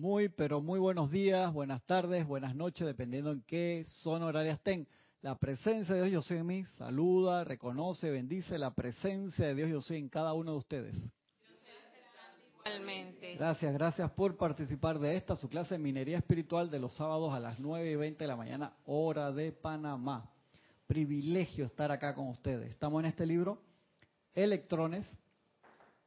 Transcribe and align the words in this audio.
Muy, 0.00 0.30
pero 0.30 0.62
muy 0.62 0.80
buenos 0.80 1.10
días, 1.10 1.52
buenas 1.52 1.82
tardes, 1.82 2.26
buenas 2.26 2.54
noches, 2.54 2.86
dependiendo 2.86 3.32
en 3.32 3.42
qué 3.42 3.84
zona 4.02 4.24
horaria 4.24 4.54
estén. 4.54 4.88
La 5.20 5.34
presencia 5.34 5.94
de 5.94 6.00
Dios 6.04 6.10
yo 6.10 6.22
soy 6.22 6.38
en 6.38 6.46
mí, 6.46 6.64
saluda, 6.78 7.44
reconoce, 7.44 8.08
bendice 8.08 8.56
la 8.56 8.74
presencia 8.74 9.48
de 9.48 9.54
Dios 9.54 9.68
yo 9.68 9.82
soy 9.82 9.98
en 9.98 10.08
cada 10.08 10.32
uno 10.32 10.52
de 10.52 10.56
ustedes. 10.56 10.96
Igualmente. 12.64 13.34
Gracias, 13.34 13.74
gracias 13.74 14.10
por 14.12 14.38
participar 14.38 14.98
de 14.98 15.16
esta, 15.16 15.36
su 15.36 15.50
clase 15.50 15.74
de 15.74 15.80
minería 15.80 16.16
espiritual 16.16 16.70
de 16.70 16.78
los 16.78 16.94
sábados 16.94 17.34
a 17.34 17.38
las 17.38 17.60
9 17.60 17.90
y 17.90 17.96
20 17.96 18.24
de 18.24 18.28
la 18.28 18.36
mañana, 18.36 18.72
hora 18.86 19.30
de 19.32 19.52
Panamá. 19.52 20.30
Privilegio 20.86 21.66
estar 21.66 21.92
acá 21.92 22.14
con 22.14 22.28
ustedes. 22.28 22.70
Estamos 22.70 23.00
en 23.00 23.10
este 23.10 23.26
libro, 23.26 23.60
Electrones. 24.32 25.06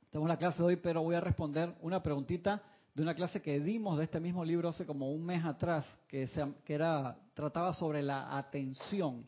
Tenemos 0.10 0.30
la 0.30 0.38
clase 0.38 0.58
de 0.58 0.64
hoy, 0.64 0.76
pero 0.78 1.04
voy 1.04 1.14
a 1.14 1.22
responder 1.22 1.76
una 1.82 2.02
preguntita 2.02 2.64
de 2.94 3.02
una 3.02 3.16
clase 3.16 3.42
que 3.42 3.60
dimos 3.60 3.98
de 3.98 4.04
este 4.04 4.20
mismo 4.20 4.46
libro 4.46 4.70
hace 4.70 4.86
como 4.86 5.12
un 5.12 5.26
mes 5.26 5.44
atrás, 5.44 5.86
que, 6.08 6.30
que 6.64 6.74
era, 6.74 7.18
trataba 7.34 7.74
sobre 7.74 8.04
la 8.04 8.38
atención. 8.38 9.26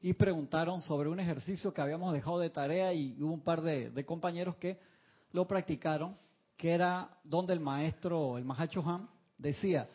Y 0.00 0.14
preguntaron 0.14 0.80
sobre 0.80 1.08
un 1.08 1.20
ejercicio 1.20 1.74
que 1.74 1.82
habíamos 1.82 2.12
dejado 2.12 2.38
de 2.38 2.50
tarea 2.50 2.92
y 2.94 3.20
hubo 3.20 3.34
un 3.34 3.42
par 3.42 3.60
de, 3.60 4.04
compañeros 4.06 4.56
que 4.56 4.78
lo 5.32 5.46
practicaron, 5.46 6.16
que 6.56 6.70
era 6.70 7.10
donde 7.24 7.52
el 7.52 7.60
maestro, 7.60 8.38
el 8.38 8.44
Mahacho 8.44 8.82
decía, 9.36 9.88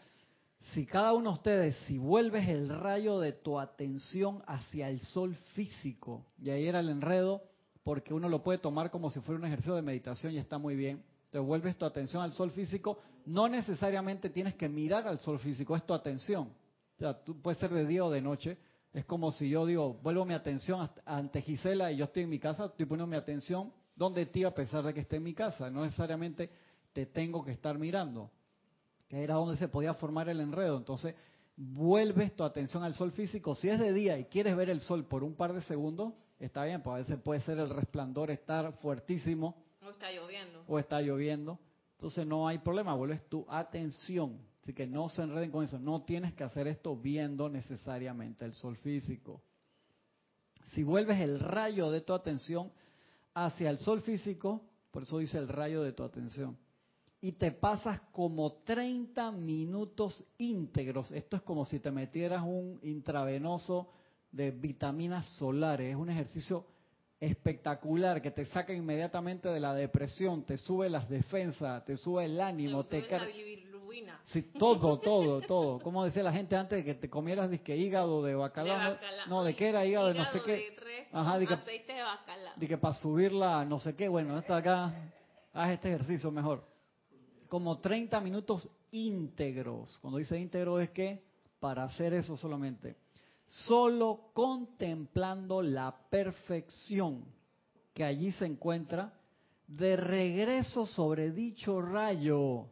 si 0.74 0.86
cada 0.86 1.14
uno 1.14 1.32
de 1.32 1.36
ustedes, 1.36 1.76
si 1.88 1.98
vuelves 1.98 2.48
el 2.50 2.70
rayo 2.70 3.20
de 3.20 3.32
tu 3.32 3.60
atención 3.60 4.44
hacia 4.46 4.90
el 4.90 5.00
sol 5.02 5.36
físico, 5.54 6.26
y 6.40 6.50
ahí 6.50 6.68
era 6.68 6.82
el 6.82 6.90
enredo, 6.90 7.42
porque 7.84 8.14
uno 8.14 8.30
lo 8.30 8.44
puede 8.44 8.60
tomar 8.60 8.92
como 8.92 9.10
si 9.10 9.22
fuera 9.22 9.40
un 9.40 9.46
ejercicio 9.46 9.76
de 9.76 9.82
meditación 9.82 10.34
y 10.34 10.38
está 10.38 10.58
muy 10.58 10.76
bien, 10.76 11.02
te 11.36 11.40
vuelves 11.40 11.78
tu 11.78 11.84
atención 11.84 12.24
al 12.24 12.32
sol 12.32 12.50
físico, 12.52 12.98
no 13.26 13.50
necesariamente 13.50 14.30
tienes 14.30 14.56
que 14.56 14.70
mirar 14.70 15.06
al 15.06 15.20
sol 15.20 15.38
físico, 15.38 15.76
es 15.76 15.86
tu 15.86 15.94
atención. 15.94 16.48
O 16.48 16.98
sea, 16.98 17.26
tú 17.26 17.42
puede 17.42 17.58
ser 17.58 17.74
de 17.74 17.86
día 17.86 18.06
o 18.06 18.10
de 18.10 18.22
noche. 18.22 18.58
Es 18.94 19.04
como 19.04 19.34
si 19.34 19.50
yo 19.50 19.66
digo, 19.66 19.96
vuelvo 20.02 20.24
mi 20.24 20.34
atención 20.34 20.90
ante 21.04 21.42
Gisela 21.42 21.92
y 21.92 21.98
yo 21.98 22.06
estoy 22.06 22.24
en 22.24 22.30
mi 22.30 22.40
casa, 22.40 22.68
estoy 22.68 22.86
poniendo 22.86 23.08
mi 23.08 23.18
atención 23.18 23.74
donde 23.98 24.28
ti 24.28 24.46
a 24.46 24.52
pesar 24.52 24.86
de 24.86 24.94
que 24.94 25.02
esté 25.02 25.18
en 25.18 25.24
mi 25.24 25.34
casa. 25.34 25.70
No 25.70 25.84
necesariamente 25.84 26.50
te 26.94 27.06
tengo 27.06 27.44
que 27.44 27.52
estar 27.52 27.78
mirando. 27.78 28.32
Que 29.10 29.22
era 29.22 29.34
donde 29.34 29.58
se 29.58 29.68
podía 29.68 29.94
formar 29.94 30.30
el 30.30 30.40
enredo. 30.40 30.78
Entonces, 30.78 31.16
vuelves 31.58 32.34
tu 32.38 32.46
atención 32.46 32.82
al 32.86 32.94
sol 32.94 33.12
físico. 33.12 33.56
Si 33.56 33.68
es 33.68 33.78
de 33.78 33.92
día 33.92 34.18
y 34.18 34.24
quieres 34.24 34.56
ver 34.56 34.70
el 34.70 34.80
sol 34.80 35.04
por 35.04 35.22
un 35.22 35.36
par 35.36 35.52
de 35.52 35.62
segundos, 35.64 36.14
está 36.40 36.64
bien, 36.64 36.82
pues 36.82 36.94
a 36.94 36.98
veces 37.00 37.20
puede 37.22 37.42
ser 37.42 37.60
el 37.60 37.72
resplandor 37.72 38.32
estar 38.32 38.72
fuertísimo 38.80 39.65
está 39.96 40.12
lloviendo. 40.12 40.64
O 40.68 40.80
está 40.80 41.02
lloviendo. 41.02 41.60
Entonces 41.94 42.28
no 42.28 42.48
hay 42.48 42.60
problema, 42.60 42.94
vuelves 42.94 43.28
tu 43.30 43.46
atención. 43.50 44.40
Así 44.62 44.74
que 44.74 44.88
no 44.88 45.10
se 45.10 45.22
enreden 45.22 45.52
con 45.52 45.64
eso. 45.64 45.80
No 45.80 46.04
tienes 46.04 46.34
que 46.34 46.44
hacer 46.44 46.68
esto 46.68 46.96
viendo 46.96 47.50
necesariamente 47.50 48.46
el 48.46 48.54
sol 48.54 48.76
físico. 48.78 49.42
Si 50.72 50.84
vuelves 50.84 51.20
el 51.22 51.40
rayo 51.40 51.92
de 51.92 52.02
tu 52.02 52.14
atención 52.14 52.72
hacia 53.34 53.70
el 53.70 53.78
sol 53.78 54.02
físico, 54.02 54.62
por 54.92 55.04
eso 55.04 55.20
dice 55.20 55.38
el 55.38 55.48
rayo 55.48 55.84
de 55.84 55.94
tu 55.94 56.04
atención, 56.04 56.58
y 57.22 57.34
te 57.34 57.52
pasas 57.52 58.02
como 58.12 58.54
30 58.64 59.32
minutos 59.32 60.24
íntegros. 60.38 61.12
Esto 61.12 61.38
es 61.38 61.44
como 61.44 61.66
si 61.66 61.80
te 61.80 61.92
metieras 61.92 62.44
un 62.44 62.80
intravenoso 62.84 63.90
de 64.32 64.52
vitaminas 64.52 65.28
solares. 65.38 65.92
Es 65.92 65.96
un 65.96 66.10
ejercicio 66.10 66.66
espectacular 67.20 68.22
que 68.22 68.32
te 68.32 68.46
saca 68.46 68.74
inmediatamente 68.74 69.50
de 69.50 69.60
la 69.60 69.74
depresión, 69.74 70.44
te 70.44 70.58
sube 70.58 70.90
las 70.90 71.10
defensas, 71.10 71.84
te 71.86 71.96
sube 71.96 72.26
el 72.26 72.40
ánimo, 72.40 72.86
te 72.86 73.08
Sí, 74.26 74.42
todo, 74.58 75.00
todo, 75.00 75.42
todo. 75.42 75.80
Como 75.80 76.04
decía 76.04 76.24
la 76.24 76.34
gente 76.34 76.56
antes 76.56 76.80
de 76.80 76.84
que 76.84 77.00
te 77.00 77.10
comieras 77.10 77.50
disque 77.50 77.78
hígado 77.78 78.24
de 78.24 78.36
bacalao, 78.36 78.98
no, 79.28 79.44
de 79.44 79.56
qué 79.56 79.70
era 79.70 79.86
hígado, 79.86 80.08
de 80.08 80.16
no 80.16 80.26
sé 80.26 80.42
qué. 80.44 80.76
Ajá, 81.12 81.40
de 81.40 81.48
que, 81.48 81.54
aceite 81.54 81.94
de 81.94 82.02
bacalao. 82.02 82.54
De 82.58 82.68
que 82.68 82.78
para 82.78 82.94
subirla, 82.96 83.64
no 83.66 83.80
sé 83.80 83.96
qué, 83.96 84.10
bueno, 84.10 84.38
está 84.38 84.58
acá, 84.58 84.94
haz 85.54 85.72
este 85.72 85.90
ejercicio 85.94 86.32
mejor. 86.32 86.66
Como 87.48 87.80
30 87.80 88.20
minutos 88.20 88.68
íntegros. 88.92 89.98
Cuando 90.00 90.18
dice 90.18 90.38
íntegro 90.38 90.80
es 90.80 90.90
que 90.90 91.24
para 91.60 91.84
hacer 91.84 92.14
eso 92.14 92.36
solamente 92.36 92.98
solo 93.46 94.32
contemplando 94.34 95.62
la 95.62 95.96
perfección 96.10 97.26
que 97.94 98.04
allí 98.04 98.32
se 98.34 98.46
encuentra, 98.46 99.14
de 99.68 99.96
regreso 99.96 100.86
sobre 100.86 101.32
dicho 101.32 101.82
rayo 101.82 102.68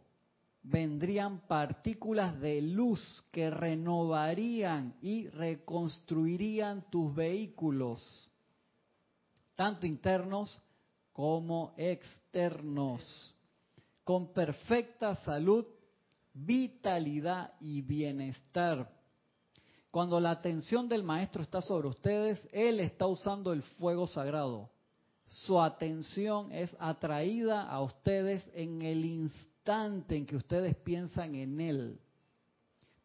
vendrían 0.63 1.41
partículas 1.47 2.39
de 2.39 2.61
luz 2.61 3.25
que 3.31 3.49
renovarían 3.49 4.95
y 5.01 5.27
reconstruirían 5.27 6.89
tus 6.89 7.13
vehículos, 7.13 8.29
tanto 9.55 9.85
internos 9.85 10.61
como 11.11 11.73
externos, 11.77 13.33
con 14.03 14.33
perfecta 14.33 15.15
salud, 15.17 15.65
vitalidad 16.33 17.53
y 17.59 17.81
bienestar 17.81 18.89
cuando 19.93 20.19
la 20.19 20.31
atención 20.31 20.89
del 20.89 21.03
maestro 21.03 21.43
está 21.43 21.61
sobre 21.61 21.87
ustedes, 21.87 22.39
él 22.51 22.79
está 22.79 23.05
usando 23.05 23.53
el 23.53 23.61
fuego 23.61 24.07
sagrado. 24.07 24.71
Su 25.23 25.61
atención 25.61 26.51
es 26.51 26.75
atraída 26.79 27.69
a 27.69 27.79
ustedes 27.79 28.43
en 28.55 28.81
el 28.81 29.05
instante 29.05 30.17
en 30.17 30.25
que 30.25 30.35
ustedes 30.35 30.75
piensan 30.77 31.35
en 31.35 31.61
él. 31.61 31.99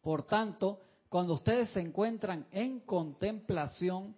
Por 0.01 0.23
tanto, 0.23 0.81
cuando 1.09 1.35
ustedes 1.35 1.69
se 1.69 1.79
encuentran 1.79 2.47
en 2.51 2.79
contemplación, 2.79 4.15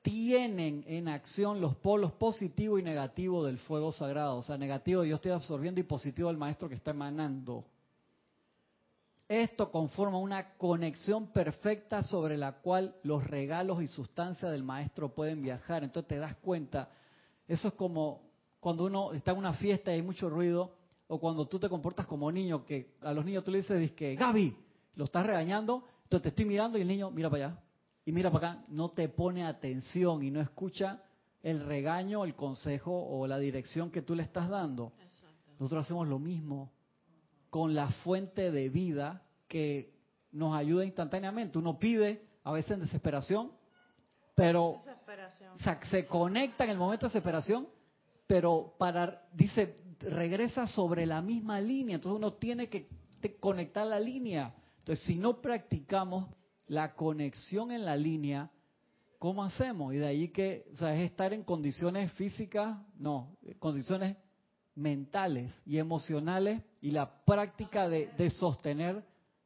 tienen 0.00 0.84
en 0.86 1.08
acción 1.08 1.60
los 1.60 1.74
polos 1.74 2.12
positivo 2.12 2.78
y 2.78 2.84
negativo 2.84 3.44
del 3.44 3.58
fuego 3.58 3.90
sagrado. 3.90 4.36
O 4.36 4.42
sea, 4.44 4.56
negativo 4.56 5.02
yo 5.02 5.16
estoy 5.16 5.32
absorbiendo 5.32 5.80
y 5.80 5.82
positivo 5.82 6.30
el 6.30 6.36
maestro 6.36 6.68
que 6.68 6.76
está 6.76 6.92
emanando. 6.92 7.64
Esto 9.30 9.70
conforma 9.70 10.18
una 10.18 10.54
conexión 10.56 11.28
perfecta 11.28 12.02
sobre 12.02 12.36
la 12.36 12.50
cual 12.62 12.96
los 13.04 13.24
regalos 13.24 13.80
y 13.80 13.86
sustancias 13.86 14.50
del 14.50 14.64
maestro 14.64 15.14
pueden 15.14 15.40
viajar. 15.40 15.84
Entonces 15.84 16.08
te 16.08 16.18
das 16.18 16.34
cuenta, 16.38 16.90
eso 17.46 17.68
es 17.68 17.74
como 17.74 18.22
cuando 18.58 18.86
uno 18.86 19.12
está 19.12 19.30
en 19.30 19.38
una 19.38 19.52
fiesta 19.52 19.92
y 19.92 19.94
hay 19.94 20.02
mucho 20.02 20.28
ruido, 20.28 20.74
o 21.06 21.20
cuando 21.20 21.46
tú 21.46 21.60
te 21.60 21.68
comportas 21.68 22.08
como 22.08 22.32
niño, 22.32 22.64
que 22.64 22.96
a 23.02 23.12
los 23.12 23.24
niños 23.24 23.44
tú 23.44 23.52
le 23.52 23.58
dices, 23.58 23.92
que 23.92 24.16
Gaby, 24.16 24.56
lo 24.96 25.04
estás 25.04 25.24
regañando, 25.24 25.84
entonces 26.02 26.24
te 26.24 26.28
estoy 26.30 26.46
mirando 26.46 26.76
y 26.76 26.80
el 26.80 26.88
niño 26.88 27.12
mira 27.12 27.30
para 27.30 27.50
allá 27.50 27.60
y 28.04 28.10
mira 28.10 28.32
para 28.32 28.50
acá, 28.54 28.64
no 28.66 28.88
te 28.88 29.08
pone 29.08 29.46
atención 29.46 30.24
y 30.24 30.32
no 30.32 30.40
escucha 30.40 31.04
el 31.44 31.64
regaño, 31.64 32.24
el 32.24 32.34
consejo 32.34 33.00
o 33.00 33.28
la 33.28 33.38
dirección 33.38 33.92
que 33.92 34.02
tú 34.02 34.16
le 34.16 34.24
estás 34.24 34.48
dando. 34.48 34.92
Nosotros 35.60 35.84
hacemos 35.84 36.08
lo 36.08 36.18
mismo 36.18 36.72
con 37.50 37.74
la 37.74 37.88
fuente 37.88 38.50
de 38.50 38.68
vida 38.68 39.22
que 39.48 39.92
nos 40.32 40.56
ayuda 40.56 40.84
instantáneamente. 40.84 41.58
Uno 41.58 41.78
pide, 41.78 42.22
a 42.44 42.52
veces 42.52 42.72
en 42.72 42.80
desesperación, 42.80 43.52
pero 44.34 44.78
se 45.90 46.06
conecta 46.06 46.64
en 46.64 46.70
el 46.70 46.78
momento 46.78 47.06
de 47.06 47.10
desesperación, 47.10 47.68
pero 48.26 48.74
para, 48.78 49.26
dice, 49.32 49.76
regresa 49.98 50.66
sobre 50.66 51.04
la 51.04 51.20
misma 51.20 51.60
línea. 51.60 51.96
Entonces 51.96 52.16
uno 52.16 52.34
tiene 52.34 52.68
que 52.68 52.88
conectar 53.40 53.86
la 53.86 53.98
línea. 53.98 54.54
Entonces, 54.78 55.04
si 55.04 55.18
no 55.18 55.42
practicamos 55.42 56.28
la 56.68 56.94
conexión 56.94 57.72
en 57.72 57.84
la 57.84 57.96
línea, 57.96 58.50
¿cómo 59.18 59.44
hacemos? 59.44 59.92
Y 59.92 59.98
de 59.98 60.06
ahí 60.06 60.28
que, 60.28 60.66
o 60.72 60.76
sea, 60.76 60.94
es 60.94 61.10
estar 61.10 61.32
en 61.32 61.42
condiciones 61.42 62.12
físicas, 62.12 62.78
no, 62.96 63.36
condiciones 63.58 64.16
mentales 64.80 65.52
y 65.66 65.78
emocionales 65.78 66.62
y 66.80 66.90
la 66.90 67.24
práctica 67.24 67.88
de, 67.88 68.30
sostener 68.30 69.04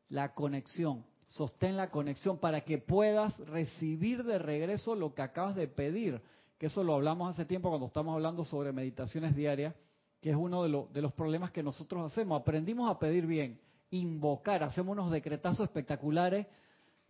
la 0.08 0.35
conexión. 0.35 1.05
Sostén 1.26 1.76
la 1.76 1.91
conexión 1.91 2.38
para 2.38 2.61
que 2.61 2.79
puedas 2.79 3.37
recibir 3.38 4.23
de 4.25 4.38
regreso 4.38 4.94
lo 4.94 5.14
que 5.14 5.23
acabas 5.23 5.56
de 5.56 5.67
pedir. 5.67 6.23
Que 6.58 6.67
eso 6.67 6.85
lo 6.85 6.94
hablamos 6.94 7.31
hace 7.31 7.44
tiempo 7.44 7.69
cuando 7.69 7.87
estamos 7.87 8.14
hablando 8.14 8.44
sobre 8.44 8.73
meditaciones 8.73 9.35
diarias, 9.35 9.75
que 10.20 10.31
es 10.31 10.37
uno 10.37 10.62
de, 10.62 10.87
de 10.93 11.03
los 11.03 11.12
problemas 11.12 11.50
que 11.50 11.62
nosotros 11.62 12.11
hacemos. 12.11 12.41
Aprendimos 12.41 12.88
a 12.88 12.99
pedir 12.99 13.26
bien, 13.26 13.61
invocar, 13.91 14.62
hacemos 14.62 14.93
unos 14.93 15.11
decretazos 15.11 15.64
espectaculares, 15.64 16.47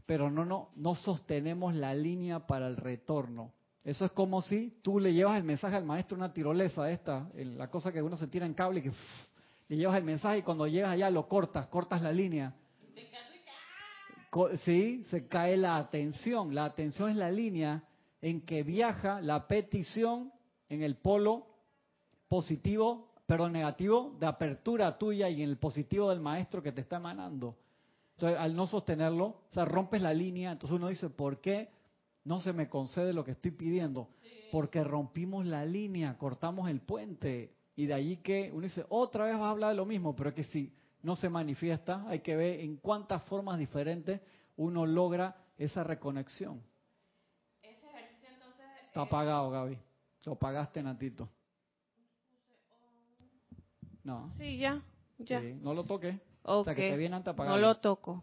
pero 0.07 0.31
no, 0.31 0.45
no, 0.45 0.71
no 0.77 0.95
sostenemos 0.95 1.75
la 1.75 1.95
línea 1.95 2.47
para 2.47 2.67
el 2.67 2.77
retorno. 2.77 3.53
Eso 3.85 4.07
es 4.07 4.13
como 4.13 4.41
si 4.41 4.79
tú 4.83 4.99
le 4.99 5.13
llevas 5.13 5.37
el 5.37 5.45
mensaje 5.45 5.77
al 5.77 5.85
maestro 5.85 6.17
una 6.17 6.33
tirolesa 6.33 6.91
esta, 6.91 7.29
la 7.35 7.71
cosa 7.71 7.93
que 7.93 8.01
uno 8.01 8.17
se 8.17 8.29
tira 8.29 8.47
en 8.47 8.55
cable 8.55 8.81
y 8.81 8.83
que 8.85 8.93
le 9.69 9.77
llevas 9.77 9.99
el 9.99 10.05
mensaje 10.05 10.39
y 10.39 10.43
cuando 10.43 10.67
llegas 10.67 10.93
allá 10.93 11.11
lo 11.11 11.29
cortas, 11.29 11.67
cortas 11.67 12.01
la 12.01 12.11
línea. 12.11 12.55
Sí, 14.65 15.05
se 15.11 15.29
cae 15.29 15.57
la 15.57 15.77
atención. 15.77 16.55
La 16.55 16.65
atención 16.65 17.11
es 17.11 17.17
la 17.17 17.31
línea 17.31 17.85
en 18.21 18.41
que 18.41 18.63
viaja 18.63 19.21
la 19.21 19.47
petición 19.47 20.33
en 20.69 20.83
el 20.83 20.97
polo 20.97 21.47
positivo 22.27 23.13
pero 23.27 23.49
negativo 23.49 24.17
de 24.19 24.27
apertura 24.27 24.99
tuya 24.99 25.29
y 25.29 25.43
en 25.43 25.49
el 25.49 25.57
positivo 25.57 26.11
del 26.11 26.21
maestro 26.21 26.63
que 26.63 26.73
te 26.73 26.83
está 26.83 26.97
emanando. 26.97 27.57
Entonces, 28.13 28.39
al 28.39 28.55
no 28.55 28.67
sostenerlo, 28.67 29.25
o 29.27 29.47
sea, 29.49 29.65
rompes 29.65 30.03
la 30.03 30.13
línea, 30.13 30.53
entonces 30.53 30.77
uno 30.77 30.89
dice, 30.89 31.11
¿por 31.11 31.41
qué 31.41 31.69
no 32.25 32.41
se 32.41 32.53
me 32.53 32.69
concede 32.69 33.13
lo 33.13 33.25
que 33.25 33.33
estoy 33.33 33.51
pidiendo? 33.53 34.09
Porque 34.51 34.83
rompimos 34.83 35.47
la 35.47 35.65
línea, 35.65 36.17
cortamos 36.17 36.69
el 36.71 36.81
puente. 36.81 37.55
Y 37.77 37.87
de 37.87 37.95
allí 37.95 38.17
que 38.19 38.51
uno 38.53 38.63
dice, 38.63 38.85
otra 38.89 39.27
vez 39.27 39.35
vas 39.35 39.45
a 39.45 39.51
hablar 39.51 39.71
de 39.71 39.77
lo 39.77 39.85
mismo, 39.85 40.15
pero 40.15 40.31
es 40.31 40.35
que 40.35 40.45
si 40.45 40.73
no 41.03 41.17
se 41.17 41.29
manifiesta, 41.29 42.05
hay 42.09 42.21
que 42.21 42.37
ver 42.37 42.61
en 42.61 42.77
cuántas 42.77 43.23
formas 43.25 43.59
diferentes 43.59 44.21
uno 44.57 44.87
logra 44.87 45.37
esa 45.59 45.85
reconexión. 45.85 46.63
Ese 47.63 47.87
ejercicio 47.87 48.29
entonces... 48.33 48.67
Está 48.87 49.03
apagado, 49.03 49.51
Gaby. 49.51 49.79
Lo 50.25 50.37
pagaste, 50.37 50.83
Natito. 50.83 51.29
No. 54.03 54.31
Sí, 54.33 54.59
ya, 54.59 54.83
ya. 55.19 55.41
no 55.41 55.75
lo 55.75 55.85
toques. 55.85 56.17
O 56.43 56.63
sea, 56.63 56.75
que 56.75 56.91
te 56.91 56.97
viene 56.97 57.21
No 57.25 57.57
lo 57.57 57.77
toco. 57.77 58.23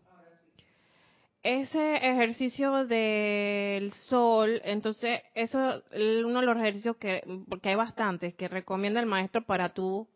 Ese 1.43 1.95
ejercicio 1.95 2.85
del 2.85 3.91
sol, 3.93 4.61
entonces, 4.63 5.21
eso 5.33 5.81
es 5.91 6.23
uno 6.23 6.39
de 6.39 6.45
los 6.45 6.57
ejercicios 6.57 6.97
que, 6.97 7.23
porque 7.49 7.69
hay 7.69 7.75
bastantes, 7.75 8.35
que 8.35 8.47
recomienda 8.47 8.99
el 8.99 9.07
maestro 9.07 9.43
para 9.43 9.73
tú 9.73 10.07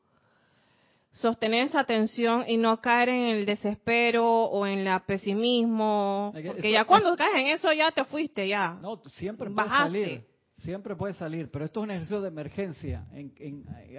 sostener 1.15 1.63
esa 1.63 1.79
atención 1.79 2.43
y 2.47 2.57
no 2.57 2.79
caer 2.79 3.09
en 3.09 3.25
el 3.27 3.45
desespero 3.45 4.23
o 4.25 4.67
en 4.67 4.85
el 4.85 5.01
pesimismo, 5.01 6.31
porque 6.33 6.71
ya 6.71 6.85
cuando 6.85 7.15
caes 7.15 7.35
en 7.35 7.47
eso 7.47 7.73
ya 7.73 7.91
te 7.91 8.03
fuiste, 8.05 8.47
ya. 8.47 8.77
No, 8.81 9.01
siempre 9.07 9.49
puede 9.49 9.69
salir, 9.69 10.25
siempre 10.57 10.95
puede 10.95 11.13
salir, 11.13 11.49
pero 11.49 11.65
esto 11.65 11.79
es 11.79 11.83
un 11.85 11.91
ejercicio 11.91 12.21
de 12.21 12.27
emergencia. 12.27 13.07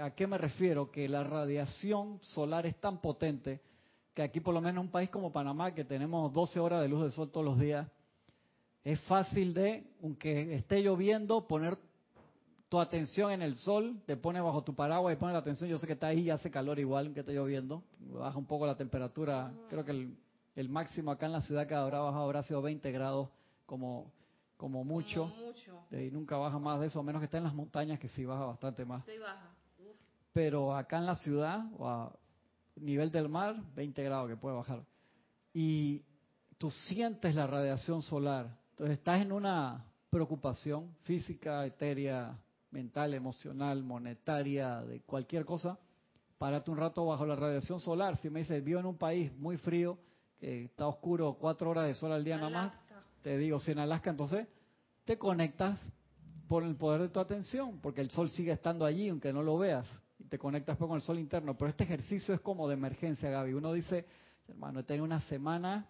¿A 0.00 0.10
qué 0.10 0.26
me 0.28 0.38
refiero? 0.38 0.92
Que 0.92 1.08
la 1.08 1.24
radiación 1.24 2.20
solar 2.22 2.66
es 2.66 2.76
tan 2.76 3.00
potente 3.00 3.62
que 4.16 4.22
aquí 4.22 4.40
por 4.40 4.54
lo 4.54 4.62
menos 4.62 4.76
en 4.80 4.86
un 4.86 4.90
país 4.90 5.10
como 5.10 5.30
Panamá, 5.30 5.74
que 5.74 5.84
tenemos 5.84 6.32
12 6.32 6.58
horas 6.58 6.80
de 6.80 6.88
luz 6.88 7.02
de 7.04 7.10
sol 7.10 7.30
todos 7.30 7.44
los 7.44 7.58
días, 7.60 7.86
es 8.82 8.98
fácil 9.02 9.52
de, 9.52 9.84
aunque 10.02 10.54
esté 10.54 10.82
lloviendo, 10.82 11.46
poner 11.46 11.76
tu 12.70 12.80
atención 12.80 13.30
en 13.30 13.42
el 13.42 13.56
sol, 13.56 14.00
te 14.06 14.16
pones 14.16 14.42
bajo 14.42 14.64
tu 14.64 14.74
paraguas 14.74 15.12
y 15.12 15.18
pones 15.18 15.34
la 15.34 15.40
atención, 15.40 15.68
yo 15.68 15.76
sé 15.76 15.86
que 15.86 15.92
está 15.92 16.06
ahí 16.06 16.20
y 16.20 16.30
hace 16.30 16.50
calor 16.50 16.78
igual, 16.78 17.12
que 17.12 17.20
esté 17.20 17.34
lloviendo, 17.34 17.82
baja 17.98 18.38
un 18.38 18.46
poco 18.46 18.66
la 18.66 18.74
temperatura, 18.74 19.52
creo 19.68 19.84
que 19.84 20.08
el, 20.54 20.68
máximo 20.70 21.10
acá 21.10 21.26
en 21.26 21.32
la 21.32 21.42
ciudad 21.42 21.66
que 21.66 21.74
habrá 21.74 21.98
bajado 21.98 22.24
habrá 22.24 22.42
sido 22.42 22.62
20 22.62 22.90
grados 22.92 23.28
como, 23.66 24.10
como 24.56 24.82
mucho, 24.82 25.30
y 25.90 26.10
nunca 26.10 26.38
baja 26.38 26.58
más 26.58 26.80
de 26.80 26.86
eso, 26.86 27.00
a 27.00 27.02
menos 27.02 27.20
que 27.20 27.26
esté 27.26 27.36
en 27.36 27.44
las 27.44 27.54
montañas 27.54 27.98
que 27.98 28.08
sí 28.08 28.24
baja 28.24 28.46
bastante 28.46 28.86
más. 28.86 29.04
Sí 29.04 29.18
baja. 29.18 29.50
Pero 30.32 30.74
acá 30.74 30.96
en 30.96 31.04
la 31.04 31.16
ciudad, 31.16 31.66
o 31.76 32.10
nivel 32.76 33.10
del 33.10 33.28
mar, 33.28 33.56
20 33.74 34.02
grados 34.02 34.28
que 34.28 34.36
puede 34.36 34.56
bajar. 34.56 34.84
Y 35.52 36.02
tú 36.58 36.70
sientes 36.70 37.34
la 37.34 37.46
radiación 37.46 38.02
solar. 38.02 38.58
Entonces 38.70 38.98
estás 38.98 39.22
en 39.22 39.32
una 39.32 39.84
preocupación 40.10 40.94
física, 41.02 41.64
etérea, 41.64 42.38
mental, 42.70 43.14
emocional, 43.14 43.82
monetaria, 43.82 44.82
de 44.82 45.00
cualquier 45.00 45.44
cosa. 45.44 45.78
Párate 46.38 46.70
un 46.70 46.76
rato 46.76 47.06
bajo 47.06 47.24
la 47.24 47.36
radiación 47.36 47.80
solar. 47.80 48.16
Si 48.18 48.28
me 48.28 48.40
dices, 48.40 48.62
vivo 48.62 48.80
en 48.80 48.86
un 48.86 48.98
país 48.98 49.32
muy 49.38 49.56
frío, 49.56 49.98
que 50.38 50.64
está 50.64 50.86
oscuro, 50.86 51.36
cuatro 51.40 51.70
horas 51.70 51.86
de 51.86 51.94
sol 51.94 52.12
al 52.12 52.24
día 52.24 52.36
nada 52.36 52.50
más, 52.50 52.72
te 53.22 53.38
digo, 53.38 53.58
si 53.58 53.72
en 53.72 53.78
Alaska, 53.78 54.10
entonces 54.10 54.46
te 55.04 55.16
conectas 55.16 55.80
por 56.46 56.62
el 56.62 56.76
poder 56.76 57.00
de 57.00 57.08
tu 57.08 57.20
atención, 57.20 57.80
porque 57.80 58.02
el 58.02 58.10
sol 58.10 58.28
sigue 58.28 58.52
estando 58.52 58.84
allí, 58.84 59.08
aunque 59.08 59.32
no 59.32 59.42
lo 59.42 59.56
veas 59.56 59.86
te 60.28 60.38
conectas 60.38 60.76
con 60.76 60.92
el 60.92 61.02
sol 61.02 61.18
interno. 61.18 61.56
Pero 61.56 61.70
este 61.70 61.84
ejercicio 61.84 62.34
es 62.34 62.40
como 62.40 62.68
de 62.68 62.74
emergencia, 62.74 63.30
Gaby. 63.30 63.54
Uno 63.54 63.72
dice, 63.72 64.06
hermano, 64.48 64.80
he 64.80 64.82
tenido 64.84 65.04
una 65.04 65.20
semana, 65.22 65.88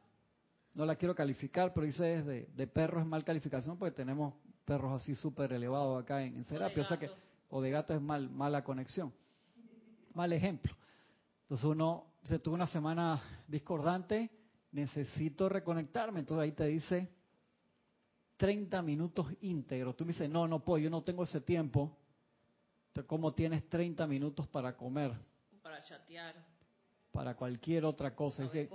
no 0.74 0.84
la 0.84 0.96
quiero 0.96 1.14
calificar, 1.14 1.72
pero 1.72 1.86
dice 1.86 2.22
de, 2.22 2.46
de 2.54 2.66
perro 2.66 3.00
es 3.00 3.06
mal 3.06 3.24
calificación 3.24 3.78
porque 3.78 3.94
tenemos 3.94 4.34
perros 4.64 5.00
así 5.00 5.14
súper 5.14 5.52
elevados 5.52 6.02
acá 6.02 6.22
en, 6.22 6.36
en. 6.36 6.42
O, 6.42 6.84
sea 6.84 6.98
que, 6.98 7.10
o 7.48 7.62
de 7.62 7.70
gato 7.70 7.94
es 7.94 8.02
mal, 8.02 8.28
mala 8.28 8.62
conexión. 8.62 9.12
Mal 10.12 10.32
ejemplo. 10.32 10.74
Entonces 11.42 11.64
uno 11.64 12.06
se 12.24 12.38
tuvo 12.38 12.56
una 12.56 12.66
semana 12.66 13.22
discordante, 13.46 14.30
necesito 14.72 15.48
reconectarme. 15.48 16.20
Entonces 16.20 16.42
ahí 16.42 16.52
te 16.52 16.66
dice 16.66 17.08
30 18.36 18.82
minutos 18.82 19.28
íntegros. 19.40 19.96
Tú 19.96 20.04
me 20.04 20.12
dices, 20.12 20.28
no, 20.28 20.48
no 20.48 20.64
puedo, 20.64 20.78
yo 20.78 20.90
no 20.90 21.02
tengo 21.02 21.24
ese 21.24 21.40
tiempo 21.40 21.96
¿Cómo 23.04 23.34
tienes 23.34 23.68
30 23.68 24.06
minutos 24.06 24.46
para 24.48 24.76
comer? 24.76 25.12
Para 25.62 25.82
chatear. 25.84 26.34
Para 27.12 27.34
cualquier 27.34 27.84
otra 27.84 28.14
cosa. 28.14 28.44
Es 28.44 28.50
que, 28.50 28.68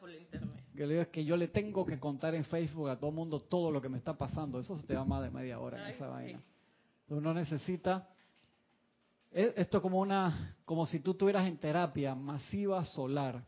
por 0.00 0.10
internet. 0.10 0.64
Que 0.74 0.86
le 0.86 0.94
digo 0.94 1.02
es 1.02 1.08
que 1.08 1.24
yo 1.24 1.36
le 1.36 1.48
tengo 1.48 1.84
que 1.84 1.98
contar 2.00 2.34
en 2.34 2.44
Facebook 2.44 2.88
a 2.88 2.98
todo 2.98 3.10
el 3.10 3.16
mundo 3.16 3.40
todo 3.40 3.70
lo 3.70 3.80
que 3.80 3.88
me 3.88 3.98
está 3.98 4.16
pasando. 4.16 4.58
Eso 4.58 4.76
se 4.76 4.86
te 4.86 4.94
va 4.94 5.04
más 5.04 5.22
de 5.22 5.30
media 5.30 5.60
hora 5.60 5.82
en 5.82 5.94
esa 5.94 6.08
vaina. 6.08 6.42
Uno 7.08 7.34
necesita 7.34 8.08
e, 9.32 9.54
esto 9.56 9.80
como 9.80 10.00
una 10.00 10.56
como 10.64 10.86
si 10.86 11.00
tú 11.00 11.12
estuvieras 11.12 11.46
en 11.46 11.56
terapia 11.56 12.14
masiva 12.14 12.84
solar 12.84 13.42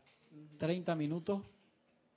30 0.57 0.95
minutos 0.95 1.43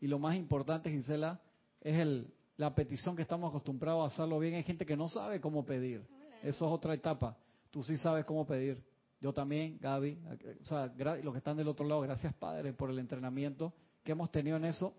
y 0.01 0.07
lo 0.07 0.19
más 0.19 0.37
importante 0.37 0.91
Gisela 0.91 1.41
es 1.81 1.97
el 1.97 2.33
la 2.57 2.75
petición 2.75 3.15
que 3.15 3.23
estamos 3.23 3.51
acostumbrados 3.51 4.05
a 4.05 4.15
hacerlo 4.15 4.39
bien 4.39 4.55
hay 4.55 4.63
gente 4.63 4.87
que 4.87 4.97
no 4.97 5.09
sabe 5.09 5.41
cómo 5.41 5.65
pedir 5.67 6.03
eso 6.43 6.67
es 6.67 6.73
otra 6.73 6.95
etapa 6.95 7.37
Tú 7.71 7.83
sí 7.83 7.97
sabes 7.97 8.25
cómo 8.25 8.47
pedir. 8.47 8.83
Yo 9.21 9.33
también, 9.33 9.79
Gaby. 9.81 10.19
O 10.63 10.65
sea, 10.65 10.87
los 11.23 11.33
que 11.33 11.39
están 11.39 11.57
del 11.57 11.69
otro 11.69 11.87
lado, 11.87 12.01
gracias 12.03 12.33
Padre 12.35 12.73
por 12.73 12.91
el 12.91 12.99
entrenamiento 12.99 13.73
que 14.05 14.13
hemos 14.13 14.31
tenido 14.31 14.57
en 14.57 14.65
eso. 14.65 14.95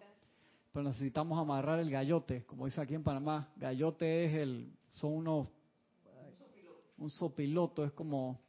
Pero 0.72 0.84
necesitamos 0.84 1.40
amarrar 1.40 1.80
el 1.80 1.90
gallote, 1.90 2.46
como 2.46 2.66
dice 2.66 2.82
aquí 2.82 2.94
en 2.94 3.04
Panamá. 3.04 3.50
Gallote 3.56 4.26
es 4.26 4.34
el, 4.36 4.72
son 4.90 5.14
unos, 5.14 5.48
un 6.98 7.10
sopiloto, 7.10 7.84
es 7.84 7.92
como, 7.94 8.40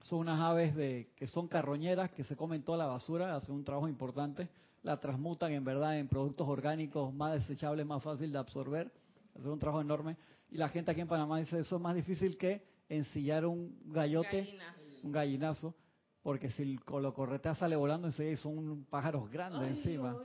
son 0.00 0.20
unas 0.20 0.40
aves 0.40 0.74
de 0.74 1.12
que 1.14 1.28
son 1.28 1.46
carroñeras 1.46 2.10
que 2.10 2.24
se 2.24 2.36
comen 2.36 2.64
toda 2.64 2.78
la 2.78 2.86
basura, 2.86 3.36
hacen 3.36 3.54
un 3.54 3.62
trabajo 3.62 3.88
importante, 3.88 4.48
la 4.82 4.98
transmutan 4.98 5.52
en 5.52 5.64
verdad 5.64 5.98
en 5.98 6.08
productos 6.08 6.48
orgánicos 6.48 7.14
más 7.14 7.34
desechables, 7.34 7.86
más 7.86 8.02
fácil 8.02 8.32
de 8.32 8.38
absorber, 8.38 8.92
hacen 9.36 9.50
un 9.50 9.58
trabajo 9.60 9.82
enorme. 9.82 10.16
Y 10.50 10.56
la 10.56 10.68
gente 10.68 10.90
aquí 10.90 11.00
en 11.00 11.08
Panamá 11.08 11.38
dice 11.38 11.60
eso 11.60 11.76
es 11.76 11.82
más 11.82 11.94
difícil 11.94 12.36
que 12.36 12.71
ensillar 12.96 13.46
un 13.46 13.74
gallote, 13.86 14.58
un 15.02 15.12
gallinazo, 15.12 15.74
porque 16.22 16.50
si 16.50 16.78
lo 16.88 17.14
corretea 17.14 17.54
sale 17.54 17.74
volando 17.74 18.06
enseguida 18.06 18.34
y 18.34 18.36
son 18.36 18.84
pájaros 18.90 19.30
grandes 19.30 19.78
encima. 19.78 20.16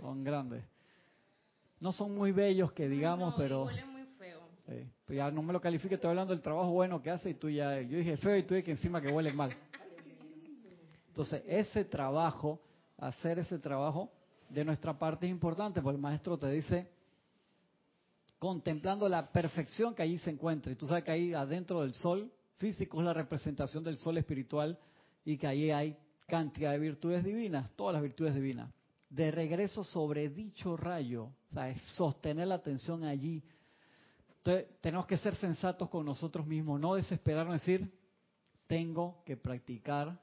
son 0.00 0.24
grandes. 0.24 0.64
No 1.80 1.92
son 1.92 2.14
muy 2.14 2.32
bellos 2.32 2.72
que 2.72 2.88
digamos, 2.88 3.34
pero... 3.36 3.64
muy 3.64 4.04
feo. 4.18 4.40
pues 5.04 5.16
ya 5.16 5.30
no 5.30 5.42
me 5.42 5.52
lo 5.52 5.60
califique, 5.60 5.94
estoy 5.94 6.10
hablando 6.10 6.32
del 6.32 6.42
trabajo 6.42 6.70
bueno 6.70 7.00
que 7.00 7.10
hace 7.10 7.30
y 7.30 7.34
tú 7.34 7.48
ya... 7.48 7.80
Yo 7.82 7.98
dije 7.98 8.16
feo 8.16 8.36
y 8.36 8.42
tú 8.42 8.54
dije 8.54 8.64
que 8.64 8.70
encima 8.72 9.00
que 9.00 9.08
huele 9.08 9.32
mal. 9.32 9.54
Entonces, 11.08 11.44
ese 11.46 11.84
trabajo, 11.84 12.60
hacer 12.98 13.38
ese 13.38 13.58
trabajo 13.60 14.10
de 14.48 14.64
nuestra 14.64 14.98
parte 14.98 15.26
es 15.26 15.30
importante, 15.30 15.80
porque 15.80 15.94
el 15.96 16.02
maestro 16.02 16.36
te 16.36 16.50
dice, 16.50 16.88
contemplando 18.44 19.08
la 19.08 19.32
perfección 19.32 19.94
que 19.94 20.02
allí 20.02 20.18
se 20.18 20.28
encuentra. 20.28 20.70
Y 20.70 20.76
tú 20.76 20.86
sabes 20.86 21.02
que 21.02 21.10
ahí 21.10 21.32
adentro 21.32 21.80
del 21.80 21.94
sol 21.94 22.30
físico 22.58 23.00
es 23.00 23.06
la 23.06 23.14
representación 23.14 23.82
del 23.82 23.96
sol 23.96 24.18
espiritual 24.18 24.78
y 25.24 25.38
que 25.38 25.46
allí 25.46 25.70
hay 25.70 25.96
cantidad 26.26 26.72
de 26.72 26.78
virtudes 26.78 27.24
divinas, 27.24 27.70
todas 27.74 27.94
las 27.94 28.02
virtudes 28.02 28.34
divinas. 28.34 28.70
De 29.08 29.30
regreso 29.30 29.82
sobre 29.82 30.28
dicho 30.28 30.76
rayo, 30.76 31.30
o 31.48 31.52
sea, 31.54 31.70
es 31.70 31.80
sostener 31.96 32.48
la 32.48 32.56
atención 32.56 33.04
allí. 33.04 33.42
Entonces, 34.36 34.66
tenemos 34.82 35.06
que 35.06 35.16
ser 35.16 35.34
sensatos 35.36 35.88
con 35.88 36.04
nosotros 36.04 36.46
mismos, 36.46 36.78
no 36.78 36.96
desesperarnos, 36.96 37.62
decir, 37.62 37.90
tengo 38.66 39.22
que 39.24 39.38
practicar 39.38 40.20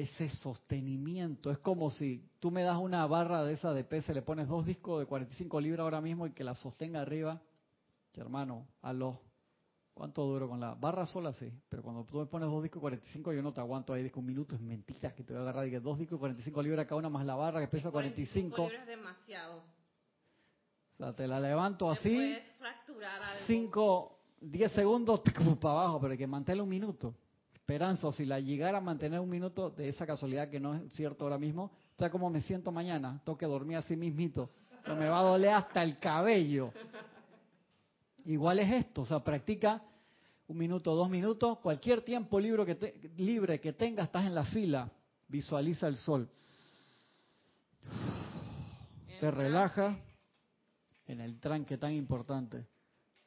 ese 0.00 0.30
sostenimiento. 0.30 1.50
Es 1.50 1.58
como 1.58 1.90
si 1.90 2.26
tú 2.40 2.50
me 2.50 2.62
das 2.62 2.78
una 2.78 3.06
barra 3.06 3.44
de 3.44 3.52
esa 3.52 3.74
de 3.74 3.84
peso, 3.84 4.14
le 4.14 4.22
pones 4.22 4.48
dos 4.48 4.64
discos 4.64 5.00
de 5.00 5.06
45 5.06 5.60
libras 5.60 5.80
ahora 5.80 6.00
mismo 6.00 6.26
y 6.26 6.32
que 6.32 6.42
la 6.42 6.54
sostenga 6.54 7.02
arriba. 7.02 7.40
hermano, 8.14 8.66
a 8.80 8.92
los... 8.92 9.16
¿Cuánto 9.92 10.24
duro 10.24 10.48
con 10.48 10.58
la 10.58 10.74
barra 10.74 11.04
sola? 11.04 11.34
Sí, 11.34 11.52
pero 11.68 11.82
cuando 11.82 12.04
tú 12.04 12.16
me 12.16 12.24
pones 12.24 12.48
dos 12.48 12.62
discos 12.62 12.78
de 12.78 12.80
45 12.80 13.34
yo 13.34 13.42
no 13.42 13.52
te 13.52 13.60
aguanto 13.60 13.92
ahí, 13.92 14.02
disco 14.02 14.20
un 14.20 14.26
minuto, 14.26 14.54
es 14.54 14.60
mentira 14.62 15.14
que 15.14 15.22
te 15.22 15.34
voy 15.34 15.40
a 15.40 15.42
agarrar. 15.42 15.66
Y 15.66 15.70
que 15.70 15.80
dos 15.80 15.98
discos 15.98 16.16
de 16.16 16.20
45 16.20 16.62
libras 16.62 16.86
cada 16.86 16.98
una 16.98 17.10
más 17.10 17.26
la 17.26 17.34
barra 17.34 17.60
que 17.60 17.68
pesa 17.68 17.90
45. 17.90 18.56
45 18.56 18.70
libras 18.70 18.86
demasiado. 18.86 19.58
O 19.58 20.96
sea, 20.96 21.14
te 21.14 21.28
la 21.28 21.38
levanto 21.38 21.90
así. 21.90 22.34
5, 23.46 24.18
10 24.40 24.72
segundos 24.72 25.20
para 25.60 25.74
abajo, 25.74 26.00
pero 26.00 26.12
hay 26.12 26.18
que 26.18 26.26
mantenerla 26.26 26.62
un 26.62 26.70
minuto 26.70 27.14
esperanza, 27.62 28.08
o 28.08 28.12
si 28.12 28.26
la 28.26 28.40
llegara 28.40 28.78
a 28.78 28.80
mantener 28.80 29.20
un 29.20 29.30
minuto 29.30 29.70
de 29.70 29.88
esa 29.88 30.04
casualidad 30.04 30.50
que 30.50 30.58
no 30.58 30.74
es 30.74 30.92
cierto 30.94 31.24
ahora 31.24 31.38
mismo, 31.38 31.70
o 31.96 32.10
como 32.10 32.28
me 32.28 32.42
siento 32.42 32.72
mañana, 32.72 33.20
tengo 33.24 33.38
que 33.38 33.46
dormir 33.46 33.76
así 33.76 33.96
mismito, 33.96 34.50
pero 34.82 34.96
me 34.96 35.08
va 35.08 35.20
a 35.20 35.22
doler 35.22 35.50
hasta 35.50 35.80
el 35.84 35.96
cabello. 35.98 36.72
Igual 38.24 38.58
es 38.58 38.72
esto, 38.72 39.02
o 39.02 39.06
sea, 39.06 39.20
practica 39.20 39.80
un 40.48 40.58
minuto, 40.58 40.92
dos 40.94 41.08
minutos, 41.08 41.58
cualquier 41.60 42.02
tiempo 42.02 42.40
libre 42.40 42.66
que, 42.66 42.74
te, 42.74 43.10
libre 43.16 43.60
que 43.60 43.72
tengas, 43.72 44.06
estás 44.06 44.26
en 44.26 44.34
la 44.34 44.44
fila, 44.44 44.90
visualiza 45.28 45.86
el 45.86 45.94
sol. 45.94 46.28
Te 49.20 49.30
relaja 49.30 49.96
en 51.06 51.20
el 51.20 51.38
tranque 51.38 51.78
tan 51.78 51.92
importante. 51.92 52.66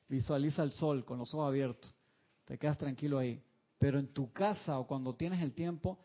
Visualiza 0.10 0.62
el 0.62 0.72
sol 0.72 1.06
con 1.06 1.20
los 1.20 1.34
ojos 1.34 1.48
abiertos. 1.48 1.90
Te 2.44 2.58
quedas 2.58 2.78
tranquilo 2.78 3.18
ahí. 3.18 3.42
Pero 3.78 4.00
en 4.00 4.14
tu 4.14 4.32
casa 4.32 4.80
o 4.80 4.88
cuando 4.88 5.16
tienes 5.16 5.42
el 5.42 5.54
tiempo, 5.54 6.00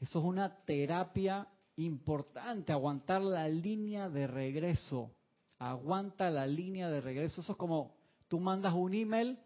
eso 0.00 0.18
es 0.18 0.24
una 0.24 0.64
terapia 0.64 1.48
importante, 1.76 2.72
aguantar 2.72 3.22
la 3.22 3.48
línea 3.48 4.08
de 4.08 4.26
regreso. 4.26 5.14
Aguanta 5.58 6.30
la 6.30 6.46
línea 6.46 6.90
de 6.90 7.00
regreso. 7.00 7.40
Eso 7.40 7.52
es 7.52 7.58
como 7.58 7.96
tú 8.28 8.38
mandas 8.40 8.74
un 8.74 8.94
email 8.94 9.38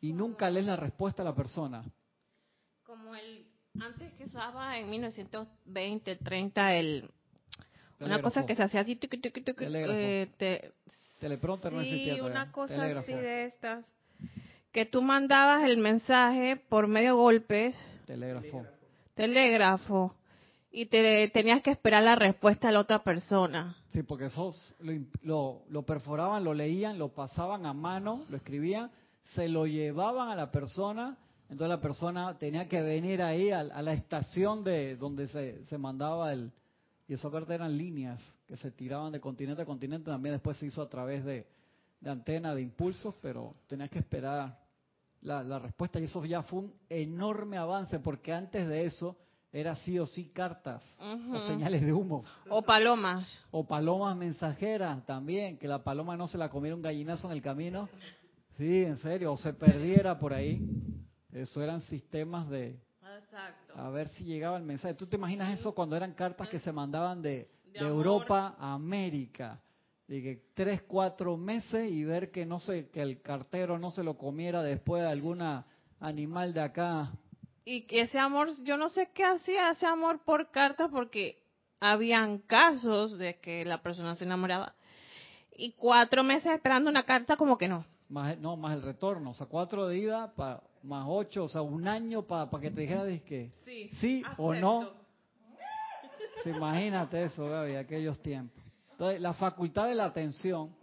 y 0.00 0.12
nunca 0.12 0.50
lees 0.50 0.66
la 0.66 0.76
respuesta 0.76 1.22
a 1.22 1.24
la 1.24 1.34
persona. 1.34 1.84
Como 2.84 3.14
el 3.14 3.46
antes 3.80 4.12
que 4.14 4.24
usaba 4.24 4.78
en 4.78 4.88
1920, 4.90 6.16
30 6.16 6.74
el 6.74 7.10
una 8.00 8.20
cosa 8.20 8.44
que 8.44 8.54
se 8.54 8.62
hacía 8.62 8.80
así 8.80 8.98
eh, 9.00 10.30
te, 10.36 10.72
teleprompter 11.20 11.72
no 11.72 11.80
existía 11.80 12.22
una 12.22 12.52
cosa 12.52 12.84
así 12.84 13.12
de 13.12 13.46
estas 13.46 13.86
que 14.74 14.84
tú 14.84 15.02
mandabas 15.02 15.62
el 15.62 15.78
mensaje 15.78 16.56
por 16.68 16.88
medio 16.88 17.16
golpes. 17.16 17.76
Telégrafo. 18.06 18.66
Telégrafo. 19.14 20.16
Y 20.72 20.86
te 20.86 21.30
tenías 21.32 21.62
que 21.62 21.70
esperar 21.70 22.02
la 22.02 22.16
respuesta 22.16 22.66
de 22.66 22.74
la 22.74 22.80
otra 22.80 23.04
persona. 23.04 23.76
Sí, 23.90 24.02
porque 24.02 24.24
esos 24.24 24.74
lo, 25.22 25.62
lo, 25.68 25.82
perforaban, 25.84 26.42
lo 26.42 26.52
leían, 26.54 26.98
lo 26.98 27.10
pasaban 27.10 27.66
a 27.66 27.72
mano, 27.72 28.24
lo 28.28 28.36
escribían, 28.36 28.90
se 29.36 29.46
lo 29.46 29.68
llevaban 29.68 30.28
a 30.28 30.34
la 30.34 30.50
persona, 30.50 31.16
entonces 31.42 31.68
la 31.68 31.80
persona 31.80 32.36
tenía 32.36 32.68
que 32.68 32.82
venir 32.82 33.22
ahí 33.22 33.52
a, 33.52 33.62
la 33.62 33.92
estación 33.92 34.64
de 34.64 34.96
donde 34.96 35.28
se, 35.28 35.64
se 35.66 35.78
mandaba 35.78 36.32
el... 36.32 36.50
Y 37.06 37.14
eso 37.14 37.28
aparte 37.28 37.54
eran 37.54 37.78
líneas 37.78 38.20
que 38.48 38.56
se 38.56 38.72
tiraban 38.72 39.12
de 39.12 39.20
continente 39.20 39.62
a 39.62 39.66
continente, 39.66 40.10
también 40.10 40.34
después 40.34 40.56
se 40.56 40.66
hizo 40.66 40.82
a 40.82 40.88
través 40.88 41.24
de, 41.24 41.46
de 42.00 42.10
antena, 42.10 42.56
de 42.56 42.62
impulsos, 42.62 43.14
pero 43.22 43.54
tenías 43.68 43.88
que 43.88 44.00
esperar 44.00 44.63
la, 45.24 45.42
la 45.42 45.58
respuesta 45.58 45.98
y 45.98 46.04
eso 46.04 46.24
ya 46.24 46.42
fue 46.42 46.60
un 46.60 46.74
enorme 46.88 47.58
avance, 47.58 47.98
porque 47.98 48.32
antes 48.32 48.68
de 48.68 48.84
eso 48.84 49.16
era 49.54 49.76
sí 49.76 49.98
o 49.98 50.06
sí 50.06 50.30
cartas 50.30 50.84
o 51.32 51.40
señales 51.40 51.82
de 51.82 51.92
humo. 51.92 52.24
O 52.50 52.62
palomas. 52.62 53.44
O 53.52 53.64
palomas 53.64 54.16
mensajeras 54.16 55.04
también, 55.06 55.58
que 55.58 55.68
la 55.68 55.82
paloma 55.82 56.16
no 56.16 56.26
se 56.26 56.36
la 56.36 56.50
comiera 56.50 56.74
un 56.74 56.82
gallinazo 56.82 57.28
en 57.28 57.34
el 57.34 57.42
camino. 57.42 57.88
Sí, 58.56 58.82
en 58.82 58.96
serio, 58.98 59.32
o 59.32 59.36
se 59.36 59.52
perdiera 59.52 60.18
por 60.18 60.32
ahí. 60.32 60.60
Eso 61.32 61.62
eran 61.62 61.80
sistemas 61.82 62.48
de... 62.48 62.80
Exacto. 63.16 63.74
A 63.76 63.90
ver 63.90 64.08
si 64.08 64.24
llegaba 64.24 64.56
el 64.56 64.64
mensaje. 64.64 64.94
¿Tú 64.94 65.06
te 65.06 65.16
imaginas 65.16 65.58
eso 65.58 65.72
cuando 65.72 65.96
eran 65.96 66.14
cartas 66.14 66.48
que 66.48 66.58
se 66.58 66.72
mandaban 66.72 67.22
de, 67.22 67.48
Europa 67.74 68.56
a 68.58 68.74
América? 68.74 69.60
Que 70.06 70.42
tres, 70.54 70.82
cuatro 70.82 71.36
meses 71.36 71.90
y 71.90 72.04
ver 72.04 72.30
que 72.30 72.44
no 72.44 72.60
sé, 72.60 72.90
que 72.90 73.00
el 73.00 73.22
cartero 73.22 73.78
no 73.78 73.90
se 73.90 74.04
lo 74.04 74.18
comiera 74.18 74.62
después 74.62 75.02
de 75.02 75.08
alguna 75.08 75.66
animal 75.98 76.52
de 76.52 76.60
acá 76.60 77.10
y 77.64 77.82
que 77.82 78.02
ese 78.02 78.18
amor, 78.18 78.50
yo 78.62 78.76
no 78.76 78.88
sé 78.90 79.08
qué 79.14 79.24
hacía 79.24 79.70
ese 79.70 79.86
amor 79.86 80.20
por 80.24 80.50
carta 80.50 80.88
porque 80.88 81.42
habían 81.80 82.38
casos 82.38 83.18
de 83.18 83.38
que 83.40 83.64
la 83.64 83.82
persona 83.82 84.14
se 84.14 84.24
enamoraba 84.24 84.74
y 85.56 85.72
cuatro 85.72 86.22
meses 86.22 86.52
esperando 86.52 86.90
una 86.90 87.04
carta 87.04 87.36
como 87.36 87.56
que 87.56 87.68
no. 87.68 87.84
Más, 88.08 88.38
no, 88.38 88.56
más 88.56 88.76
el 88.76 88.82
retorno, 88.82 89.30
o 89.30 89.34
sea, 89.34 89.46
cuatro 89.46 89.88
de 89.88 89.98
ida, 89.98 90.32
más 90.82 91.06
ocho, 91.08 91.44
o 91.44 91.48
sea, 91.48 91.62
un 91.62 91.88
año 91.88 92.22
para 92.22 92.50
que 92.60 92.70
te 92.70 92.82
dijera 92.82 93.04
que 93.26 93.50
sí, 93.64 93.88
sí 94.00 94.22
o 94.36 94.52
no. 94.54 94.92
imagínate 96.44 97.24
eso, 97.24 97.48
Gaby, 97.48 97.76
aquellos 97.76 98.20
tiempos. 98.20 98.62
Entonces, 99.04 99.20
la 99.20 99.34
facultad 99.34 99.88
de 99.88 99.94
la 99.94 100.06
atención 100.06 100.74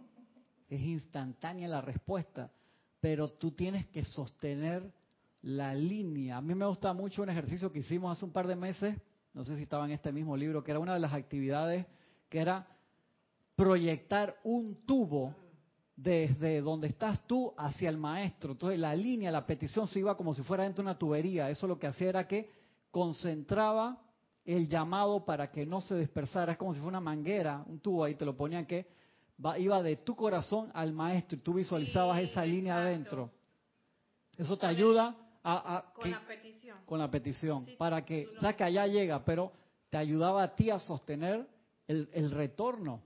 es 0.68 0.80
instantánea 0.80 1.66
la 1.66 1.80
respuesta, 1.80 2.52
pero 3.00 3.26
tú 3.26 3.50
tienes 3.50 3.88
que 3.88 4.04
sostener 4.04 4.92
la 5.40 5.74
línea. 5.74 6.36
A 6.36 6.40
mí 6.40 6.54
me 6.54 6.64
gusta 6.64 6.92
mucho 6.92 7.22
un 7.22 7.30
ejercicio 7.30 7.72
que 7.72 7.80
hicimos 7.80 8.16
hace 8.16 8.24
un 8.24 8.30
par 8.30 8.46
de 8.46 8.54
meses, 8.54 8.96
no 9.34 9.44
sé 9.44 9.56
si 9.56 9.64
estaba 9.64 9.86
en 9.86 9.90
este 9.90 10.12
mismo 10.12 10.36
libro, 10.36 10.62
que 10.62 10.70
era 10.70 10.78
una 10.78 10.94
de 10.94 11.00
las 11.00 11.12
actividades 11.12 11.84
que 12.28 12.38
era 12.38 12.68
proyectar 13.56 14.38
un 14.44 14.86
tubo 14.86 15.34
desde 15.96 16.60
donde 16.60 16.86
estás 16.86 17.26
tú 17.26 17.52
hacia 17.58 17.88
el 17.88 17.96
maestro. 17.96 18.52
Entonces 18.52 18.78
la 18.78 18.94
línea, 18.94 19.32
la 19.32 19.46
petición 19.46 19.88
se 19.88 19.98
iba 19.98 20.16
como 20.16 20.32
si 20.32 20.44
fuera 20.44 20.62
dentro 20.62 20.84
de 20.84 20.90
una 20.90 20.98
tubería. 20.98 21.50
Eso 21.50 21.66
lo 21.66 21.76
que 21.76 21.88
hacía 21.88 22.10
era 22.10 22.28
que 22.28 22.48
concentraba 22.92 24.00
el 24.44 24.68
llamado 24.68 25.24
para 25.24 25.50
que 25.50 25.64
no 25.64 25.80
se 25.80 25.96
dispersara. 25.98 26.52
Es 26.52 26.58
como 26.58 26.72
si 26.72 26.80
fuera 26.80 26.98
una 26.98 27.00
manguera, 27.00 27.62
un 27.66 27.80
tubo 27.80 28.04
ahí, 28.04 28.14
te 28.14 28.24
lo 28.24 28.36
ponían 28.36 28.66
que 28.66 28.86
iba 29.58 29.82
de 29.82 29.96
tu 29.96 30.14
corazón 30.14 30.70
al 30.74 30.92
maestro 30.92 31.36
y 31.36 31.40
tú 31.40 31.54
visualizabas 31.54 32.20
esa 32.20 32.44
línea 32.44 32.76
adentro. 32.76 33.30
Eso 34.36 34.56
te 34.56 34.66
ayuda 34.66 35.16
con 35.94 36.10
la 36.10 36.26
petición. 36.26 36.78
Con 36.86 36.98
la 36.98 37.10
petición, 37.10 37.66
para 37.78 38.02
que, 38.02 38.28
ya 38.40 38.54
que 38.54 38.64
allá 38.64 38.86
llega, 38.86 39.24
pero 39.24 39.52
te 39.90 39.98
ayudaba 39.98 40.42
a 40.42 40.54
ti 40.54 40.70
a 40.70 40.78
sostener 40.78 41.46
el, 41.86 42.08
el 42.12 42.30
retorno. 42.30 43.02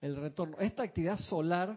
El 0.00 0.16
retorno. 0.16 0.56
Esta 0.58 0.84
actividad 0.84 1.18
solar 1.18 1.76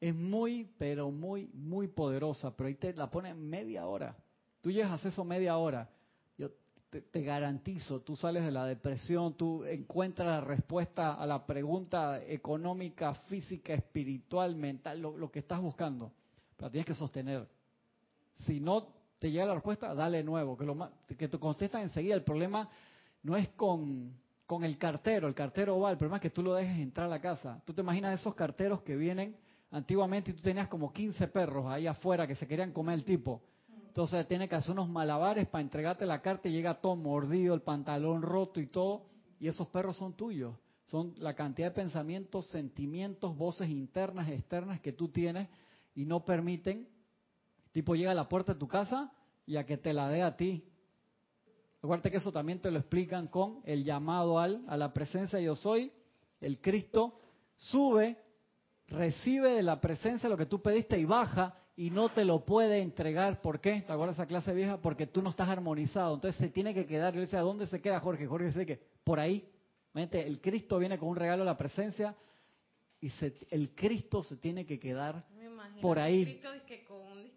es 0.00 0.14
muy, 0.14 0.70
pero 0.78 1.10
muy, 1.10 1.50
muy 1.52 1.88
poderosa, 1.88 2.56
pero 2.56 2.68
ahí 2.68 2.76
te 2.76 2.94
la 2.94 3.10
pones 3.10 3.36
media 3.36 3.86
hora. 3.86 4.16
Tú 4.60 4.70
llegas 4.70 4.90
a 4.90 4.94
hacer 4.94 5.08
eso 5.08 5.24
media 5.24 5.56
hora. 5.56 5.88
Te, 6.90 7.22
garantizo, 7.22 8.00
tú 8.00 8.16
sales 8.16 8.44
de 8.44 8.50
la 8.50 8.66
depresión, 8.66 9.34
tú 9.34 9.64
encuentras 9.64 10.26
la 10.26 10.40
respuesta 10.40 11.14
a 11.14 11.24
la 11.24 11.46
pregunta 11.46 12.20
económica, 12.24 13.14
física, 13.14 13.74
espiritual, 13.74 14.56
mental, 14.56 15.00
lo, 15.00 15.16
lo 15.16 15.30
que 15.30 15.38
estás 15.38 15.60
buscando. 15.60 16.10
Pero 16.56 16.68
tienes 16.70 16.86
que 16.86 16.94
sostener. 16.94 17.48
Si 18.44 18.58
no 18.58 18.88
te 19.20 19.30
llega 19.30 19.44
la 19.44 19.54
respuesta, 19.54 19.94
dale 19.94 20.24
nuevo, 20.24 20.56
que, 20.56 20.64
lo, 20.64 20.90
que 21.06 21.28
te 21.28 21.38
contestan 21.38 21.82
enseguida. 21.82 22.16
El 22.16 22.24
problema 22.24 22.68
no 23.22 23.36
es 23.36 23.50
con, 23.50 24.12
con 24.46 24.64
el 24.64 24.76
cartero, 24.76 25.28
el 25.28 25.34
cartero 25.34 25.78
va, 25.78 25.92
el 25.92 25.96
problema 25.96 26.16
es 26.16 26.22
que 26.22 26.30
tú 26.30 26.42
lo 26.42 26.54
dejes 26.54 26.76
entrar 26.78 27.06
a 27.06 27.10
la 27.10 27.20
casa. 27.20 27.62
Tú 27.64 27.72
te 27.72 27.82
imaginas 27.82 28.18
esos 28.18 28.34
carteros 28.34 28.82
que 28.82 28.96
vienen 28.96 29.36
antiguamente 29.70 30.32
y 30.32 30.34
tú 30.34 30.42
tenías 30.42 30.66
como 30.66 30.92
15 30.92 31.28
perros 31.28 31.66
ahí 31.66 31.86
afuera 31.86 32.26
que 32.26 32.34
se 32.34 32.48
querían 32.48 32.72
comer 32.72 32.94
el 32.96 33.04
tipo. 33.04 33.42
Entonces 33.90 34.26
tiene 34.26 34.48
que 34.48 34.54
hacer 34.54 34.72
unos 34.72 34.88
malabares 34.88 35.46
para 35.48 35.62
entregarte 35.62 36.06
la 36.06 36.22
carta 36.22 36.48
y 36.48 36.52
llega 36.52 36.80
todo 36.80 36.96
mordido, 36.96 37.54
el 37.54 37.62
pantalón 37.62 38.22
roto 38.22 38.60
y 38.60 38.66
todo, 38.66 39.06
y 39.38 39.48
esos 39.48 39.68
perros 39.68 39.96
son 39.96 40.14
tuyos. 40.14 40.56
Son 40.86 41.14
la 41.18 41.34
cantidad 41.34 41.68
de 41.68 41.74
pensamientos, 41.74 42.46
sentimientos, 42.46 43.36
voces 43.36 43.68
internas, 43.68 44.28
externas 44.28 44.80
que 44.80 44.92
tú 44.92 45.08
tienes 45.08 45.48
y 45.94 46.04
no 46.04 46.24
permiten 46.24 46.88
Tipo 47.72 47.94
llega 47.94 48.10
a 48.10 48.14
la 48.14 48.28
puerta 48.28 48.54
de 48.54 48.58
tu 48.58 48.66
casa 48.66 49.12
y 49.46 49.56
a 49.56 49.64
que 49.64 49.76
te 49.76 49.92
la 49.92 50.08
dé 50.08 50.22
a 50.22 50.36
ti. 50.36 50.64
Recuerda 51.82 52.10
que 52.10 52.16
eso 52.16 52.32
también 52.32 52.60
te 52.60 52.70
lo 52.70 52.78
explican 52.78 53.28
con 53.28 53.60
el 53.64 53.84
llamado 53.84 54.38
al, 54.38 54.64
a 54.68 54.76
la 54.76 54.92
presencia 54.92 55.40
yo 55.40 55.54
soy. 55.54 55.92
El 56.40 56.60
Cristo 56.60 57.18
sube, 57.56 58.18
recibe 58.90 59.52
de 59.52 59.62
la 59.62 59.80
presencia 59.80 60.28
lo 60.28 60.36
que 60.36 60.46
tú 60.46 60.60
pediste 60.60 60.98
y 60.98 61.04
baja 61.04 61.54
y 61.76 61.90
no 61.90 62.10
te 62.10 62.24
lo 62.24 62.44
puede 62.44 62.80
entregar. 62.80 63.40
¿Por 63.40 63.60
qué? 63.60 63.82
¿Te 63.86 63.92
acuerdas 63.92 64.16
esa 64.16 64.26
clase 64.26 64.52
vieja? 64.52 64.76
Porque 64.78 65.06
tú 65.06 65.22
no 65.22 65.30
estás 65.30 65.48
armonizado. 65.48 66.16
Entonces 66.16 66.38
se 66.38 66.52
tiene 66.52 66.74
que 66.74 66.86
quedar. 66.86 67.14
Yo 67.14 67.20
decía, 67.20 67.40
¿dónde 67.40 67.66
se 67.66 67.80
queda 67.80 68.00
Jorge? 68.00 68.26
Jorge 68.26 68.46
dice 68.46 68.66
que 68.66 68.80
por 69.04 69.18
ahí. 69.18 69.48
El 69.94 70.40
Cristo 70.40 70.78
viene 70.78 70.98
con 70.98 71.08
un 71.08 71.16
regalo 71.16 71.42
de 71.42 71.46
la 71.46 71.56
presencia 71.56 72.14
y 73.00 73.10
el 73.50 73.74
Cristo 73.74 74.22
se 74.22 74.36
tiene 74.36 74.66
que 74.66 74.78
quedar 74.78 75.24
por 75.80 75.98
ahí. 75.98 76.24
Cristo 76.24 76.50
que 76.66 76.84
con 76.84 77.00
un, 77.00 77.30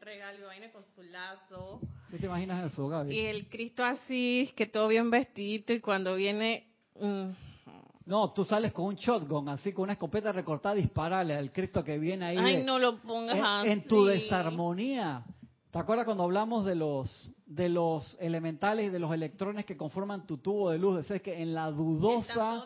regalo 0.00 0.48
viene 0.48 0.70
con 0.70 0.84
su 0.94 1.02
lazo. 1.02 1.80
¿Qué 2.08 2.16
te 2.16 2.26
imaginas 2.26 2.72
eso, 2.72 2.88
Gaby? 2.88 3.14
Y 3.14 3.26
el 3.26 3.48
Cristo 3.48 3.84
así, 3.84 4.50
que 4.56 4.64
todo 4.66 4.88
bien 4.88 5.10
vestido 5.10 5.74
y 5.74 5.80
cuando 5.80 6.14
viene... 6.14 6.66
Mm. 6.98 7.47
No, 8.08 8.32
tú 8.32 8.42
sales 8.42 8.72
con 8.72 8.86
un 8.86 8.94
shotgun, 8.94 9.50
así 9.50 9.74
con 9.74 9.82
una 9.82 9.92
escopeta 9.92 10.32
recortada, 10.32 10.74
disparale 10.74 11.36
al 11.36 11.52
Cristo 11.52 11.84
que 11.84 11.98
viene 11.98 12.24
ahí. 12.24 12.38
Ay, 12.38 12.64
no 12.64 12.78
lo 12.78 13.02
pongas 13.02 13.36
en, 13.36 13.44
así. 13.44 13.68
En 13.68 13.86
tu 13.86 14.06
desarmonía. 14.06 15.26
¿Te 15.70 15.78
acuerdas 15.78 16.06
cuando 16.06 16.24
hablamos 16.24 16.64
de 16.64 16.74
los 16.74 17.30
de 17.44 17.68
los 17.68 18.16
elementales 18.18 18.86
y 18.86 18.88
de 18.88 18.98
los 18.98 19.12
electrones 19.12 19.66
que 19.66 19.76
conforman 19.76 20.26
tu 20.26 20.38
tubo 20.38 20.70
de 20.70 20.78
luz? 20.78 21.10
Es 21.10 21.20
que 21.20 21.42
en 21.42 21.52
la 21.52 21.70
dudosa, 21.70 22.64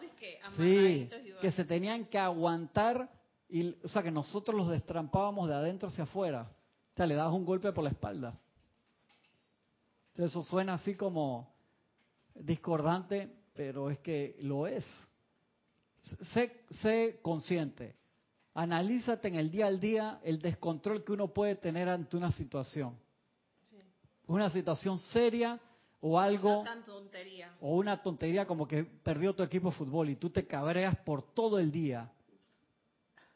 sí, 0.56 1.10
que 1.40 1.50
se 1.50 1.64
tenían 1.64 2.04
que 2.04 2.20
aguantar 2.20 3.10
y, 3.48 3.74
o 3.82 3.88
sea, 3.88 4.00
que 4.04 4.12
nosotros 4.12 4.56
los 4.56 4.68
destrampábamos 4.68 5.48
de 5.48 5.54
adentro 5.54 5.88
hacia 5.88 6.04
afuera. 6.04 6.52
O 6.92 6.96
sea, 6.96 7.04
le 7.04 7.16
dabas 7.16 7.34
un 7.34 7.44
golpe 7.44 7.72
por 7.72 7.82
la 7.82 7.90
espalda. 7.90 8.38
eso 10.14 10.40
suena 10.44 10.74
así 10.74 10.94
como 10.94 11.52
discordante, 12.32 13.28
pero 13.56 13.90
es 13.90 13.98
que 13.98 14.36
lo 14.38 14.68
es. 14.68 14.84
Sé, 16.02 16.64
sé 16.82 17.20
consciente. 17.22 17.94
Analízate 18.54 19.28
en 19.28 19.36
el 19.36 19.50
día 19.50 19.66
al 19.66 19.80
día 19.80 20.20
el 20.24 20.40
descontrol 20.40 21.04
que 21.04 21.12
uno 21.12 21.28
puede 21.28 21.54
tener 21.54 21.88
ante 21.88 22.16
una 22.16 22.30
situación. 22.32 22.96
una 24.26 24.50
situación 24.50 24.98
seria 24.98 25.60
o 26.00 26.18
algo 26.18 26.64
tontería. 26.84 27.54
o 27.60 27.76
una 27.76 28.02
tontería 28.02 28.46
como 28.46 28.66
que 28.66 28.84
perdió 28.84 29.34
tu 29.34 29.42
equipo 29.42 29.70
de 29.70 29.76
fútbol 29.76 30.10
y 30.10 30.16
tú 30.16 30.30
te 30.30 30.46
cabreas 30.46 30.96
por 30.98 31.22
todo 31.22 31.58
el 31.58 31.70
día 31.70 32.10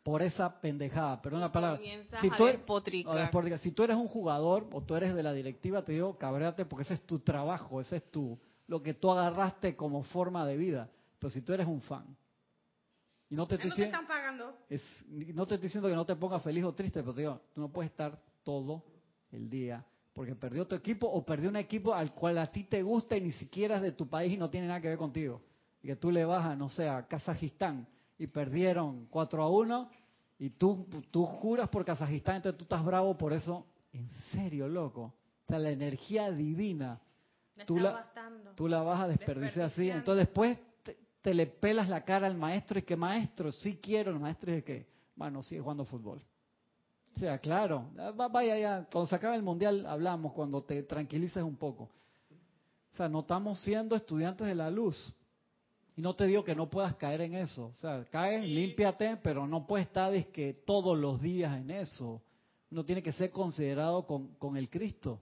por 0.03 0.23
esa 0.23 0.61
pendejada, 0.61 1.21
perdón 1.21 1.41
la 1.41 1.51
palabra. 1.51 1.81
Si 2.21 2.31
tú, 2.31 2.47
eres, 2.47 3.61
si 3.61 3.73
tú 3.73 3.83
eres 3.83 3.97
un 3.97 4.07
jugador 4.07 4.69
o 4.71 4.81
tú 4.81 4.95
eres 4.95 5.15
de 5.17 5.23
la 5.23 5.33
directiva, 5.33 5.83
te 5.83 5.93
digo, 5.93 6.17
cabréate 6.17 6.65
porque 6.65 6.85
ese 6.85 6.95
es 6.95 7.01
tu 7.07 7.19
trabajo, 7.19 7.81
ese 7.81 7.97
es 7.97 8.11
tu 8.13 8.39
lo 8.69 8.83
que 8.83 8.95
tú 8.95 9.11
agarraste 9.11 9.75
como 9.75 10.05
forma 10.05 10.47
de 10.47 10.57
vida. 10.57 10.89
Pero 11.19 11.31
si 11.31 11.43
tú 11.43 11.53
eres 11.53 11.67
un 11.67 11.81
fan 11.81 12.17
y 13.29 13.35
no 13.35 13.47
te, 13.47 13.57
estoy 13.57 13.71
diciendo, 13.71 13.99
no 15.35 15.47
te 15.47 15.55
estoy 15.55 15.67
diciendo 15.67 15.89
que 15.89 15.95
no 15.95 16.05
te 16.05 16.17
pongas 16.17 16.43
feliz 16.43 16.65
o 16.65 16.75
triste, 16.75 17.01
pero 17.01 17.15
te 17.15 17.23
digo, 17.23 17.41
tú 17.55 17.61
no 17.61 17.73
puedes 17.73 17.91
estar 17.91 18.21
todo 18.45 18.85
el 19.33 19.51
día 19.51 19.85
porque 20.17 20.35
perdió 20.35 20.67
tu 20.67 20.75
equipo 20.75 21.07
o 21.07 21.27
perdió 21.27 21.51
un 21.51 21.57
equipo 21.57 21.93
al 21.93 22.15
cual 22.15 22.39
a 22.39 22.51
ti 22.51 22.65
te 22.65 22.83
gusta 22.83 23.19
y 23.19 23.21
ni 23.21 23.33
siquiera 23.33 23.77
es 23.77 23.83
de 23.83 23.93
tu 23.93 24.09
país 24.09 24.33
y 24.33 24.39
no 24.39 24.49
tiene 24.49 24.67
nada 24.67 24.81
que 24.81 24.89
ver 24.89 24.97
contigo. 24.97 25.43
Y 25.83 25.89
que 25.89 25.97
tú 25.97 26.11
le 26.11 26.25
vas 26.25 26.47
a, 26.47 26.57
no 26.57 26.71
sé, 26.71 26.89
a 26.89 27.07
Kazajistán 27.07 27.87
y 28.17 28.27
perdieron 28.27 29.07
4 29.11 29.43
a 29.43 29.51
1 29.51 29.91
y 30.39 30.51
tú, 30.51 30.87
tú 31.11 31.27
juras 31.27 31.69
por 31.69 31.85
Kazajistán, 31.85 32.37
entonces 32.37 32.57
tú 32.57 32.65
estás 32.65 32.83
bravo 32.83 33.19
por 33.19 33.35
eso. 33.35 33.67
En 33.93 34.09
serio, 34.33 34.69
loco. 34.69 35.03
O 35.03 35.49
sea, 35.49 35.59
la 35.59 35.69
energía 35.69 36.31
divina, 36.31 36.99
tú 37.67 37.79
la, 37.79 38.11
tú 38.55 38.69
la 38.69 38.81
vas 38.83 39.03
a 39.03 39.09
desperdiciar 39.09 39.67
así. 39.67 39.91
Entonces 39.91 40.27
después 40.27 40.59
te, 41.27 41.35
le 41.35 41.49
pelas 41.49 41.89
la 41.89 42.05
cara 42.05 42.29
al 42.29 42.37
maestro 42.37 42.79
y 42.79 42.83
que 42.83 42.95
maestro, 42.95 43.51
sí 43.51 43.81
quiero, 43.83 44.13
el 44.13 44.21
maestro 44.21 44.53
es 44.53 44.63
que, 44.63 44.87
bueno, 45.17 45.43
sigue 45.43 45.61
jugando 45.61 45.85
fútbol. 45.85 46.23
O 47.17 47.19
sea, 47.19 47.41
claro, 47.41 47.91
vaya 48.31 48.57
ya, 48.57 48.87
cuando 48.93 49.09
se 49.09 49.17
acabe 49.17 49.35
el 49.35 49.43
mundial 49.43 49.87
hablamos, 49.87 50.33
cuando 50.35 50.63
te 50.63 50.85
tranquilices 50.85 51.43
un 51.43 51.57
poco. 51.57 51.91
O 52.93 52.97
sea, 52.97 53.09
no 53.09 53.21
estamos 53.21 53.59
siendo 53.59 53.97
estudiantes 53.97 54.47
de 54.47 54.55
la 54.55 54.71
luz. 54.71 55.13
Y 55.97 56.01
no 56.01 56.15
te 56.15 56.27
digo 56.27 56.45
que 56.45 56.55
no 56.55 56.71
puedas 56.71 56.95
caer 56.95 57.23
en 57.23 57.35
eso. 57.35 57.73
O 57.75 57.77
sea, 57.79 58.05
cae, 58.09 58.47
límpiate, 58.47 59.17
pero 59.17 59.49
no 59.49 59.67
puedes 59.67 59.89
estar 59.89 60.13
que 60.27 60.53
todos 60.65 60.97
los 60.97 61.21
días 61.21 61.59
en 61.59 61.73
eso. 61.73 62.23
Uno 62.71 62.85
tiene 62.85 63.03
que 63.03 63.11
ser 63.11 63.33
considerado 63.33 64.07
con, 64.07 64.29
con 64.37 64.57
el 64.57 64.71
Cristo. 64.71 65.21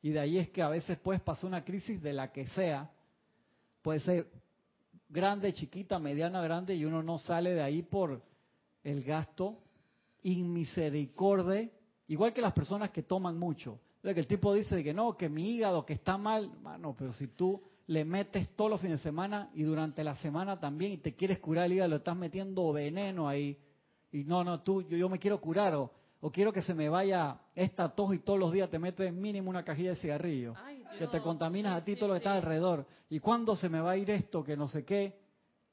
Y 0.00 0.10
de 0.10 0.20
ahí 0.20 0.38
es 0.38 0.48
que 0.50 0.62
a 0.62 0.68
veces 0.68 0.96
puedes 0.98 1.20
pasar 1.22 1.46
una 1.46 1.64
crisis 1.64 2.00
de 2.00 2.12
la 2.12 2.30
que 2.30 2.46
sea. 2.46 2.88
Puede 3.82 3.98
ser 3.98 4.28
grande, 5.10 5.52
chiquita, 5.52 5.98
mediana, 5.98 6.40
grande, 6.40 6.74
y 6.74 6.84
uno 6.84 7.02
no 7.02 7.18
sale 7.18 7.52
de 7.54 7.62
ahí 7.62 7.82
por 7.82 8.22
el 8.82 9.04
gasto 9.04 9.58
inmisericordia, 10.22 11.70
igual 12.08 12.32
que 12.32 12.40
las 12.40 12.52
personas 12.52 12.90
que 12.90 13.02
toman 13.02 13.38
mucho. 13.38 13.78
que 14.02 14.10
el 14.10 14.26
tipo 14.26 14.54
dice 14.54 14.82
que 14.82 14.94
no, 14.94 15.16
que 15.16 15.28
mi 15.28 15.50
hígado, 15.50 15.84
que 15.84 15.94
está 15.94 16.16
mal, 16.16 16.50
bueno, 16.62 16.94
pero 16.98 17.12
si 17.12 17.28
tú 17.28 17.62
le 17.86 18.04
metes 18.04 18.54
todos 18.54 18.70
los 18.70 18.80
fines 18.80 19.00
de 19.00 19.02
semana 19.02 19.50
y 19.54 19.62
durante 19.62 20.04
la 20.04 20.14
semana 20.16 20.58
también 20.60 20.92
y 20.92 20.98
te 20.98 21.14
quieres 21.14 21.38
curar 21.40 21.66
el 21.66 21.74
hígado, 21.74 21.90
lo 21.90 21.96
estás 21.96 22.16
metiendo 22.16 22.72
veneno 22.72 23.28
ahí. 23.28 23.58
Y 24.12 24.24
no, 24.24 24.44
no, 24.44 24.60
tú, 24.62 24.82
yo, 24.82 24.96
yo 24.96 25.08
me 25.08 25.18
quiero 25.18 25.40
curar 25.40 25.74
o, 25.74 25.90
o, 26.20 26.30
quiero 26.30 26.52
que 26.52 26.62
se 26.62 26.74
me 26.74 26.88
vaya 26.88 27.38
esta 27.54 27.88
tos 27.88 28.14
y 28.14 28.18
todos 28.18 28.38
los 28.38 28.52
días 28.52 28.68
te 28.70 28.78
metes 28.78 29.12
mínimo 29.12 29.50
una 29.50 29.64
cajilla 29.64 29.90
de 29.90 29.96
cigarrillo. 29.96 30.54
que 30.98 31.06
te 31.06 31.20
contaminas 31.20 31.80
a 31.80 31.84
ti 31.84 31.96
todo 31.96 32.08
lo 32.08 32.14
que 32.14 32.18
está 32.18 32.34
alrededor. 32.34 32.86
¿Y 33.08 33.20
cuándo 33.20 33.56
se 33.56 33.68
me 33.68 33.80
va 33.80 33.92
a 33.92 33.96
ir 33.96 34.10
esto? 34.10 34.44
Que 34.44 34.56
no 34.56 34.68
sé 34.68 34.84
qué. 34.84 35.18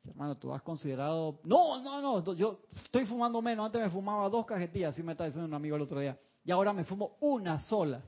Hermano, 0.06 0.38
tú 0.38 0.54
has 0.54 0.62
considerado... 0.62 1.40
No, 1.44 1.82
no, 1.82 2.02
no, 2.02 2.34
yo 2.34 2.62
estoy 2.84 3.06
fumando 3.06 3.42
menos. 3.42 3.66
Antes 3.66 3.82
me 3.82 3.90
fumaba 3.90 4.30
dos 4.30 4.46
cajetillas, 4.46 4.94
así 4.94 5.04
me 5.04 5.12
está 5.12 5.26
diciendo 5.26 5.48
un 5.48 5.54
amigo 5.54 5.76
el 5.76 5.82
otro 5.82 6.00
día. 6.00 6.18
Y 6.46 6.52
ahora 6.52 6.72
me 6.72 6.86
fumo 6.86 7.18
una 7.20 7.60
sola. 7.60 8.02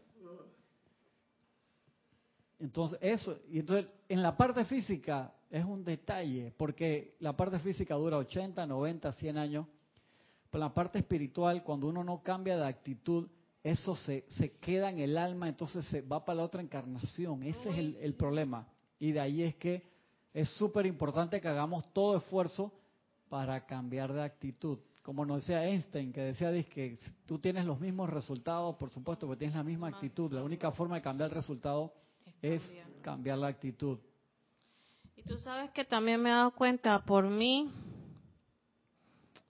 Entonces, 2.60 3.00
eso, 3.02 3.38
y 3.50 3.60
entonces 3.60 3.88
en 4.08 4.22
la 4.22 4.36
parte 4.36 4.66
física 4.66 5.34
es 5.50 5.64
un 5.64 5.84
detalle, 5.84 6.54
porque 6.58 7.16
la 7.20 7.36
parte 7.36 7.60
física 7.60 7.96
dura 7.96 8.18
80, 8.18 8.66
90, 8.66 9.14
100 9.14 9.38
años, 9.38 9.68
pero 10.50 10.64
la 10.64 10.74
parte 10.74 11.00
espiritual, 11.00 11.64
cuando 11.64 11.88
uno 11.88 12.04
no 12.04 12.22
cambia 12.24 12.58
de 12.58 12.66
actitud, 12.66 13.28
eso 13.64 13.96
se, 13.96 14.26
se 14.30 14.58
queda 14.58 14.90
en 14.90 15.00
el 15.00 15.18
alma, 15.18 15.50
entonces 15.50 15.86
se 15.86 16.02
va 16.02 16.24
para 16.26 16.38
la 16.38 16.44
otra 16.44 16.62
encarnación. 16.62 17.44
Ese 17.44 17.70
es 17.70 17.78
el, 17.78 17.96
el 17.98 18.16
problema. 18.16 18.68
Y 18.98 19.12
de 19.12 19.20
ahí 19.20 19.44
es 19.44 19.56
que 19.56 19.84
es 20.34 20.50
súper 20.52 20.86
importante 20.86 21.42
que 21.42 21.48
hagamos 21.48 21.92
todo 21.94 22.18
esfuerzo 22.18 22.72
para 23.30 23.66
cambiar 23.66 24.14
de 24.14 24.24
actitud. 24.24 24.80
Como 25.02 25.26
nos 25.26 25.42
decía 25.42 25.66
Einstein, 25.66 26.12
que 26.12 26.22
decía 26.22 26.52
que 26.64 26.98
tú 27.26 27.40
tienes 27.40 27.66
los 27.66 27.80
mismos 27.80 28.10
resultados, 28.10 28.76
por 28.76 28.92
supuesto, 28.92 29.30
que 29.30 29.38
tienes 29.38 29.56
la 29.56 29.64
misma 29.64 29.88
actitud. 29.88 30.32
La 30.32 30.44
única 30.44 30.72
forma 30.72 30.96
de 30.96 31.02
cambiar 31.02 31.30
el 31.30 31.36
resultado 31.36 31.94
es 32.42 32.62
cambiar 33.02 33.38
la 33.38 33.48
actitud. 33.48 33.98
Y 35.16 35.24
tú 35.24 35.38
sabes 35.40 35.72
que 35.72 35.84
también 35.84 36.22
me 36.22 36.30
he 36.30 36.34
dado 36.34 36.52
cuenta 36.52 37.04
por 37.04 37.28
mí, 37.28 37.70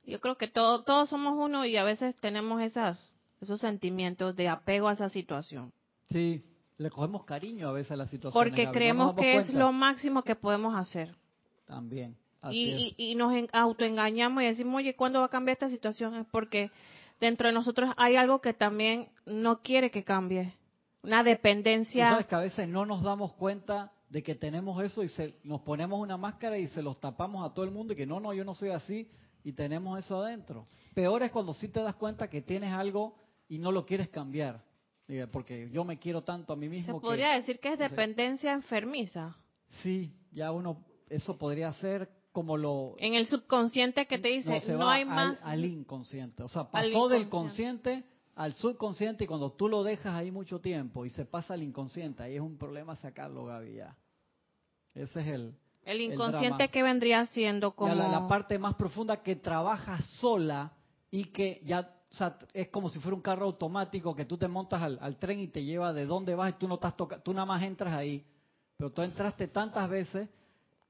yo 0.10 0.20
creo 0.20 0.38
que 0.38 0.48
todo, 0.48 0.84
todos 0.84 1.10
somos 1.10 1.36
uno 1.38 1.66
y 1.66 1.78
a 1.78 1.84
veces 1.84 2.16
tenemos 2.18 2.62
esas, 2.62 3.12
esos 3.42 3.62
sentimientos 3.62 4.36
de 4.36 4.50
apego 4.50 4.88
a 4.88 4.94
esa 4.94 5.10
situación. 5.10 5.72
Sí, 6.10 6.44
le 6.78 6.90
cogemos 6.90 7.26
cariño 7.26 7.70
a 7.70 7.74
veces 7.74 7.92
a 7.92 7.96
la 7.96 8.08
situación. 8.08 8.44
Porque 8.44 8.70
creemos 8.72 9.16
que 9.16 9.38
es 9.38 9.54
lo 9.54 9.72
máximo 9.72 10.24
que 10.24 10.36
podemos 10.36 10.76
hacer. 10.76 11.16
También. 11.66 12.16
y, 12.50 12.96
y, 12.98 13.16
nos 13.16 13.34
autoengañamos 13.54 14.42
y 14.44 14.48
decimos, 14.48 14.78
oye, 14.78 14.96
¿cuándo 14.96 15.20
va 15.20 15.26
a 15.26 15.30
cambiar 15.30 15.54
esta 15.54 15.70
situación? 15.70 16.16
Es 16.16 16.26
porque 16.32 16.72
dentro 17.20 17.48
de 17.48 17.54
nosotros 17.54 17.92
hay 17.98 18.16
algo 18.16 18.42
que 18.42 18.54
también 18.54 19.10
no 19.26 19.62
quiere 19.62 19.92
que 19.92 20.04
cambie 20.04 20.54
una 21.04 21.24
dependencia. 21.24 22.10
sabes 22.10 22.26
que 22.26 22.36
a 22.36 22.40
veces 22.40 22.68
no 22.68 22.86
nos 22.86 23.04
damos 23.04 23.34
cuenta 23.34 23.92
de 24.10 24.24
que 24.24 24.36
tenemos 24.36 24.82
eso 24.84 25.04
y 25.04 25.08
se, 25.10 25.36
nos 25.44 25.62
ponemos 25.62 26.00
una 26.00 26.18
máscara 26.18 26.58
y 26.58 26.68
se 26.68 26.82
los 26.82 27.00
tapamos 27.00 27.50
a 27.50 27.54
todo 27.54 27.64
el 27.66 27.72
mundo 27.72 27.94
y 27.94 27.96
que 27.96 28.06
no, 28.06 28.20
no, 28.20 28.34
yo 28.34 28.44
no 28.44 28.54
soy 28.54 28.70
así 28.70 29.08
y 29.44 29.54
tenemos 29.54 29.98
eso 30.00 30.22
adentro. 30.22 30.68
Peor 30.94 31.24
es 31.24 31.32
cuando 31.32 31.54
sí 31.54 31.70
te 31.70 31.82
das 31.82 31.96
cuenta 31.96 32.30
que 32.30 32.42
tienes 32.42 32.74
algo 32.74 33.16
y 33.48 33.58
no 33.58 33.72
lo 33.72 33.86
quieres 33.86 34.10
cambiar. 34.10 34.64
Porque 35.32 35.70
yo 35.72 35.84
me 35.84 35.98
quiero 35.98 36.24
tanto 36.24 36.54
a 36.54 36.56
mí 36.56 36.70
mismo. 36.70 37.00
Se 37.00 37.02
podría 37.02 37.32
decir 37.32 37.60
que 37.60 37.74
es 37.74 37.80
dependencia 37.80 38.54
enfermiza. 38.54 39.36
Sí, 39.82 40.14
ya 40.32 40.52
uno, 40.52 40.86
eso 41.10 41.38
podría 41.38 41.74
ser 41.74 42.10
como 42.32 42.58
lo... 42.58 42.96
En 43.00 43.16
el 43.16 43.26
subconsciente 43.26 44.06
que 44.06 44.20
te 44.20 44.28
dice, 44.28 44.62
no, 44.74 44.88
hay 44.88 45.06
más... 45.06 45.42
Al 45.44 45.66
inconsciente. 45.66 46.44
O 46.44 46.48
sea, 46.48 46.70
pasó 46.70 47.08
del 47.08 47.28
consciente 47.28 48.04
al 48.40 48.54
subconsciente 48.54 49.26
y 49.26 49.28
cuando 49.28 49.52
tú 49.52 49.68
lo 49.68 49.84
dejas 49.84 50.16
ahí 50.16 50.32
mucho 50.32 50.62
tiempo 50.62 51.06
y 51.06 51.10
se 51.10 51.26
pasa 51.26 51.56
al 51.56 51.62
inconsciente, 51.62 52.24
ahí 52.24 52.36
es 52.36 52.42
un 52.42 52.58
problema 52.58 52.96
sacarlo, 52.96 53.44
Gaby, 53.44 53.74
ya. 53.74 53.98
Ese 54.94 55.20
es 55.20 55.28
el... 55.28 55.54
El 55.90 56.02
inconsciente 56.02 56.70
que 56.70 56.84
vendría 56.84 57.26
siendo 57.26 57.72
como... 57.72 57.96
la, 57.96 58.28
parte 58.28 58.60
más 58.60 58.76
profunda 58.76 59.24
que 59.24 59.36
trabaja 59.36 60.00
sola 60.04 60.72
y 61.10 61.26
que 61.26 61.62
ya 61.64 61.80
o 61.80 62.16
sea, 62.16 62.38
es 62.54 62.70
como 62.70 62.90
si 62.90 63.00
fuera 63.00 63.16
un 63.16 63.22
carro 63.22 63.46
automático 63.46 64.16
que 64.16 64.26
tú 64.26 64.38
te 64.38 64.48
montas 64.48 64.82
al, 64.82 65.18
tren 65.18 65.40
y 65.40 65.48
te 65.48 65.64
lleva 65.64 65.92
de 65.92 66.06
dónde 66.06 66.36
vas 66.36 66.52
y 66.52 66.54
tú 66.54 66.68
no 66.68 66.76
estás 66.76 66.96
tú 66.96 67.34
nada 67.34 67.46
más 67.46 67.64
entras 67.64 67.94
ahí, 67.94 68.24
pero 68.78 68.92
tú 68.92 69.02
entraste 69.02 69.48
tantas 69.48 69.90
veces 69.90 70.30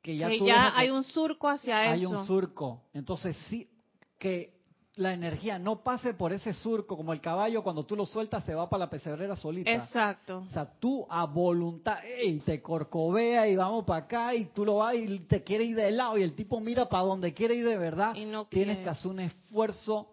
que 0.01 0.17
ya 0.17 0.27
que 0.27 0.39
ya 0.39 0.77
hay 0.77 0.89
un 0.89 1.03
surco 1.03 1.47
hacia 1.47 1.85
eso. 1.85 1.93
Hay 1.93 2.05
un 2.05 2.25
surco, 2.25 2.83
entonces 2.93 3.37
sí 3.49 3.69
que 4.17 4.58
la 4.99 5.13
energía 5.13 5.57
no 5.57 5.81
pase 5.81 6.13
por 6.13 6.33
ese 6.33 6.53
surco, 6.53 6.97
como 6.97 7.13
el 7.13 7.21
caballo 7.21 7.63
cuando 7.63 7.85
tú 7.85 7.95
lo 7.95 8.05
sueltas 8.05 8.43
se 8.43 8.53
va 8.53 8.69
para 8.69 8.85
la 8.85 8.89
pesebrera 8.89 9.35
solita. 9.35 9.71
Exacto. 9.71 10.45
O 10.47 10.51
sea, 10.51 10.65
tú 10.79 11.07
a 11.09 11.25
voluntad, 11.25 11.99
y 12.23 12.39
te 12.39 12.61
corcovea 12.61 13.47
y 13.47 13.55
vamos 13.55 13.85
para 13.85 14.03
acá 14.03 14.35
y 14.35 14.45
tú 14.45 14.65
lo 14.65 14.77
vas 14.77 14.95
y 14.95 15.19
te 15.21 15.43
quiere 15.43 15.63
ir 15.63 15.75
de 15.75 15.91
lado 15.91 16.17
y 16.17 16.23
el 16.23 16.33
tipo 16.33 16.59
mira 16.59 16.89
para 16.89 17.03
donde 17.03 17.33
quiere 17.33 17.55
ir 17.55 17.65
de 17.65 17.77
verdad. 17.77 18.13
Y 18.15 18.25
no 18.25 18.45
Tienes 18.45 18.79
que 18.79 18.89
hacer 18.89 19.09
un 19.09 19.21
esfuerzo 19.21 20.09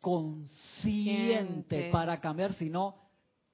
consciente 0.00 1.90
para 1.90 2.20
cambiar, 2.20 2.54
si 2.54 2.70
no, 2.70 2.96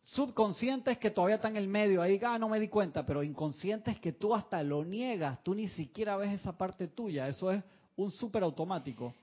subconsciente 0.03 0.93
es 0.93 0.99
que 0.99 1.11
todavía 1.11 1.37
está 1.37 1.49
en 1.49 1.57
el 1.57 1.69
medio, 1.69 2.03
ahí, 2.03 2.19
ah, 2.25 2.39
no 2.39 2.49
me 2.49 2.61
di 2.61 2.69
cuenta, 2.69 3.05
pero 3.05 3.23
inconsciente 3.23 3.91
es 3.91 4.01
que 4.01 4.13
tú 4.13 4.35
hasta 4.35 4.63
lo 4.63 4.85
niegas, 4.85 5.43
tú 5.43 5.55
ni 5.55 5.69
siquiera 5.69 6.17
ves 6.17 6.33
esa 6.41 6.57
parte 6.57 6.89
tuya, 6.89 7.29
eso 7.29 7.51
es 7.51 7.63
un 7.97 8.11
súper 8.11 8.43
automático. 8.43 9.15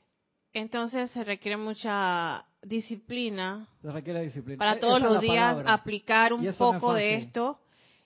Entonces 0.57 1.11
se 1.11 1.23
requiere 1.23 1.55
mucha 1.55 2.43
disciplina. 2.63 3.67
Se 3.81 3.91
requiere 3.91 4.23
disciplina. 4.23 4.57
Para 4.57 4.73
e-, 4.73 4.79
todos 4.79 5.01
los 5.01 5.21
días 5.21 5.63
aplicar 5.65 6.33
un 6.33 6.45
poco 6.57 6.93
de 6.93 7.15
esto. 7.15 7.59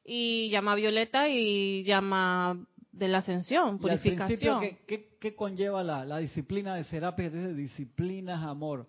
Y 0.03 0.49
llama 0.49 0.75
violeta 0.75 1.29
y 1.29 1.83
llama 1.83 2.57
de 2.91 3.07
la 3.07 3.19
ascensión, 3.19 3.77
purificación. 3.79 4.77
¿qué, 4.85 5.35
conlleva 5.35 5.83
la, 5.83 6.17
disciplina 6.17 6.75
de 6.75 6.83
Serapis? 6.83 7.31
Dice 7.31 7.53
disciplina 7.53 8.35
es 8.35 8.41
amor. 8.41 8.87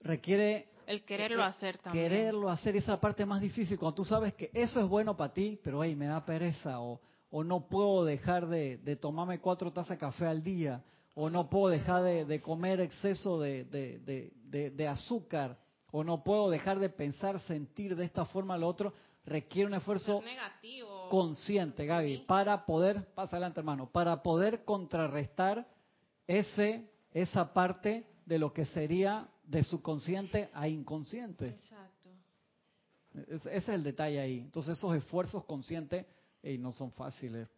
Requiere 0.00 0.68
el 0.86 1.04
quererlo 1.04 1.42
hacer 1.42 1.78
también. 1.78 2.08
Quererlo 2.08 2.50
hacer, 2.50 2.76
esa 2.76 2.92
es 2.92 2.98
la 2.98 3.00
parte 3.00 3.24
más 3.24 3.40
difícil. 3.40 3.78
Cuando 3.78 3.96
tú 3.96 4.04
sabes 4.04 4.34
que 4.34 4.50
eso 4.52 4.78
es 4.80 4.86
bueno 4.86 5.16
para 5.16 5.32
ti, 5.32 5.58
pero 5.64 5.82
hey, 5.82 5.96
me 5.96 6.06
da 6.06 6.24
pereza, 6.24 6.80
o, 6.80 7.00
o 7.30 7.42
no 7.42 7.66
puedo 7.66 8.04
dejar 8.04 8.46
de, 8.46 8.76
de 8.78 8.96
tomarme 8.96 9.40
cuatro 9.40 9.72
tazas 9.72 9.96
de 9.96 9.98
café 9.98 10.26
al 10.26 10.42
día, 10.42 10.82
o 11.14 11.30
no 11.30 11.50
puedo 11.50 11.68
dejar 11.68 12.02
de, 12.02 12.40
comer 12.40 12.80
exceso 12.80 13.40
de, 13.40 14.88
azúcar, 14.88 15.58
o 15.90 16.04
no 16.04 16.22
puedo 16.22 16.50
dejar 16.50 16.78
de 16.78 16.88
pensar, 16.88 17.40
sentir 17.40 17.96
de 17.96 18.04
esta 18.04 18.24
forma 18.24 18.56
lo 18.56 18.68
otro. 18.68 18.92
requiere 19.24 19.66
un 19.66 19.74
esfuerzo 19.74 20.22
consciente, 21.10 21.86
Gaby, 21.86 22.24
para 22.26 22.64
poder, 22.64 23.12
pasa 23.14 23.36
adelante 23.36 23.60
hermano, 23.60 23.90
para 23.90 24.22
poder 24.22 24.64
contrarrestar 24.64 25.66
ese, 26.26 26.88
esa 27.12 27.52
parte 27.52 28.06
de 28.24 28.38
lo 28.38 28.52
que 28.52 28.64
sería 28.66 29.28
de 29.44 29.64
subconsciente 29.64 30.48
a 30.54 30.68
inconsciente. 30.68 31.48
Exacto. 31.48 32.10
Ese 33.12 33.56
es 33.56 33.68
el 33.68 33.82
detalle 33.82 34.20
ahí. 34.20 34.38
Entonces 34.38 34.78
esos 34.78 34.94
esfuerzos 34.94 35.44
conscientes 35.44 36.06
no 36.42 36.70
son 36.70 36.92
fáciles. 36.92 37.50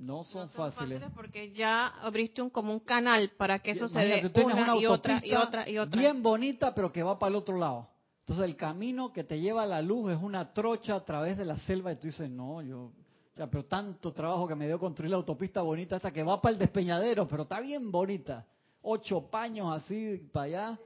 No 0.00 0.24
son, 0.24 0.48
fáciles. 0.48 1.02
porque 1.14 1.52
ya 1.52 1.88
abriste 1.88 2.40
un, 2.40 2.48
como 2.48 2.72
un 2.72 2.80
canal 2.80 3.32
para 3.36 3.58
que 3.58 3.72
eso 3.72 3.86
se 3.86 3.98
dé 3.98 4.32
una, 4.42 4.74
y 4.74 4.86
otra 4.86 5.20
y 5.22 5.34
otra 5.34 5.68
y 5.68 5.76
otra. 5.76 6.00
Bien 6.00 6.22
bonita, 6.22 6.74
pero 6.74 6.90
que 6.90 7.02
va 7.02 7.18
para 7.18 7.28
el 7.28 7.36
otro 7.36 7.58
lado. 7.58 7.86
Entonces 8.20 8.46
el 8.46 8.56
camino 8.56 9.12
que 9.12 9.24
te 9.24 9.38
lleva 9.38 9.64
a 9.64 9.66
la 9.66 9.82
luz 9.82 10.12
es 10.12 10.18
una 10.22 10.54
trocha 10.54 10.94
a 10.94 11.04
través 11.04 11.36
de 11.36 11.44
la 11.44 11.58
selva 11.58 11.92
y 11.92 11.96
tú 11.96 12.06
dices, 12.06 12.30
no, 12.30 12.62
yo, 12.62 12.84
o 12.84 12.92
sea, 13.34 13.50
pero 13.50 13.64
tanto 13.66 14.10
trabajo 14.14 14.48
que 14.48 14.54
me 14.54 14.66
dio 14.66 14.78
construir 14.78 15.10
la 15.10 15.18
autopista 15.18 15.60
bonita 15.60 15.96
esta 15.96 16.10
que 16.10 16.22
va 16.22 16.40
para 16.40 16.54
el 16.54 16.58
despeñadero, 16.58 17.28
pero 17.28 17.42
está 17.42 17.60
bien 17.60 17.92
bonita. 17.92 18.46
Ocho 18.80 19.28
paños 19.30 19.76
así 19.76 20.16
para 20.32 20.44
allá, 20.44 20.78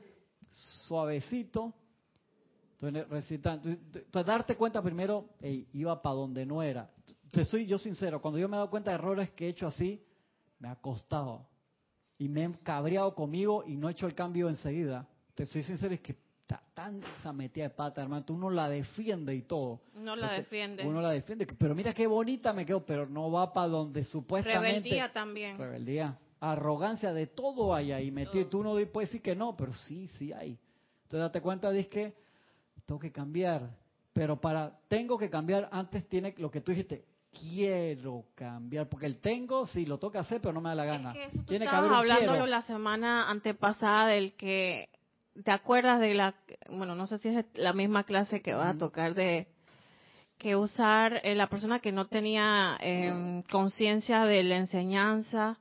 suavecito. 0.88 1.72
Entonces, 2.80 3.08
recitando. 3.08 3.68
Entonces, 3.68 4.26
darte 4.26 4.56
cuenta 4.56 4.82
primero, 4.82 5.26
iba 5.72 6.02
para 6.02 6.16
donde 6.16 6.44
no 6.44 6.64
era 6.64 6.90
te 7.34 7.44
soy 7.44 7.66
yo 7.66 7.78
sincero, 7.78 8.22
cuando 8.22 8.38
yo 8.38 8.48
me 8.48 8.56
he 8.56 8.58
dado 8.58 8.70
cuenta 8.70 8.92
de 8.92 8.94
errores 8.94 9.30
que 9.32 9.46
he 9.46 9.48
hecho 9.48 9.66
así, 9.66 10.02
me 10.60 10.68
ha 10.68 10.76
costado. 10.76 11.46
Y 12.16 12.28
me 12.28 12.44
he 12.44 12.52
cabreado 12.62 13.14
conmigo 13.14 13.64
y 13.66 13.76
no 13.76 13.88
he 13.88 13.92
hecho 13.92 14.06
el 14.06 14.14
cambio 14.14 14.48
enseguida. 14.48 15.06
Te 15.34 15.44
soy 15.44 15.64
sincero, 15.64 15.92
es 15.92 16.00
que 16.00 16.16
está 16.42 16.62
tan 16.72 17.02
esa 17.18 17.32
metida 17.32 17.64
de 17.64 17.70
pata, 17.70 18.02
hermano. 18.02 18.24
Uno 18.28 18.50
la 18.50 18.68
defiende 18.68 19.34
y 19.34 19.42
todo. 19.42 19.80
Uno 19.96 20.14
la 20.14 20.32
defiende. 20.32 20.86
Uno 20.86 21.00
la 21.00 21.10
defiende. 21.10 21.46
Pero 21.58 21.74
mira 21.74 21.92
qué 21.92 22.06
bonita 22.06 22.52
me 22.52 22.64
quedo, 22.64 22.84
pero 22.84 23.06
no 23.06 23.32
va 23.32 23.52
para 23.52 23.66
donde 23.66 24.04
supuestamente. 24.04 24.68
Rebeldía 24.68 25.12
también. 25.12 25.58
Rebeldía. 25.58 26.16
Arrogancia 26.38 27.12
de 27.12 27.26
todo 27.26 27.74
hay 27.74 27.90
ahí 27.90 28.12
metido. 28.12 28.46
Tú 28.46 28.62
no 28.62 28.74
puedes 28.92 29.10
decir 29.10 29.22
que 29.22 29.34
no, 29.34 29.56
pero 29.56 29.72
sí, 29.72 30.06
sí 30.18 30.32
hay. 30.32 30.56
Entonces 31.02 31.20
date 31.20 31.40
cuenta, 31.40 31.70
de 31.70 31.88
que 31.88 32.14
tengo 32.86 33.00
que 33.00 33.10
cambiar. 33.10 33.68
Pero 34.12 34.40
para, 34.40 34.78
tengo 34.86 35.18
que 35.18 35.28
cambiar, 35.28 35.68
antes 35.72 36.08
tiene 36.08 36.34
lo 36.38 36.48
que 36.48 36.60
tú 36.60 36.70
dijiste, 36.70 37.04
quiero 37.34 38.24
cambiar, 38.34 38.88
porque 38.88 39.06
el 39.06 39.20
tengo 39.20 39.66
sí 39.66 39.84
lo 39.84 39.98
toca 39.98 40.20
hacer, 40.20 40.40
pero 40.40 40.52
no 40.54 40.60
me 40.60 40.70
da 40.70 40.74
la 40.74 40.84
gana. 40.84 41.10
Es 41.10 41.14
que 41.14 41.24
eso 41.36 41.46
Tiene 41.46 41.66
que 41.66 41.74
haber 41.74 41.92
hablando 41.92 42.46
la 42.46 42.62
semana 42.62 43.30
antepasada 43.30 44.08
del 44.08 44.34
que 44.34 44.88
te 45.42 45.50
acuerdas 45.50 46.00
de 46.00 46.14
la, 46.14 46.34
bueno, 46.70 46.94
no 46.94 47.06
sé 47.06 47.18
si 47.18 47.28
es 47.28 47.44
la 47.54 47.72
misma 47.72 48.04
clase 48.04 48.40
que 48.40 48.54
va 48.54 48.70
a 48.70 48.78
tocar 48.78 49.14
de 49.14 49.48
que 50.38 50.56
usar 50.56 51.20
eh, 51.24 51.34
la 51.34 51.48
persona 51.48 51.80
que 51.80 51.92
no 51.92 52.06
tenía 52.06 52.76
em, 52.80 53.42
conciencia 53.44 54.24
de 54.24 54.42
la 54.42 54.56
enseñanza 54.56 55.58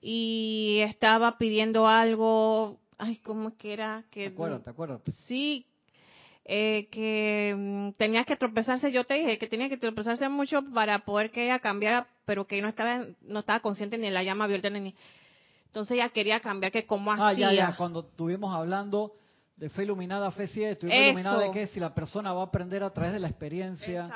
y 0.00 0.80
estaba 0.82 1.38
pidiendo 1.38 1.86
algo, 1.86 2.80
ay, 2.98 3.18
¿cómo 3.18 3.56
que 3.56 3.72
era? 3.72 4.04
Que, 4.10 4.28
¿Te 4.28 4.32
acuerdas? 4.34 4.64
¿Te 4.64 4.70
acuerdas? 4.70 5.00
Sí, 5.26 5.66
eh, 6.44 6.88
que 6.90 7.54
mm, 7.56 7.92
tenía 7.92 8.24
que 8.24 8.36
tropezarse, 8.36 8.90
yo 8.90 9.04
te 9.04 9.14
dije 9.14 9.38
que 9.38 9.46
tenía 9.46 9.68
que 9.68 9.76
tropezarse 9.76 10.28
mucho 10.28 10.62
para 10.72 11.00
poder 11.00 11.30
que 11.30 11.44
ella 11.44 11.58
cambiara, 11.58 12.08
pero 12.24 12.46
que 12.46 12.60
no 12.62 12.68
estaba, 12.68 13.04
no 13.20 13.40
estaba 13.40 13.60
consciente 13.60 13.98
ni 13.98 14.06
de 14.06 14.12
la 14.12 14.22
llama 14.22 14.44
abierta 14.44 14.70
ni... 14.70 14.94
Entonces 15.66 15.96
ella 15.96 16.08
quería 16.08 16.40
cambiar, 16.40 16.72
que 16.72 16.86
cómo 16.86 17.12
ah, 17.12 17.32
Ya, 17.32 17.52
ya, 17.52 17.76
cuando 17.76 18.00
estuvimos 18.00 18.52
hablando 18.54 19.14
de 19.56 19.68
fe 19.68 19.84
iluminada, 19.84 20.30
fe 20.32 20.48
ciega, 20.48 20.72
estuvimos 20.72 21.00
iluminados 21.00 21.42
de 21.42 21.50
que 21.52 21.66
si 21.68 21.78
la 21.78 21.94
persona 21.94 22.32
va 22.32 22.40
a 22.40 22.46
aprender 22.46 22.82
a 22.82 22.90
través 22.90 23.12
de 23.12 23.20
la 23.20 23.28
experiencia, 23.28 24.10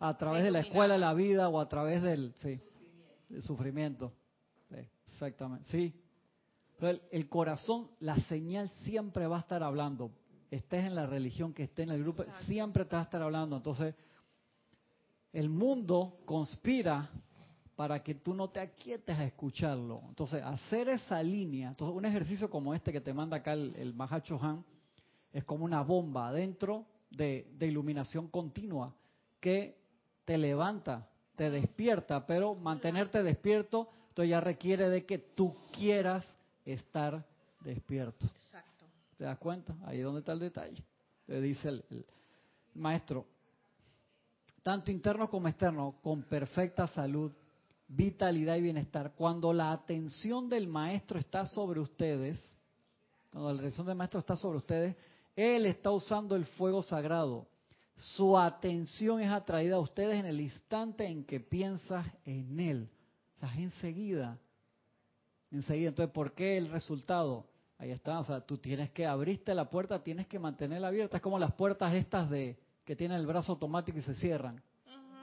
a 0.00 0.16
través 0.16 0.42
de 0.42 0.50
la 0.50 0.60
escuela, 0.60 0.94
de 0.94 1.00
la 1.00 1.14
vida 1.14 1.48
o 1.48 1.60
a 1.60 1.68
través 1.68 2.02
del, 2.02 2.32
sí, 2.36 2.60
sufrimiento. 3.42 4.12
exactamente, 5.06 5.70
sí. 5.70 5.94
el 7.12 7.28
corazón, 7.28 7.88
la 8.00 8.16
señal 8.22 8.68
siempre 8.82 9.26
va 9.28 9.36
a 9.36 9.40
estar 9.40 9.62
hablando 9.62 10.10
estés 10.50 10.84
en 10.84 10.94
la 10.94 11.06
religión, 11.06 11.52
que 11.52 11.64
estés 11.64 11.86
en 11.86 11.94
el 11.94 12.02
grupo, 12.02 12.24
siempre 12.46 12.84
te 12.84 12.96
va 12.96 13.02
a 13.02 13.04
estar 13.04 13.22
hablando. 13.22 13.56
Entonces, 13.56 13.94
el 15.32 15.48
mundo 15.48 16.20
conspira 16.24 17.10
para 17.74 18.02
que 18.02 18.14
tú 18.14 18.34
no 18.34 18.48
te 18.48 18.58
aquietes 18.58 19.16
a 19.16 19.24
escucharlo. 19.24 20.00
Entonces, 20.08 20.42
hacer 20.42 20.88
esa 20.88 21.22
línea, 21.22 21.68
entonces 21.68 21.94
un 21.94 22.06
ejercicio 22.06 22.48
como 22.48 22.74
este 22.74 22.90
que 22.90 23.02
te 23.02 23.12
manda 23.12 23.36
acá 23.36 23.52
el, 23.52 23.74
el 23.76 23.92
Mahacho 23.92 24.38
Han, 24.42 24.64
es 25.32 25.44
como 25.44 25.64
una 25.64 25.82
bomba 25.82 26.28
adentro 26.28 26.86
de, 27.10 27.52
de 27.58 27.66
iluminación 27.66 28.28
continua 28.28 28.94
que 29.40 29.78
te 30.24 30.38
levanta, 30.38 31.08
te 31.36 31.50
despierta, 31.50 32.26
pero 32.26 32.54
mantenerte 32.54 33.22
despierto, 33.22 33.90
entonces 34.08 34.30
ya 34.30 34.40
requiere 34.40 34.88
de 34.88 35.04
que 35.04 35.18
tú 35.18 35.54
quieras 35.70 36.26
estar 36.64 37.24
despierto. 37.60 38.24
Exacto. 38.26 38.65
¿Te 39.16 39.24
das 39.24 39.38
cuenta? 39.38 39.74
Ahí 39.84 39.98
es 39.98 40.04
donde 40.04 40.20
está 40.20 40.32
el 40.32 40.40
detalle. 40.40 40.84
Le 41.26 41.40
dice 41.40 41.68
el, 41.68 42.06
maestro, 42.74 43.26
tanto 44.62 44.90
interno 44.90 45.30
como 45.30 45.48
externo, 45.48 45.96
con 46.02 46.22
perfecta 46.24 46.86
salud, 46.88 47.32
vitalidad 47.88 48.56
y 48.56 48.62
bienestar. 48.62 49.14
Cuando 49.14 49.52
la 49.52 49.72
atención 49.72 50.48
del 50.48 50.68
maestro 50.68 51.18
está 51.18 51.46
sobre 51.46 51.80
ustedes, 51.80 52.38
cuando 53.30 53.52
la 53.52 53.60
atención 53.60 53.86
del 53.86 53.96
maestro 53.96 54.20
está 54.20 54.36
sobre 54.36 54.58
ustedes, 54.58 54.96
él 55.34 55.66
está 55.66 55.90
usando 55.90 56.36
el 56.36 56.44
fuego 56.44 56.82
sagrado. 56.82 57.46
Su 57.94 58.36
atención 58.36 59.22
es 59.22 59.30
atraída 59.30 59.76
a 59.76 59.80
ustedes 59.80 60.18
en 60.20 60.26
el 60.26 60.40
instante 60.40 61.06
en 61.06 61.24
que 61.24 61.40
piensas 61.40 62.06
en 62.24 62.60
él. 62.60 62.90
O 63.36 63.38
sea, 63.40 63.54
enseguida. 63.54 64.38
Enseguida. 65.50 65.88
Entonces, 65.88 66.12
¿por 66.12 66.34
qué 66.34 66.58
el 66.58 66.68
resultado? 66.68 67.46
Ahí 67.78 67.90
está, 67.90 68.18
o 68.18 68.24
sea, 68.24 68.40
tú 68.40 68.56
tienes 68.56 68.90
que 68.90 69.06
abrirte 69.06 69.54
la 69.54 69.68
puerta, 69.68 70.02
tienes 70.02 70.26
que 70.26 70.38
mantenerla 70.38 70.88
abierta. 70.88 71.18
Es 71.18 71.22
como 71.22 71.38
las 71.38 71.52
puertas 71.52 71.92
estas 71.92 72.30
de 72.30 72.58
que 72.84 72.96
tienen 72.96 73.18
el 73.18 73.26
brazo 73.26 73.52
automático 73.52 73.98
y 73.98 74.02
se 74.02 74.14
cierran. 74.14 74.62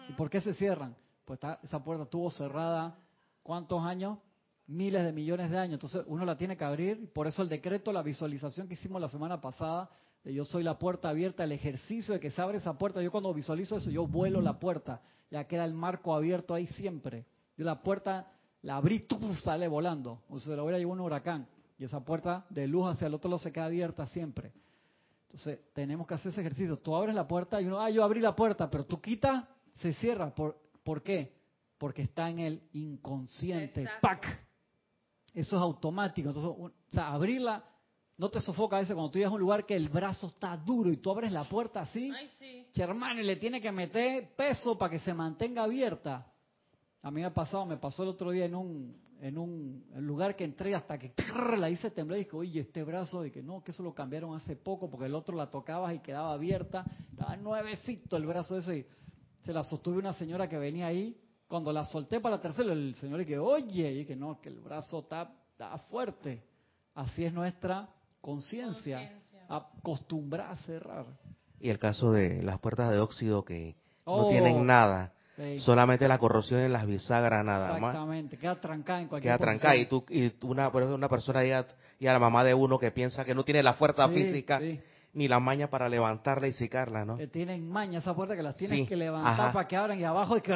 ¿Y 0.09 0.13
por 0.13 0.29
qué 0.29 0.41
se 0.41 0.53
cierran? 0.53 0.95
Pues 1.25 1.39
esa 1.63 1.83
puerta 1.83 2.03
estuvo 2.03 2.29
cerrada, 2.29 2.97
¿cuántos 3.41 3.81
años? 3.83 4.19
Miles 4.67 5.03
de 5.03 5.13
millones 5.13 5.49
de 5.49 5.57
años. 5.57 5.73
Entonces 5.75 6.03
uno 6.07 6.25
la 6.25 6.37
tiene 6.37 6.55
que 6.55 6.63
abrir. 6.63 7.11
Por 7.11 7.25
eso 7.25 7.41
el 7.41 7.49
decreto, 7.49 7.91
la 7.91 8.03
visualización 8.03 8.67
que 8.67 8.75
hicimos 8.75 9.01
la 9.01 9.09
semana 9.09 9.41
pasada, 9.41 9.89
de 10.23 10.33
yo 10.33 10.45
soy 10.45 10.63
la 10.63 10.77
puerta 10.77 11.09
abierta, 11.09 11.43
el 11.43 11.51
ejercicio 11.53 12.13
de 12.13 12.19
que 12.19 12.31
se 12.31 12.41
abre 12.41 12.59
esa 12.59 12.77
puerta. 12.77 13.01
Yo 13.01 13.11
cuando 13.11 13.33
visualizo 13.33 13.77
eso, 13.77 13.89
yo 13.89 14.05
vuelo 14.05 14.41
la 14.41 14.59
puerta. 14.59 15.01
Ya 15.31 15.45
queda 15.45 15.65
el 15.65 15.73
marco 15.73 16.13
abierto 16.13 16.53
ahí 16.53 16.67
siempre. 16.67 17.25
Yo 17.57 17.65
la 17.65 17.81
puerta 17.81 18.31
la 18.61 18.75
abrí, 18.75 18.99
¡tuf! 18.99 19.39
sale 19.41 19.67
volando. 19.67 20.21
O 20.29 20.37
se 20.37 20.55
lo 20.55 20.63
hubiera 20.63 20.77
llevado 20.77 20.93
un 20.93 20.99
huracán. 21.01 21.47
Y 21.77 21.85
esa 21.85 22.03
puerta 22.03 22.45
de 22.49 22.67
luz 22.67 22.87
hacia 22.87 23.07
el 23.07 23.13
otro 23.13 23.29
lado 23.29 23.39
se 23.39 23.51
queda 23.51 23.65
abierta 23.65 24.07
siempre. 24.07 24.53
Entonces, 25.23 25.59
tenemos 25.73 26.05
que 26.05 26.13
hacer 26.13 26.31
ese 26.31 26.41
ejercicio. 26.41 26.77
Tú 26.77 26.95
abres 26.95 27.15
la 27.15 27.27
puerta 27.27 27.59
y 27.59 27.65
uno, 27.65 27.79
ah, 27.79 27.89
yo 27.89 28.03
abrí 28.03 28.19
la 28.19 28.35
puerta, 28.35 28.69
pero 28.69 28.85
tú 28.85 29.01
quitas, 29.01 29.45
se 29.75 29.93
cierra. 29.93 30.33
¿Por, 30.33 30.57
¿por 30.83 31.01
qué? 31.01 31.35
Porque 31.77 32.03
está 32.03 32.29
en 32.29 32.39
el 32.39 32.61
inconsciente. 32.73 33.87
¡Pac! 34.01 34.25
Eso 35.33 35.55
es 35.57 35.61
automático. 35.61 36.29
Entonces, 36.29 36.53
o 36.57 36.71
sea, 36.91 37.11
abrirla 37.11 37.63
no 38.17 38.29
te 38.29 38.39
sofoca 38.39 38.77
a 38.77 38.79
veces 38.79 38.93
cuando 38.93 39.11
tú 39.11 39.17
llegas 39.17 39.31
a 39.31 39.35
un 39.35 39.41
lugar 39.41 39.65
que 39.65 39.75
el 39.75 39.89
brazo 39.89 40.27
está 40.27 40.55
duro 40.55 40.91
y 40.91 40.97
tú 40.97 41.09
abres 41.09 41.31
la 41.31 41.43
puerta 41.49 41.81
así. 41.81 42.11
Ay, 42.15 42.29
sí. 42.37 42.81
hermano, 42.81 43.21
le 43.21 43.35
tiene 43.37 43.59
que 43.59 43.71
meter 43.71 44.35
peso 44.35 44.77
para 44.77 44.91
que 44.91 44.99
se 44.99 45.13
mantenga 45.13 45.63
abierta. 45.63 46.31
A 47.01 47.11
mí 47.11 47.21
me 47.21 47.27
ha 47.27 47.33
pasado, 47.33 47.65
me 47.65 47.77
pasó 47.77 48.03
el 48.03 48.09
otro 48.09 48.31
día 48.31 48.45
en 48.45 48.55
un, 48.55 48.95
en 49.23 49.37
un 49.37 49.85
lugar 49.95 50.35
que 50.35 50.43
entré 50.43 50.75
hasta 50.75 50.97
que 50.99 51.13
la 51.57 51.69
hice 51.69 51.89
temblar 51.89 52.19
y 52.19 52.25
dije, 52.25 52.35
oye, 52.35 52.59
este 52.59 52.83
brazo, 52.83 53.25
y 53.25 53.31
que 53.31 53.41
no, 53.41 53.63
que 53.63 53.71
eso 53.71 53.81
lo 53.81 53.93
cambiaron 53.93 54.35
hace 54.35 54.57
poco 54.57 54.89
porque 54.89 55.05
el 55.05 55.15
otro 55.15 55.37
la 55.37 55.49
tocabas 55.49 55.95
y 55.95 55.99
quedaba 55.99 56.33
abierta, 56.33 56.83
estaba 57.09 57.37
nuevecito 57.37 58.17
el 58.17 58.25
brazo 58.25 58.57
ese 58.57 58.79
y 58.79 58.85
se 59.45 59.53
la 59.53 59.63
sostuve 59.63 59.97
una 59.97 60.11
señora 60.11 60.49
que 60.49 60.57
venía 60.57 60.87
ahí, 60.87 61.17
cuando 61.47 61.71
la 61.71 61.85
solté 61.85 62.19
para 62.19 62.35
la 62.35 62.41
tercera, 62.41 62.73
el 62.73 62.95
señor 62.95 63.21
y 63.21 63.25
que, 63.25 63.39
oye, 63.39 63.93
y 63.93 64.05
que 64.05 64.15
no, 64.15 64.41
que 64.41 64.49
el 64.49 64.59
brazo 64.59 64.99
está, 64.99 65.31
fuerte. 65.89 66.43
Así 66.93 67.23
es 67.23 67.31
nuestra 67.31 67.87
conciencia, 68.19 69.17
acostumbrar 69.47 70.51
a 70.51 70.57
cerrar. 70.57 71.05
Y 71.61 71.69
el 71.69 71.79
caso 71.79 72.11
de 72.11 72.43
las 72.43 72.59
puertas 72.59 72.91
de 72.91 72.99
óxido 72.99 73.45
que 73.45 73.77
no 74.05 74.27
tienen 74.27 74.57
oh. 74.57 74.63
Solamente 75.59 76.07
la 76.07 76.19
corrosión 76.19 76.61
en 76.61 76.73
las 76.73 76.85
bisagras 76.85 77.43
nada 77.43 77.79
más. 77.79 77.89
Exactamente, 77.89 78.37
queda 78.37 78.61
trancada 78.61 79.01
en 79.01 79.07
cualquier 79.07 79.31
Queda 79.35 79.43
trancada 79.43 79.75
y, 79.75 79.85
tú, 79.87 80.05
y 80.09 80.31
una, 80.43 80.69
una 80.69 81.09
persona 81.09 81.43
ya, 81.43 81.65
y 81.99 82.05
a 82.05 82.13
la 82.13 82.19
mamá 82.19 82.43
de 82.43 82.53
uno 82.53 82.77
que 82.77 82.91
piensa 82.91 83.25
que 83.25 83.33
no 83.33 83.43
tiene 83.43 83.63
la 83.63 83.73
fuerza 83.73 84.07
física 84.09 84.61
ni 85.13 85.27
la 85.27 85.39
maña 85.39 85.69
para 85.69 85.89
levantarla 85.89 86.47
y 86.47 86.53
secarla, 86.53 87.05
¿no? 87.05 87.17
Que 87.17 87.27
tienen 87.27 87.67
maña 87.67 87.99
esa 87.99 88.15
puerta 88.15 88.35
que 88.35 88.43
las 88.43 88.55
tienes 88.55 88.87
que 88.87 88.95
levantar 88.95 89.53
para 89.53 89.67
que 89.67 89.75
abran 89.75 89.99
y 89.99 90.03
abajo 90.03 90.37
y 90.37 90.41
que 90.41 90.53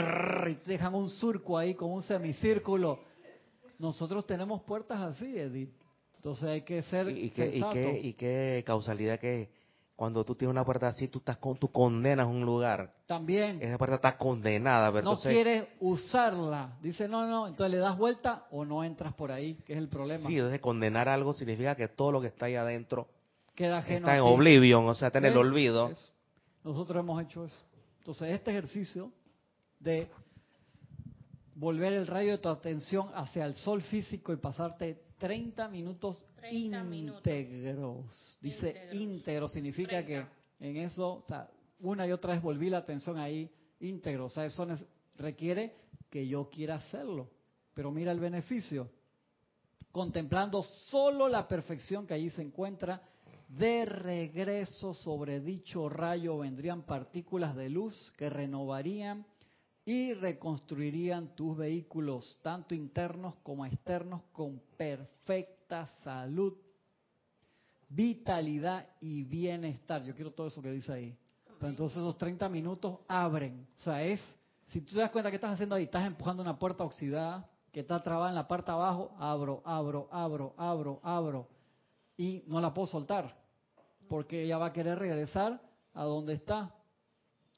dejan 0.65 0.93
un 0.93 1.09
surco 1.09 1.57
ahí 1.57 1.73
como 1.73 1.95
un 1.95 2.03
semicírculo. 2.03 2.99
Nosotros 3.79 4.25
tenemos 4.25 4.61
puertas 4.63 4.99
así, 4.99 5.37
Edith. 5.37 5.71
Entonces 6.15 6.49
hay 6.49 6.61
que 6.61 6.81
ser 6.83 7.09
y, 7.09 7.29
qué, 7.29 7.47
y, 7.55 7.63
qué, 7.71 8.01
y 8.03 8.13
qué 8.13 8.63
causalidad 8.65 9.19
que 9.19 9.49
cuando 9.97 10.23
tú 10.23 10.35
tienes 10.35 10.51
una 10.51 10.63
puerta 10.63 10.87
así, 10.87 11.07
tú 11.07 11.17
estás 11.17 11.37
con, 11.37 11.57
tú 11.57 11.71
condenas 11.71 12.27
un 12.27 12.45
lugar. 12.45 12.93
También. 13.07 13.59
Esa 13.59 13.79
puerta 13.79 13.95
está 13.95 14.15
condenada, 14.15 14.91
¿verdad? 14.91 15.09
No 15.09 15.17
quieres 15.19 15.69
usarla. 15.79 16.77
Dice, 16.83 17.07
no, 17.07 17.25
no, 17.25 17.47
entonces 17.47 17.71
le 17.71 17.79
das 17.79 17.97
vuelta 17.97 18.45
o 18.51 18.63
no 18.63 18.83
entras 18.83 19.15
por 19.15 19.31
ahí, 19.31 19.55
que 19.65 19.73
es 19.73 19.79
el 19.79 19.89
problema. 19.89 20.27
Sí, 20.27 20.35
entonces 20.35 20.61
condenar 20.61 21.09
algo 21.09 21.33
significa 21.33 21.75
que 21.75 21.87
todo 21.87 22.11
lo 22.11 22.21
que 22.21 22.27
está 22.27 22.45
ahí 22.45 22.53
adentro 22.53 23.07
Queda 23.55 23.79
está 23.79 24.15
en 24.15 24.21
oblivion, 24.21 24.87
o 24.87 24.93
sea, 24.93 25.07
está 25.07 25.17
en 25.17 25.25
el 25.25 25.37
olvido. 25.37 25.89
Nosotros 26.63 26.99
hemos 26.99 27.23
hecho 27.23 27.43
eso. 27.43 27.59
Entonces, 27.97 28.29
este 28.35 28.51
ejercicio 28.51 29.11
de 29.79 30.11
volver 31.55 31.93
el 31.93 32.05
rayo 32.05 32.33
de 32.33 32.37
tu 32.37 32.49
atención 32.49 33.09
hacia 33.15 33.45
el 33.45 33.55
sol 33.55 33.81
físico 33.81 34.31
y 34.31 34.35
pasarte 34.35 35.01
30 35.17 35.67
minutos 35.69 36.25
íntegros. 36.51 38.37
Dice 38.41 38.89
íntegro, 38.93 39.47
significa 39.47 40.05
que 40.05 40.25
en 40.59 40.77
eso, 40.77 41.23
o 41.23 41.25
sea, 41.27 41.49
una 41.79 42.07
y 42.07 42.11
otra 42.11 42.33
vez 42.33 42.41
volví 42.41 42.69
la 42.69 42.79
atención 42.79 43.17
ahí 43.17 43.49
íntegro. 43.79 44.25
O 44.25 44.29
sea, 44.29 44.45
eso 44.45 44.67
requiere 45.17 45.75
que 46.09 46.27
yo 46.27 46.49
quiera 46.49 46.75
hacerlo. 46.75 47.29
Pero 47.73 47.91
mira 47.91 48.11
el 48.11 48.19
beneficio. 48.19 48.89
Contemplando 49.91 50.63
solo 50.63 51.27
la 51.27 51.47
perfección 51.47 52.05
que 52.05 52.13
allí 52.13 52.29
se 52.31 52.41
encuentra, 52.41 53.01
de 53.47 53.85
regreso 53.85 54.93
sobre 54.93 55.39
dicho 55.39 55.87
rayo 55.87 56.39
vendrían 56.39 56.83
partículas 56.83 57.55
de 57.55 57.69
luz 57.69 58.11
que 58.17 58.29
renovarían 58.29 59.25
y 59.87 60.13
reconstruirían 60.13 61.33
tus 61.33 61.55
vehículos, 61.55 62.37
tanto 62.41 62.75
internos 62.75 63.35
como 63.41 63.65
externos, 63.65 64.21
con 64.33 64.61
perfecta 64.75 65.87
salud, 66.03 66.57
vitalidad 67.87 68.85
y 68.99 69.23
bienestar. 69.23 70.03
Yo 70.03 70.13
quiero 70.13 70.31
todo 70.31 70.47
eso 70.47 70.61
que 70.61 70.71
dice 70.71 70.91
ahí. 70.91 71.17
entonces 71.61 71.99
esos 71.99 72.17
30 72.17 72.49
minutos 72.49 72.99
abren. 73.07 73.65
O 73.77 73.79
sea, 73.79 74.03
es, 74.03 74.19
si 74.65 74.81
tú 74.81 74.93
te 74.93 74.99
das 74.99 75.09
cuenta 75.09 75.29
que 75.29 75.37
estás 75.37 75.53
haciendo 75.53 75.75
ahí, 75.75 75.85
estás 75.85 76.05
empujando 76.05 76.43
una 76.43 76.59
puerta 76.59 76.83
oxidada 76.83 77.49
que 77.71 77.79
está 77.79 78.03
trabada 78.03 78.27
en 78.27 78.35
la 78.35 78.45
parte 78.45 78.69
abajo, 78.71 79.15
abro, 79.17 79.61
abro, 79.63 80.09
abro, 80.11 80.53
abro, 80.57 80.99
abro. 81.01 81.47
Y 82.17 82.43
no 82.47 82.59
la 82.59 82.73
puedo 82.73 82.87
soltar, 82.87 83.37
porque 84.09 84.43
ella 84.43 84.57
va 84.57 84.65
a 84.65 84.73
querer 84.73 84.99
regresar 84.99 85.61
a 85.93 86.03
donde 86.03 86.33
está. 86.33 86.75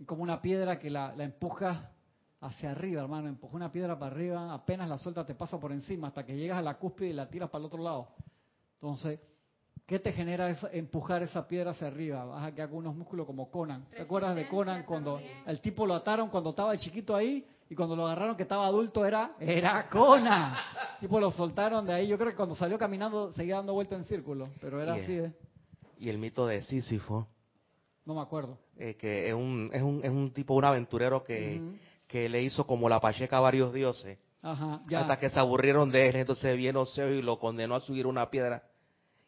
Como 0.05 0.21
una 0.21 0.43
piedra 0.43 0.77
que 0.77 0.91
la, 0.91 1.15
la 1.15 1.23
empuja 1.23 1.95
hacia 2.41 2.71
arriba, 2.71 3.01
hermano. 3.01 3.29
Empuja 3.29 3.55
una 3.55 3.71
piedra 3.71 3.97
para 3.97 4.11
arriba, 4.11 4.53
apenas 4.53 4.89
la 4.89 4.97
suelta 4.97 5.25
te 5.25 5.35
pasa 5.35 5.59
por 5.59 5.71
encima 5.71 6.07
hasta 6.07 6.25
que 6.25 6.35
llegas 6.35 6.57
a 6.57 6.61
la 6.61 6.77
cúspide 6.77 7.09
y 7.09 7.13
la 7.13 7.29
tiras 7.29 7.49
para 7.49 7.61
el 7.61 7.65
otro 7.65 7.83
lado. 7.83 8.09
Entonces, 8.75 9.19
¿qué 9.85 9.99
te 9.99 10.11
genera 10.11 10.55
empujar 10.71 11.23
esa 11.23 11.47
piedra 11.47 11.71
hacia 11.71 11.87
arriba? 11.87 12.23
Vas 12.25 12.45
a 12.45 12.51
quedar 12.53 12.69
con 12.69 12.79
unos 12.79 12.95
músculos 12.95 13.25
como 13.25 13.49
Conan. 13.49 13.85
¿Te 13.89 14.01
acuerdas 14.01 14.35
de 14.35 14.47
Conan 14.47 14.83
cuando 14.83 15.19
el 15.45 15.61
tipo 15.61 15.85
lo 15.85 15.95
ataron 15.95 16.29
cuando 16.29 16.51
estaba 16.51 16.77
chiquito 16.77 17.15
ahí 17.15 17.45
y 17.69 17.75
cuando 17.75 17.95
lo 17.95 18.07
agarraron 18.07 18.35
que 18.35 18.43
estaba 18.43 18.65
adulto 18.65 19.05
era 19.05 19.33
era 19.39 19.89
Conan? 19.89 20.53
El 20.93 20.99
tipo 21.01 21.19
lo 21.19 21.31
soltaron 21.31 21.85
de 21.85 21.93
ahí. 21.93 22.07
Yo 22.07 22.17
creo 22.17 22.29
que 22.29 22.37
cuando 22.37 22.55
salió 22.55 22.77
caminando 22.77 23.31
seguía 23.33 23.57
dando 23.57 23.73
vuelta 23.73 23.95
en 23.95 24.05
círculo, 24.05 24.49
pero 24.61 24.81
era 24.81 24.93
así. 24.93 25.13
¿eh? 25.13 25.33
Y 25.97 26.09
el 26.09 26.17
mito 26.17 26.47
de 26.47 26.61
Sísifo. 26.61 27.27
No 28.05 28.15
me 28.15 28.21
acuerdo. 28.21 28.57
Eh, 28.77 28.95
que 28.95 29.27
es 29.27 29.33
un, 29.33 29.69
es 29.73 29.83
un, 29.83 29.99
es 30.03 30.09
un 30.09 30.31
tipo, 30.33 30.55
un 30.55 30.65
aventurero 30.65 31.23
que 31.23 31.61
que 32.09 32.27
le 32.27 32.41
hizo 32.41 32.65
como 32.65 32.89
la 32.89 32.99
pacheca 32.99 33.37
a 33.37 33.39
varios 33.39 33.71
dioses. 33.71 34.17
Hasta 34.41 35.19
que 35.19 35.29
se 35.29 35.39
aburrieron 35.39 35.91
de 35.91 36.09
él, 36.09 36.15
entonces 36.15 36.57
vino 36.57 36.85
Zeus 36.87 37.19
y 37.19 37.21
lo 37.21 37.39
condenó 37.39 37.75
a 37.75 37.81
subir 37.81 38.07
una 38.07 38.29
piedra. 38.31 38.63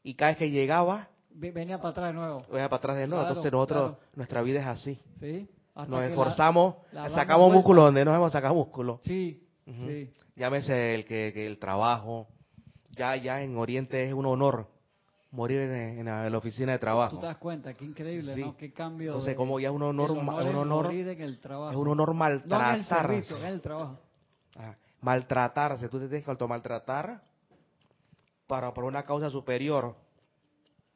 Y 0.03 0.15
cada 0.15 0.31
vez 0.31 0.37
que 0.39 0.49
llegaba... 0.49 1.07
Venía 1.29 1.77
para 1.77 1.89
atrás 1.89 2.07
de 2.07 2.13
nuevo. 2.13 2.45
Venía 2.49 2.67
para 2.67 2.77
atrás 2.77 2.97
de 2.97 3.07
nuevo. 3.07 3.23
entonces 3.27 3.51
nosotros, 3.51 3.97
nuestra 4.15 4.41
vida 4.41 4.61
es 4.61 4.67
así. 4.67 4.99
¿Sí? 5.19 5.47
nos 5.87 6.03
esforzamos, 6.03 6.75
sacamos 7.09 7.53
músculo 7.53 7.83
donde 7.83 8.03
nos 8.03 8.15
hemos 8.15 8.31
sacado 8.31 8.55
músculo. 8.55 8.99
Sí, 9.03 9.47
sí. 9.65 10.09
Llámese 10.35 10.95
el 10.95 11.05
que, 11.05 11.31
que, 11.33 11.45
el 11.45 11.59
trabajo. 11.59 12.27
Ya, 12.89 13.15
ya 13.15 13.41
en 13.41 13.55
Oriente 13.57 14.03
es 14.03 14.13
un 14.13 14.25
honor 14.25 14.67
morir 15.31 15.61
en, 15.61 16.05
la 16.05 16.37
oficina 16.37 16.73
de 16.73 16.79
trabajo. 16.79 17.15
Tú 17.15 17.21
te 17.21 17.25
das 17.25 17.37
cuenta, 17.37 17.73
qué 17.73 17.85
increíble, 17.85 18.35
¿no? 18.35 18.55
Qué 18.57 18.71
cambio. 18.71 19.11
Entonces, 19.11 19.35
como 19.35 19.59
ya 19.59 19.69
es 19.69 19.73
un 19.73 19.81
honor, 19.81 20.11
un 20.11 20.27
honor, 20.29 20.93
en 20.93 21.21
el 21.21 21.39
trabajo. 21.39 21.71
es 21.71 21.77
un 21.77 21.87
honor 21.87 22.13
maltratar. 22.13 23.09
No 23.09 23.37
en 23.37 23.43
el 23.45 23.53
el 23.53 23.61
trabajo. 23.61 23.99
maltratarse, 25.01 25.89
tú 25.89 25.99
te 25.99 26.07
tienes 26.07 26.25
que 26.25 26.31
automaltratar 26.31 27.21
para 28.45 28.73
por 28.73 28.83
una 28.83 29.03
causa 29.03 29.29
superior 29.29 29.95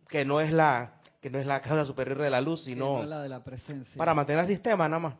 que 0.10 0.26
no 0.26 0.42
es 0.42 0.52
la 0.52 1.00
que 1.22 1.30
no 1.30 1.40
es 1.40 1.46
la 1.48 1.62
causa 1.62 1.86
superior 1.86 2.20
de 2.20 2.30
la 2.30 2.42
luz, 2.42 2.66
sino 2.66 3.02
la 3.04 3.24
de 3.24 3.30
la 3.30 3.44
presencia. 3.44 3.98
para 3.98 4.14
mantener 4.14 4.44
el 4.44 4.48
sistema 4.48 4.88
nada 4.88 5.00
más. 5.00 5.16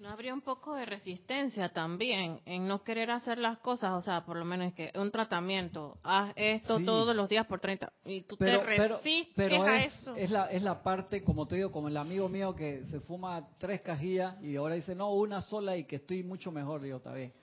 ¿No 0.00 0.08
habría 0.08 0.32
un 0.32 0.40
poco 0.40 0.74
de 0.74 0.86
resistencia 0.86 1.74
también 1.74 2.40
en 2.46 2.66
no 2.66 2.82
querer 2.82 3.10
hacer 3.10 3.36
las 3.36 3.58
cosas? 3.58 3.92
O 3.92 4.00
sea, 4.00 4.24
por 4.24 4.38
lo 4.38 4.46
menos 4.46 4.68
es 4.68 4.74
que 4.74 4.98
un 4.98 5.10
tratamiento, 5.10 5.98
haz 6.02 6.32
esto 6.36 6.80
todos 6.82 7.14
los 7.14 7.28
días 7.28 7.46
por 7.46 7.60
30 7.60 7.92
y 8.06 8.22
tú 8.22 8.38
te 8.38 8.56
resistes 8.56 9.34
pero, 9.36 9.62
a 9.62 9.84
es, 9.84 9.94
eso. 9.94 10.16
Es 10.16 10.30
la, 10.30 10.46
es 10.46 10.62
la 10.62 10.82
parte, 10.82 11.22
como 11.22 11.46
te 11.46 11.56
digo, 11.56 11.70
como 11.70 11.88
el 11.88 11.98
amigo 11.98 12.30
mío 12.30 12.54
que 12.54 12.86
se 12.86 13.00
fuma 13.00 13.46
tres 13.58 13.82
cajillas 13.82 14.42
y 14.42 14.56
ahora 14.56 14.74
dice, 14.74 14.94
no, 14.94 15.12
una 15.12 15.42
sola 15.42 15.76
y 15.76 15.84
que 15.84 15.96
estoy 15.96 16.22
mucho 16.22 16.50
mejor, 16.50 16.80
digo, 16.80 16.96
está 16.96 17.12
bien. 17.12 17.34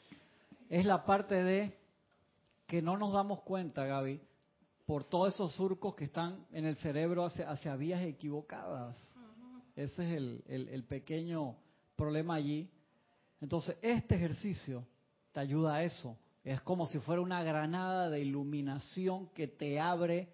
Es 0.68 0.84
la 0.84 1.06
parte 1.06 1.36
de 1.44 1.78
que 2.66 2.82
no 2.82 2.98
nos 2.98 3.14
damos 3.14 3.44
cuenta, 3.44 3.86
Gaby, 3.86 4.20
por 4.88 5.04
todos 5.04 5.36
esos 5.36 5.54
surcos 5.54 5.94
que 5.94 6.06
están 6.06 6.44
en 6.52 6.66
el 6.66 6.76
cerebro 6.78 7.24
hacia, 7.24 7.52
hacia 7.52 7.76
vías 7.76 8.02
equivocadas. 8.02 8.98
Ese 9.76 10.04
es 10.04 10.18
el, 10.18 10.44
el, 10.48 10.70
el 10.70 10.84
pequeño 10.86 11.56
problema 11.98 12.36
allí. 12.36 12.72
Entonces, 13.42 13.78
este 13.82 14.16
ejercicio 14.16 14.88
te 15.34 15.42
ayuda 15.42 15.76
a 15.76 15.84
eso. 15.84 16.18
Es 16.44 16.62
como 16.62 16.86
si 16.86 17.00
fuera 17.00 17.22
una 17.22 17.44
granada 17.44 18.10
de 18.10 18.22
iluminación 18.22 19.28
que 19.34 19.48
te 19.48 19.82
abre 19.82 20.34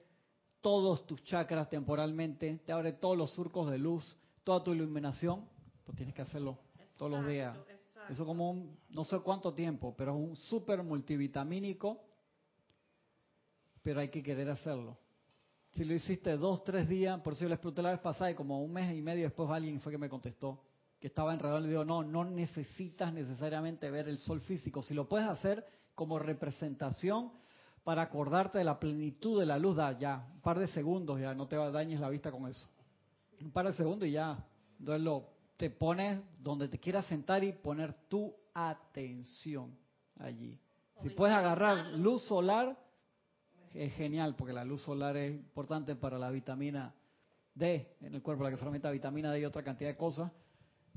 todos 0.61 1.07
tus 1.07 1.23
chakras 1.23 1.69
temporalmente, 1.69 2.61
te 2.65 2.71
abre 2.71 2.93
todos 2.93 3.17
los 3.17 3.31
surcos 3.31 3.71
de 3.71 3.79
luz, 3.79 4.17
toda 4.43 4.63
tu 4.63 4.73
iluminación, 4.73 5.45
pues 5.83 5.97
tienes 5.97 6.13
que 6.13 6.21
hacerlo 6.21 6.59
todos 6.97 7.11
los 7.11 7.27
días. 7.27 7.57
Eso 8.09 8.25
como 8.25 8.51
un, 8.51 8.77
no 8.89 9.03
sé 9.03 9.19
cuánto 9.19 9.53
tiempo, 9.53 9.95
pero 9.97 10.13
es 10.13 10.29
un 10.29 10.35
súper 10.35 10.83
multivitamínico, 10.83 12.03
pero 13.81 13.99
hay 13.99 14.09
que 14.09 14.21
querer 14.21 14.49
hacerlo. 14.49 14.97
Si 15.71 15.83
lo 15.83 15.93
hiciste 15.93 16.37
dos, 16.37 16.63
tres 16.63 16.87
días, 16.87 17.19
por 17.21 17.35
si 17.35 17.45
les 17.45 17.57
pregunté 17.57 17.81
la 17.81 17.91
vez 17.91 17.99
pasada 17.99 18.29
y 18.29 18.35
como 18.35 18.61
un 18.61 18.71
mes 18.71 18.95
y 18.95 19.01
medio 19.01 19.23
después 19.23 19.49
alguien 19.49 19.81
fue 19.81 19.91
que 19.91 19.97
me 19.97 20.09
contestó, 20.09 20.61
que 21.03 21.07
estaba 21.07 21.33
enredado, 21.33 21.59
le 21.59 21.67
digo, 21.67 21.83
no, 21.83 22.01
no 22.01 22.23
necesitas 22.23 23.11
necesariamente 23.11 23.91
ver 23.91 24.07
el 24.07 24.19
sol 24.19 24.39
físico. 24.39 24.81
Si 24.81 24.93
lo 24.93 25.09
puedes 25.09 25.27
hacer 25.27 25.65
como 25.95 26.17
representación 26.17 27.33
para 27.83 28.03
acordarte 28.03 28.59
de 28.59 28.63
la 28.63 28.79
plenitud 28.79 29.37
de 29.37 29.45
la 29.45 29.59
luz, 29.59 29.75
da 29.75 29.97
ya, 29.99 30.25
un 30.33 30.39
par 30.39 30.59
de 30.59 30.67
segundos, 30.67 31.19
ya 31.19 31.35
no 31.35 31.45
te 31.45 31.57
dañes 31.57 31.99
la 31.99 32.07
vista 32.07 32.31
con 32.31 32.47
eso. 32.47 32.69
Un 33.41 33.51
par 33.51 33.67
de 33.67 33.73
segundos 33.73 34.07
y 34.07 34.13
ya. 34.13 34.47
Entonces 34.79 35.03
lo, 35.03 35.27
te 35.57 35.69
pones 35.69 36.21
donde 36.39 36.69
te 36.69 36.79
quieras 36.79 37.05
sentar 37.07 37.43
y 37.43 37.51
poner 37.51 37.93
tu 38.07 38.33
atención 38.53 39.77
allí. 40.19 40.57
Si 41.01 41.09
puedes 41.09 41.35
agarrar 41.35 41.97
luz 41.97 42.23
solar, 42.23 42.79
es 43.73 43.93
genial, 43.95 44.37
porque 44.37 44.53
la 44.53 44.63
luz 44.63 44.81
solar 44.83 45.17
es 45.17 45.35
importante 45.35 45.97
para 45.97 46.17
la 46.17 46.31
vitamina 46.31 46.95
D 47.53 47.97
en 47.99 48.15
el 48.15 48.21
cuerpo, 48.21 48.45
la 48.45 48.51
que 48.51 48.57
fermenta 48.57 48.89
vitamina 48.89 49.33
D 49.33 49.41
y 49.41 49.45
otra 49.45 49.63
cantidad 49.63 49.89
de 49.89 49.97
cosas 49.97 50.31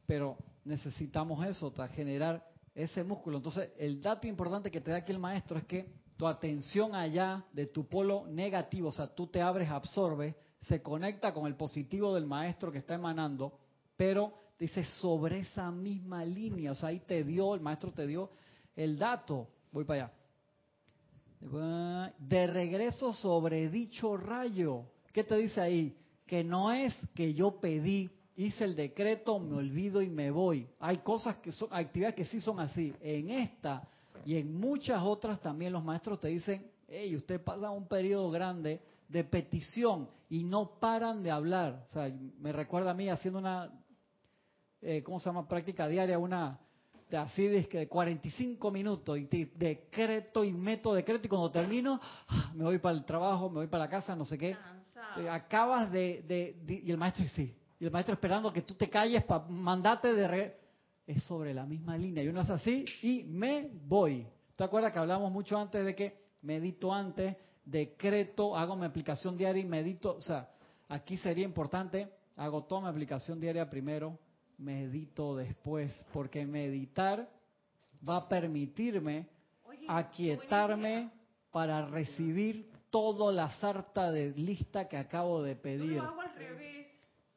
pero 0.06 0.36
necesitamos 0.64 1.44
eso, 1.46 1.72
para 1.72 1.88
generar 1.88 2.46
ese 2.74 3.02
músculo. 3.02 3.38
Entonces, 3.38 3.70
el 3.78 4.00
dato 4.00 4.26
importante 4.26 4.70
que 4.70 4.80
te 4.80 4.90
da 4.90 4.98
aquí 4.98 5.12
el 5.12 5.18
maestro 5.18 5.58
es 5.58 5.64
que 5.64 5.90
tu 6.16 6.26
atención 6.26 6.94
allá 6.94 7.44
de 7.52 7.66
tu 7.66 7.86
polo 7.86 8.26
negativo, 8.26 8.88
o 8.88 8.92
sea, 8.92 9.06
tú 9.06 9.26
te 9.26 9.40
abres, 9.40 9.68
absorbes, 9.70 10.34
se 10.62 10.82
conecta 10.82 11.32
con 11.32 11.46
el 11.46 11.54
positivo 11.54 12.14
del 12.14 12.26
maestro 12.26 12.72
que 12.72 12.78
está 12.78 12.94
emanando, 12.94 13.58
pero 13.96 14.32
dice 14.58 14.84
sobre 14.84 15.40
esa 15.40 15.70
misma 15.70 16.24
línea, 16.24 16.72
o 16.72 16.74
sea, 16.74 16.88
ahí 16.88 17.00
te 17.00 17.22
dio, 17.24 17.54
el 17.54 17.60
maestro 17.60 17.92
te 17.92 18.06
dio 18.06 18.30
el 18.74 18.98
dato. 18.98 19.48
Voy 19.72 19.84
para 19.84 20.04
allá. 20.04 20.12
De 22.18 22.46
regreso 22.46 23.12
sobre 23.12 23.68
dicho 23.68 24.16
rayo. 24.16 24.84
¿Qué 25.12 25.22
te 25.24 25.36
dice 25.36 25.60
ahí? 25.60 25.96
Que 26.26 26.42
no 26.42 26.72
es 26.72 26.94
que 27.14 27.34
yo 27.34 27.60
pedí 27.60 28.10
hice 28.36 28.64
el 28.64 28.76
decreto, 28.76 29.38
me 29.38 29.56
olvido 29.56 30.02
y 30.02 30.08
me 30.08 30.30
voy. 30.30 30.68
Hay 30.78 30.98
cosas 30.98 31.36
que 31.36 31.52
son, 31.52 31.68
actividades 31.72 32.14
que 32.14 32.26
sí 32.26 32.40
son 32.40 32.60
así. 32.60 32.94
En 33.00 33.30
esta 33.30 33.88
y 34.24 34.36
en 34.36 34.58
muchas 34.58 35.02
otras 35.02 35.40
también 35.40 35.72
los 35.72 35.84
maestros 35.84 36.20
te 36.20 36.28
dicen, 36.28 36.70
hey, 36.88 37.16
usted 37.16 37.42
pasa 37.42 37.70
un 37.70 37.88
periodo 37.88 38.30
grande 38.30 38.80
de 39.08 39.24
petición 39.24 40.08
y 40.28 40.44
no 40.44 40.78
paran 40.78 41.22
de 41.22 41.30
hablar. 41.30 41.84
O 41.88 41.92
sea, 41.92 42.12
me 42.38 42.52
recuerda 42.52 42.90
a 42.90 42.94
mí 42.94 43.08
haciendo 43.08 43.38
una, 43.38 43.70
eh, 44.82 45.02
¿cómo 45.02 45.18
se 45.18 45.26
llama? 45.26 45.48
Práctica 45.48 45.88
diaria, 45.88 46.18
una 46.18 46.60
de 47.08 47.16
así 47.16 47.46
de 47.46 47.88
45 47.88 48.70
minutos 48.72 49.16
y 49.16 49.44
decreto 49.54 50.42
y 50.42 50.52
meto 50.52 50.92
decreto 50.92 51.26
y 51.26 51.28
cuando 51.28 51.52
termino 51.52 52.00
ah, 52.26 52.50
me 52.52 52.64
voy 52.64 52.78
para 52.78 52.96
el 52.96 53.04
trabajo, 53.04 53.48
me 53.48 53.56
voy 53.56 53.68
para 53.68 53.84
la 53.84 53.90
casa, 53.90 54.16
no 54.16 54.24
sé 54.24 54.36
qué. 54.36 54.56
acabas 55.30 55.90
de, 55.92 56.56
Y 56.66 56.90
el 56.90 56.96
maestro 56.96 57.24
sí. 57.28 57.54
Y 57.78 57.84
el 57.84 57.90
maestro 57.90 58.14
esperando 58.14 58.52
que 58.52 58.62
tú 58.62 58.74
te 58.74 58.88
calles 58.88 59.24
para 59.24 59.44
mandarte 59.46 60.12
de... 60.14 60.28
Re... 60.28 60.66
Es 61.06 61.22
sobre 61.22 61.54
la 61.54 61.64
misma 61.64 61.96
línea. 61.96 62.24
Y 62.24 62.28
uno 62.28 62.40
es 62.40 62.50
así 62.50 62.84
y 63.02 63.22
me 63.22 63.70
voy. 63.86 64.26
¿Te 64.56 64.64
acuerdas 64.64 64.92
que 64.92 64.98
hablamos 64.98 65.30
mucho 65.30 65.56
antes 65.56 65.84
de 65.84 65.94
que 65.94 66.18
medito 66.42 66.92
antes, 66.92 67.36
decreto, 67.64 68.56
hago 68.56 68.74
mi 68.74 68.86
aplicación 68.86 69.36
diaria 69.36 69.62
y 69.62 69.66
medito? 69.66 70.16
O 70.16 70.20
sea, 70.20 70.48
aquí 70.88 71.16
sería 71.18 71.44
importante, 71.44 72.08
hago 72.34 72.64
toda 72.64 72.80
mi 72.80 72.88
aplicación 72.88 73.38
diaria 73.38 73.70
primero, 73.70 74.18
medito 74.58 75.36
después, 75.36 75.92
porque 76.12 76.44
meditar 76.44 77.28
va 78.06 78.16
a 78.16 78.28
permitirme 78.28 79.28
aquietarme 79.86 81.12
para 81.52 81.86
recibir 81.86 82.68
toda 82.90 83.32
la 83.32 83.48
sarta 83.58 84.10
de 84.10 84.30
lista 84.30 84.88
que 84.88 84.96
acabo 84.96 85.42
de 85.42 85.54
pedir. 85.54 86.02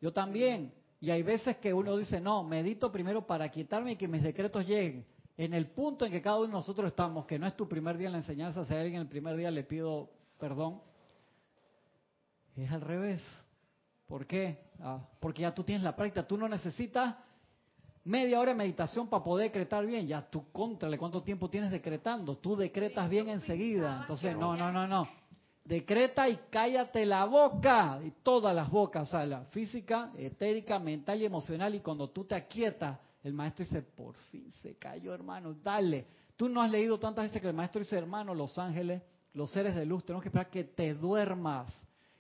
Yo 0.02 0.14
también. 0.14 0.74
Y 1.02 1.12
hay 1.12 1.24
veces 1.24 1.58
que 1.58 1.74
uno 1.74 1.96
dice, 1.98 2.20
no, 2.20 2.44
medito 2.44 2.92
primero 2.92 3.26
para 3.26 3.46
aquietarme 3.46 3.94
y 3.94 3.96
que 3.96 4.08
mis 4.08 4.24
decretos 4.24 4.66
lleguen. 4.68 5.06
En 5.38 5.54
el 5.54 5.68
punto 5.68 6.06
en 6.06 6.12
que 6.12 6.22
cada 6.22 6.38
uno 6.38 6.48
de 6.48 6.54
nosotros 6.54 6.88
estamos, 6.88 7.26
que 7.26 7.40
no 7.40 7.48
es 7.48 7.56
tu 7.56 7.68
primer 7.68 7.98
día 7.98 8.08
en 8.08 8.14
la 8.14 8.18
enseñanza, 8.20 8.66
si 8.66 8.74
a 8.74 8.82
alguien 8.82 9.02
el 9.02 9.08
primer 9.08 9.38
día 9.38 9.50
le 9.50 9.64
pido 9.64 10.10
perdón, 10.38 10.82
es 12.56 12.72
al 12.72 12.82
revés. 12.82 13.22
¿Por 14.08 14.26
qué? 14.26 14.60
Ah, 14.82 15.00
porque 15.20 15.44
ya 15.44 15.54
tú 15.54 15.64
tienes 15.64 15.84
la 15.84 15.96
práctica, 15.96 16.28
tú 16.28 16.38
no 16.38 16.50
necesitas 16.50 17.16
media 18.04 18.40
hora 18.40 18.52
de 18.52 18.58
meditación 18.58 19.08
para 19.08 19.24
poder 19.24 19.50
decretar 19.50 19.86
bien. 19.86 20.08
Ya 20.08 20.22
tú 20.22 20.52
contrale 20.52 20.98
cuánto 20.98 21.22
tiempo 21.22 21.50
tienes 21.50 21.72
decretando. 21.72 22.38
Tú 22.38 22.56
decretas 22.56 23.10
bien 23.10 23.30
enseguida. 23.30 24.00
Entonces, 24.02 24.36
no, 24.36 24.58
no, 24.58 24.72
no, 24.72 24.88
no. 24.88 25.08
Decreta 25.70 26.28
y 26.28 26.36
cállate 26.50 27.06
la 27.06 27.26
boca. 27.26 28.00
Y 28.04 28.10
todas 28.24 28.56
las 28.56 28.72
bocas, 28.72 29.08
o 29.08 29.12
sea, 29.12 29.24
la 29.24 29.42
física, 29.46 30.12
etérica, 30.18 30.80
mental 30.80 31.22
y 31.22 31.26
emocional. 31.26 31.76
Y 31.76 31.80
cuando 31.82 32.10
tú 32.10 32.26
te 32.26 32.34
aquietas, 32.34 32.98
el 33.24 33.34
maestro 33.34 33.64
dice, 33.64 33.84
por 33.84 34.16
fin 34.32 34.52
se 34.64 34.78
cayó, 34.78 35.14
hermano, 35.14 35.54
dale. 35.54 36.08
Tú 36.36 36.50
no 36.50 36.60
has 36.60 36.72
leído 36.72 36.98
tantas 36.98 37.26
veces 37.26 37.40
que 37.40 37.50
el 37.50 37.54
maestro 37.54 37.82
dice, 37.82 37.96
hermano, 37.96 38.34
los 38.34 38.58
ángeles, 38.58 39.04
los 39.34 39.52
seres 39.52 39.76
de 39.76 39.86
luz, 39.86 40.04
tenemos 40.04 40.24
que 40.24 40.30
esperar 40.30 40.50
que 40.50 40.64
te 40.64 40.96
duermas. 40.96 41.72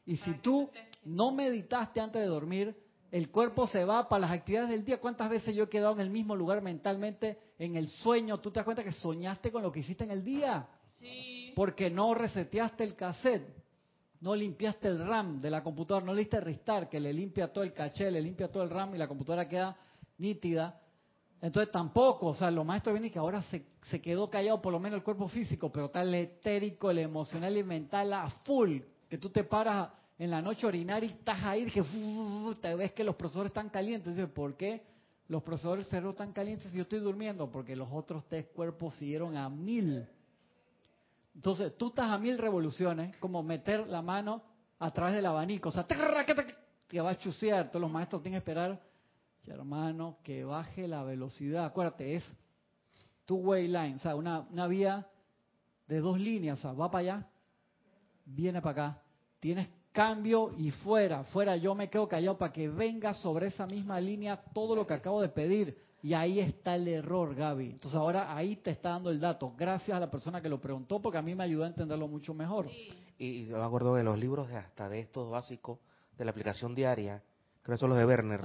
Y 0.05 0.17
si 0.17 0.31
tú 0.35 0.69
no 1.03 1.31
meditaste 1.31 1.99
antes 1.99 2.21
de 2.21 2.27
dormir, 2.27 2.75
el 3.09 3.31
cuerpo 3.31 3.65
se 3.65 3.83
va 3.83 4.07
para 4.07 4.21
las 4.21 4.31
actividades 4.31 4.69
del 4.69 4.85
día. 4.85 4.99
¿Cuántas 4.99 5.27
veces 5.27 5.55
yo 5.55 5.63
he 5.63 5.69
quedado 5.69 5.93
en 5.93 6.01
el 6.01 6.11
mismo 6.11 6.35
lugar 6.35 6.61
mentalmente 6.61 7.39
en 7.57 7.77
el 7.77 7.87
sueño? 7.87 8.37
¿Tú 8.37 8.51
te 8.51 8.59
das 8.59 8.65
cuenta 8.65 8.83
que 8.83 8.91
soñaste 8.91 9.51
con 9.51 9.63
lo 9.63 9.71
que 9.71 9.79
hiciste 9.79 10.03
en 10.03 10.11
el 10.11 10.23
día? 10.23 10.67
Sí. 10.99 11.38
Porque 11.59 11.89
no 11.89 12.13
reseteaste 12.13 12.85
el 12.85 12.95
cassette, 12.95 13.53
no 14.21 14.33
limpiaste 14.33 14.87
el 14.87 15.05
RAM 15.05 15.41
de 15.41 15.49
la 15.49 15.61
computadora, 15.61 16.05
no 16.05 16.13
le 16.13 16.21
diste 16.21 16.39
restar, 16.39 16.87
que 16.87 17.01
le 17.01 17.11
limpia 17.11 17.51
todo 17.51 17.65
el 17.65 17.73
caché, 17.73 18.09
le 18.09 18.21
limpia 18.21 18.49
todo 18.49 18.63
el 18.63 18.69
RAM 18.69 18.95
y 18.95 18.97
la 18.97 19.09
computadora 19.09 19.45
queda 19.45 19.75
nítida. 20.19 20.79
Entonces 21.41 21.69
tampoco, 21.69 22.27
o 22.27 22.33
sea, 22.33 22.49
lo 22.49 22.63
maestro 22.63 22.93
viene 22.93 23.11
que 23.11 23.19
ahora 23.19 23.41
se, 23.43 23.65
se 23.89 23.99
quedó 23.99 24.29
callado 24.29 24.61
por 24.61 24.71
lo 24.71 24.79
menos 24.79 24.99
el 24.99 25.03
cuerpo 25.03 25.27
físico, 25.27 25.69
pero 25.69 25.87
está 25.87 26.01
el 26.01 26.15
etérico, 26.15 26.91
el 26.91 26.99
emocional 26.99 27.57
y 27.57 27.63
mental 27.63 28.13
a 28.13 28.29
full, 28.45 28.79
que 29.09 29.17
tú 29.17 29.29
te 29.29 29.43
paras 29.43 29.89
en 30.17 30.31
la 30.31 30.41
noche 30.41 30.65
orinar 30.65 31.03
y 31.03 31.07
estás 31.07 31.43
ahí, 31.43 31.65
dije, 31.65 31.83
te 32.61 32.73
ves 32.73 32.93
que 32.93 33.03
los 33.03 33.17
profesores 33.17 33.49
están 33.49 33.67
calientes. 33.67 34.15
Dice, 34.15 34.29
¿por 34.29 34.55
qué 34.55 34.81
los 35.27 35.43
profesores 35.43 35.89
cerebro 35.89 36.11
están 36.11 36.31
calientes 36.31 36.71
si 36.71 36.77
yo 36.77 36.83
estoy 36.83 37.01
durmiendo? 37.01 37.51
Porque 37.51 37.75
los 37.75 37.89
otros 37.91 38.23
tres 38.29 38.45
cuerpos 38.45 38.95
siguieron 38.95 39.35
a 39.35 39.49
mil. 39.49 40.07
Entonces, 41.39 41.77
tú 41.77 41.87
estás 41.87 42.11
a 42.11 42.17
mil 42.17 42.37
revoluciones, 42.37 43.15
como 43.15 43.41
meter 43.41 43.87
la 43.87 44.01
mano 44.01 44.43
a 44.77 44.91
través 44.91 45.15
del 45.15 45.25
abanico. 45.25 45.69
O 45.69 45.71
sea, 45.71 45.87
te 45.87 45.95
va 46.99 47.09
a 47.11 47.17
chusear. 47.17 47.69
Todos 47.69 47.79
los 47.79 47.89
maestros 47.89 48.21
tienen 48.21 48.41
que 48.41 48.49
esperar, 48.49 48.77
hermano, 49.47 50.17
que 50.21 50.43
baje 50.43 50.85
la 50.85 51.01
velocidad. 51.03 51.63
Acuérdate, 51.63 52.17
es 52.17 52.25
two-way 53.23 53.69
line, 53.69 53.95
o 53.95 53.99
sea, 53.99 54.17
una, 54.17 54.41
una 54.51 54.67
vía 54.67 55.07
de 55.87 56.01
dos 56.01 56.19
líneas. 56.19 56.59
O 56.59 56.61
sea, 56.61 56.73
va 56.73 56.91
para 56.91 56.99
allá, 57.03 57.27
viene 58.25 58.61
para 58.61 58.71
acá. 58.89 59.01
Tienes 59.39 59.69
cambio 59.93 60.51
y 60.57 60.71
fuera, 60.71 61.23
fuera 61.23 61.55
yo 61.55 61.73
me 61.73 61.89
quedo 61.89 62.09
callado 62.09 62.37
para 62.37 62.51
que 62.51 62.67
venga 62.67 63.13
sobre 63.13 63.47
esa 63.47 63.65
misma 63.65 64.01
línea 64.01 64.35
todo 64.53 64.75
lo 64.75 64.85
que 64.85 64.93
acabo 64.93 65.21
de 65.21 65.29
pedir. 65.29 65.77
Y 66.01 66.13
ahí 66.13 66.39
está 66.39 66.75
el 66.75 66.87
error, 66.87 67.35
Gaby. 67.35 67.71
Entonces 67.71 67.95
ahora 67.95 68.35
ahí 68.35 68.55
te 68.55 68.71
está 68.71 68.89
dando 68.89 69.09
el 69.09 69.19
dato. 69.19 69.53
Gracias 69.57 69.95
a 69.95 69.99
la 69.99 70.09
persona 70.09 70.41
que 70.41 70.49
lo 70.49 70.59
preguntó 70.59 71.01
porque 71.01 71.17
a 71.17 71.21
mí 71.21 71.35
me 71.35 71.43
ayudó 71.43 71.65
a 71.65 71.67
entenderlo 71.67 72.07
mucho 72.07 72.33
mejor. 72.33 72.67
Y 73.17 73.47
me 73.49 73.61
acuerdo 73.61 73.95
de 73.95 74.03
los 74.03 74.17
libros 74.17 74.47
de 74.47 74.55
hasta 74.55 74.87
de 74.87 74.99
estos 75.01 75.29
básicos 75.29 75.79
de 76.17 76.25
la 76.25 76.31
aplicación 76.31 76.73
diaria, 76.73 77.21
creo 77.61 77.75
que 77.75 77.79
son 77.79 77.89
los 77.89 77.97
de 77.97 78.05
Werner, 78.05 78.41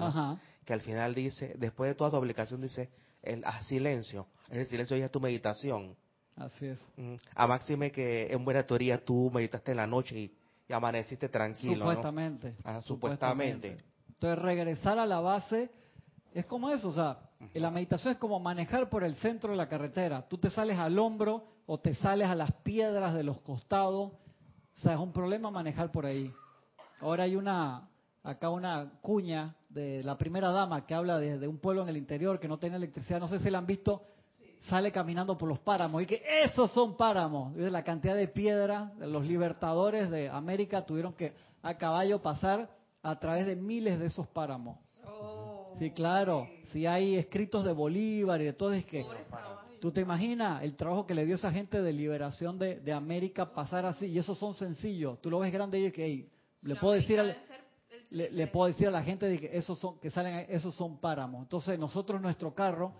que 0.64 0.72
al 0.72 0.80
final 0.80 1.14
dice, 1.14 1.54
después 1.58 1.90
de 1.90 1.94
toda 1.94 2.10
tu 2.10 2.16
aplicación 2.16 2.60
dice, 2.60 2.90
el 3.22 3.44
a 3.44 3.62
silencio. 3.62 4.26
El 4.48 4.66
silencio 4.66 4.96
ya 4.96 5.06
es 5.06 5.10
tu 5.10 5.20
meditación. 5.20 5.96
Así 6.36 6.66
es. 6.66 6.80
Mm, 6.96 7.14
a 7.34 7.46
máxime 7.46 7.92
que 7.92 8.32
en 8.32 8.44
buena 8.44 8.64
teoría 8.64 9.04
tú 9.04 9.30
meditaste 9.32 9.70
en 9.70 9.76
la 9.76 9.86
noche 9.86 10.18
y 10.18 10.32
y 10.68 10.72
amaneciste 10.72 11.28
tranquilo. 11.28 11.84
Supuestamente. 11.84 12.54
Ah, 12.64 12.80
supuestamente. 12.82 13.76
Entonces 14.08 14.38
regresar 14.42 14.98
a 14.98 15.06
la 15.06 15.20
base 15.20 15.70
es 16.32 16.46
como 16.46 16.70
eso, 16.70 16.88
o 16.88 16.92
sea, 16.92 17.18
la 17.54 17.70
meditación 17.70 18.12
es 18.12 18.18
como 18.18 18.40
manejar 18.40 18.88
por 18.88 19.04
el 19.04 19.14
centro 19.16 19.50
de 19.50 19.56
la 19.56 19.68
carretera. 19.68 20.26
Tú 20.28 20.38
te 20.38 20.50
sales 20.50 20.78
al 20.78 20.98
hombro 20.98 21.44
o 21.66 21.78
te 21.78 21.94
sales 21.94 22.28
a 22.28 22.34
las 22.34 22.52
piedras 22.62 23.14
de 23.14 23.22
los 23.22 23.40
costados. 23.40 24.12
O 24.12 24.78
sea, 24.78 24.94
es 24.94 24.98
un 24.98 25.12
problema 25.12 25.50
manejar 25.50 25.92
por 25.92 26.06
ahí. 26.06 26.32
Ahora 27.00 27.24
hay 27.24 27.36
una, 27.36 27.88
acá 28.22 28.50
una 28.50 28.92
cuña 29.00 29.54
de 29.68 30.02
la 30.02 30.16
primera 30.16 30.50
dama 30.50 30.86
que 30.86 30.94
habla 30.94 31.18
de, 31.18 31.38
de 31.38 31.48
un 31.48 31.58
pueblo 31.58 31.82
en 31.82 31.88
el 31.88 31.96
interior 31.96 32.40
que 32.40 32.48
no 32.48 32.58
tiene 32.58 32.76
electricidad. 32.76 33.20
No 33.20 33.28
sé 33.28 33.38
si 33.38 33.50
la 33.50 33.58
han 33.58 33.66
visto 33.66 34.02
sale 34.68 34.90
caminando 34.90 35.36
por 35.36 35.48
los 35.48 35.58
páramos 35.58 36.02
y 36.02 36.06
que 36.06 36.22
esos 36.42 36.70
son 36.70 36.96
páramos. 36.96 37.54
La 37.56 37.84
cantidad 37.84 38.16
de 38.16 38.28
piedra, 38.28 38.92
los 38.98 39.24
libertadores 39.24 40.10
de 40.10 40.28
América 40.28 40.86
tuvieron 40.86 41.12
que 41.12 41.34
a 41.62 41.76
caballo 41.76 42.22
pasar 42.22 42.70
a 43.02 43.18
través 43.18 43.46
de 43.46 43.56
miles 43.56 43.98
de 43.98 44.06
esos 44.06 44.26
páramos. 44.28 44.78
Sí, 45.78 45.90
claro. 45.90 46.48
Si 46.72 46.86
hay 46.86 47.16
escritos 47.16 47.64
de 47.64 47.72
Bolívar 47.72 48.40
y 48.40 48.44
de 48.44 48.52
todo, 48.52 48.72
es 48.72 48.84
que 48.84 49.04
tú 49.80 49.90
te 49.90 50.00
imaginas 50.00 50.62
el 50.62 50.76
trabajo 50.76 51.06
que 51.06 51.14
le 51.14 51.26
dio 51.26 51.34
esa 51.34 51.50
gente 51.50 51.82
de 51.82 51.92
liberación 51.92 52.58
de, 52.58 52.92
América 52.92 53.52
pasar 53.52 53.84
así 53.86 54.06
y 54.06 54.18
esos 54.18 54.38
son 54.38 54.54
sencillos. 54.54 55.20
Tú 55.20 55.30
lo 55.30 55.40
ves 55.40 55.52
grande 55.52 55.78
y 55.78 55.90
que 55.92 56.28
le 56.62 56.76
puedo 56.76 56.94
decir 56.94 57.20
le, 58.10 58.46
puedo 58.46 58.66
decir 58.66 58.88
a 58.88 58.90
la 58.90 59.02
gente 59.02 59.26
de 59.26 59.38
que 59.38 59.56
esos 59.56 59.78
son 59.78 59.98
que 59.98 60.10
salen 60.10 60.46
esos 60.48 60.74
son 60.74 60.98
páramos. 60.98 61.42
Entonces 61.42 61.78
nosotros 61.78 62.20
nuestro 62.20 62.54
carro 62.54 62.94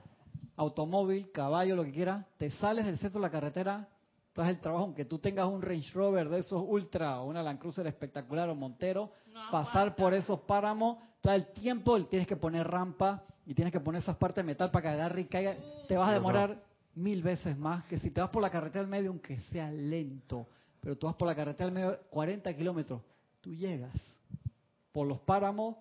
automóvil, 0.57 1.31
caballo, 1.33 1.77
lo 1.77 1.85
que 1.85 1.93
quieras, 1.93 2.27
te 2.37 2.51
sales 2.51 2.87
del 2.87 2.99
centro 2.99 3.21
de 3.21 3.27
la 3.27 3.31
carretera, 3.31 3.89
estás 4.29 4.49
el 4.49 4.61
trabajo, 4.61 4.85
aunque 4.85 5.05
tú 5.05 5.19
tengas 5.19 5.47
un 5.47 5.63
Range 5.63 5.91
Rover 5.93 6.29
de 6.29 6.41
esos 6.41 6.63
ultra 6.65 7.21
o 7.21 7.29
una 7.29 7.43
Land 7.43 7.61
Cruiser 7.61 7.87
espectacular 7.87 8.49
o 8.49 8.55
Montero, 8.55 9.13
pasar 9.51 9.97
por 9.97 10.15
esos 10.15 10.41
páramos, 10.41 10.99
todo 11.25 11.33
el 11.33 11.47
tiempo 11.47 11.99
tienes 12.05 12.29
que 12.29 12.37
poner 12.37 12.69
rampa 12.69 13.25
y 13.47 13.55
tienes 13.55 13.73
que 13.73 13.81
poner 13.81 14.03
esas 14.03 14.19
partes 14.19 14.45
de 14.45 14.47
metal 14.47 14.71
para 14.71 14.83
que 14.83 14.89
agarre 14.89 15.23
y 15.23 15.25
caiga, 15.25 15.57
te 15.89 15.97
vas 15.97 16.11
a 16.11 16.13
demorar 16.13 16.63
mil 16.97 17.23
veces 17.23 17.57
más 17.57 17.83
que 17.85 17.99
si 17.99 18.11
te 18.11 18.21
vas 18.21 18.29
por 18.29 18.43
la 18.43 18.51
carretera 18.51 18.83
al 18.83 18.91
medio, 18.91 19.09
aunque 19.09 19.41
sea 19.51 19.71
lento, 19.71 20.47
pero 20.81 20.99
tú 20.99 21.07
vas 21.07 21.17
por 21.17 21.27
la 21.27 21.35
carretera 21.35 21.67
al 21.67 21.73
medio 21.73 21.99
40 22.11 22.55
kilómetros, 22.55 23.01
tú 23.41 23.55
llegas. 23.55 23.95
Por 24.93 25.07
los 25.07 25.19
páramos 25.21 25.77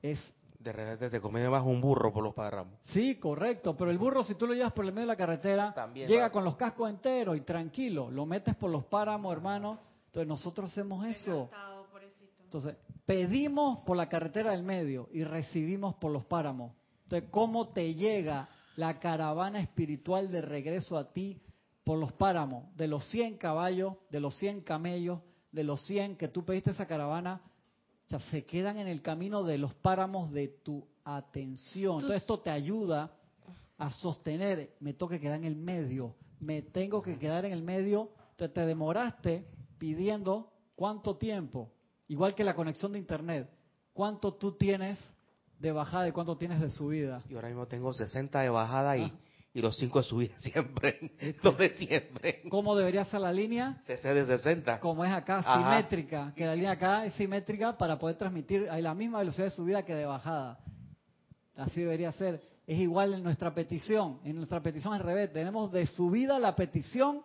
es 0.00 0.20
de 0.60 0.70
repente 0.70 1.10
te 1.10 1.20
conviene 1.20 1.50
más 1.50 1.66
un 1.66 1.80
burro 1.80 2.12
por 2.12 2.22
los 2.22 2.32
páramos. 2.32 2.78
Sí, 2.92 3.16
correcto, 3.16 3.76
pero 3.76 3.90
el 3.90 3.98
burro 3.98 4.22
si 4.22 4.36
tú 4.36 4.46
lo 4.46 4.54
llevas 4.54 4.72
por 4.72 4.84
el 4.84 4.92
medio 4.92 5.08
de 5.08 5.12
la 5.12 5.16
carretera, 5.16 5.74
llega 5.92 6.30
con 6.30 6.44
los 6.44 6.54
cascos 6.54 6.88
enteros 6.88 7.36
y 7.36 7.40
tranquilo, 7.40 8.12
lo 8.12 8.26
metes 8.26 8.54
por 8.54 8.70
los 8.70 8.84
páramos, 8.84 9.32
hermano. 9.32 9.80
Entonces 10.06 10.28
nosotros 10.28 10.70
hacemos 10.70 11.04
eso. 11.06 11.50
Entonces, 12.52 12.76
pedimos 13.06 13.78
por 13.86 13.96
la 13.96 14.10
carretera 14.10 14.50
del 14.50 14.62
medio 14.62 15.08
y 15.10 15.24
recibimos 15.24 15.94
por 15.94 16.12
los 16.12 16.26
páramos. 16.26 16.72
Entonces, 17.04 17.30
¿cómo 17.30 17.68
te 17.68 17.94
llega 17.94 18.46
la 18.76 18.98
caravana 18.98 19.58
espiritual 19.58 20.30
de 20.30 20.42
regreso 20.42 20.98
a 20.98 21.10
ti 21.14 21.40
por 21.82 21.98
los 21.98 22.12
páramos? 22.12 22.76
De 22.76 22.88
los 22.88 23.06
100 23.06 23.38
caballos, 23.38 23.94
de 24.10 24.20
los 24.20 24.36
100 24.36 24.60
camellos, 24.60 25.20
de 25.50 25.64
los 25.64 25.80
100 25.86 26.16
que 26.16 26.28
tú 26.28 26.44
pediste 26.44 26.72
esa 26.72 26.84
caravana, 26.84 27.40
se 28.30 28.44
quedan 28.44 28.76
en 28.76 28.88
el 28.88 29.00
camino 29.00 29.44
de 29.44 29.56
los 29.56 29.72
páramos 29.76 30.30
de 30.30 30.48
tu 30.48 30.86
atención. 31.04 31.94
Entonces 31.94 32.20
esto 32.20 32.40
te 32.40 32.50
ayuda 32.50 33.12
a 33.78 33.92
sostener, 33.92 34.74
me 34.78 34.92
toca 34.92 35.18
quedar 35.18 35.38
en 35.38 35.44
el 35.44 35.56
medio, 35.56 36.16
me 36.38 36.60
tengo 36.60 37.00
que 37.00 37.18
quedar 37.18 37.46
en 37.46 37.52
el 37.52 37.62
medio, 37.62 38.10
te, 38.36 38.50
te 38.50 38.66
demoraste 38.66 39.46
pidiendo 39.78 40.52
cuánto 40.76 41.16
tiempo, 41.16 41.72
igual 42.12 42.34
que 42.34 42.44
la 42.44 42.54
conexión 42.54 42.92
de 42.92 42.98
internet, 42.98 43.48
cuánto 43.94 44.34
tú 44.34 44.52
tienes 44.52 44.98
de 45.58 45.72
bajada 45.72 46.08
y 46.08 46.12
cuánto 46.12 46.36
tienes 46.36 46.60
de 46.60 46.68
subida. 46.68 47.22
Y 47.26 47.34
ahora 47.34 47.48
mismo 47.48 47.66
tengo 47.66 47.90
60 47.90 48.40
de 48.40 48.50
bajada 48.50 48.98
y, 48.98 49.10
y 49.54 49.62
los 49.62 49.78
cinco 49.78 50.00
de 50.00 50.04
subida 50.04 50.34
siempre, 50.38 51.12
los 51.42 51.56
de 51.56 51.72
siempre. 51.74 52.42
¿Cómo 52.50 52.76
debería 52.76 53.06
ser 53.06 53.20
la 53.20 53.32
línea? 53.32 53.80
CC 53.86 54.12
de 54.12 54.26
60. 54.26 54.78
Como 54.80 55.06
es 55.06 55.10
acá, 55.10 55.42
simétrica, 55.42 56.34
que 56.36 56.44
la 56.44 56.54
línea 56.54 56.72
acá 56.72 57.06
es 57.06 57.14
simétrica 57.14 57.78
para 57.78 57.98
poder 57.98 58.16
transmitir 58.18 58.68
a 58.68 58.78
la 58.78 58.94
misma 58.94 59.20
velocidad 59.20 59.46
de 59.46 59.50
subida 59.50 59.82
que 59.82 59.94
de 59.94 60.04
bajada. 60.04 60.58
Así 61.56 61.80
debería 61.80 62.12
ser. 62.12 62.42
Es 62.66 62.78
igual 62.78 63.14
en 63.14 63.22
nuestra 63.22 63.54
petición, 63.54 64.20
en 64.22 64.36
nuestra 64.36 64.62
petición 64.62 64.92
al 64.92 65.00
revés, 65.00 65.32
tenemos 65.32 65.72
de 65.72 65.86
subida 65.86 66.38
la 66.38 66.54
petición, 66.54 67.22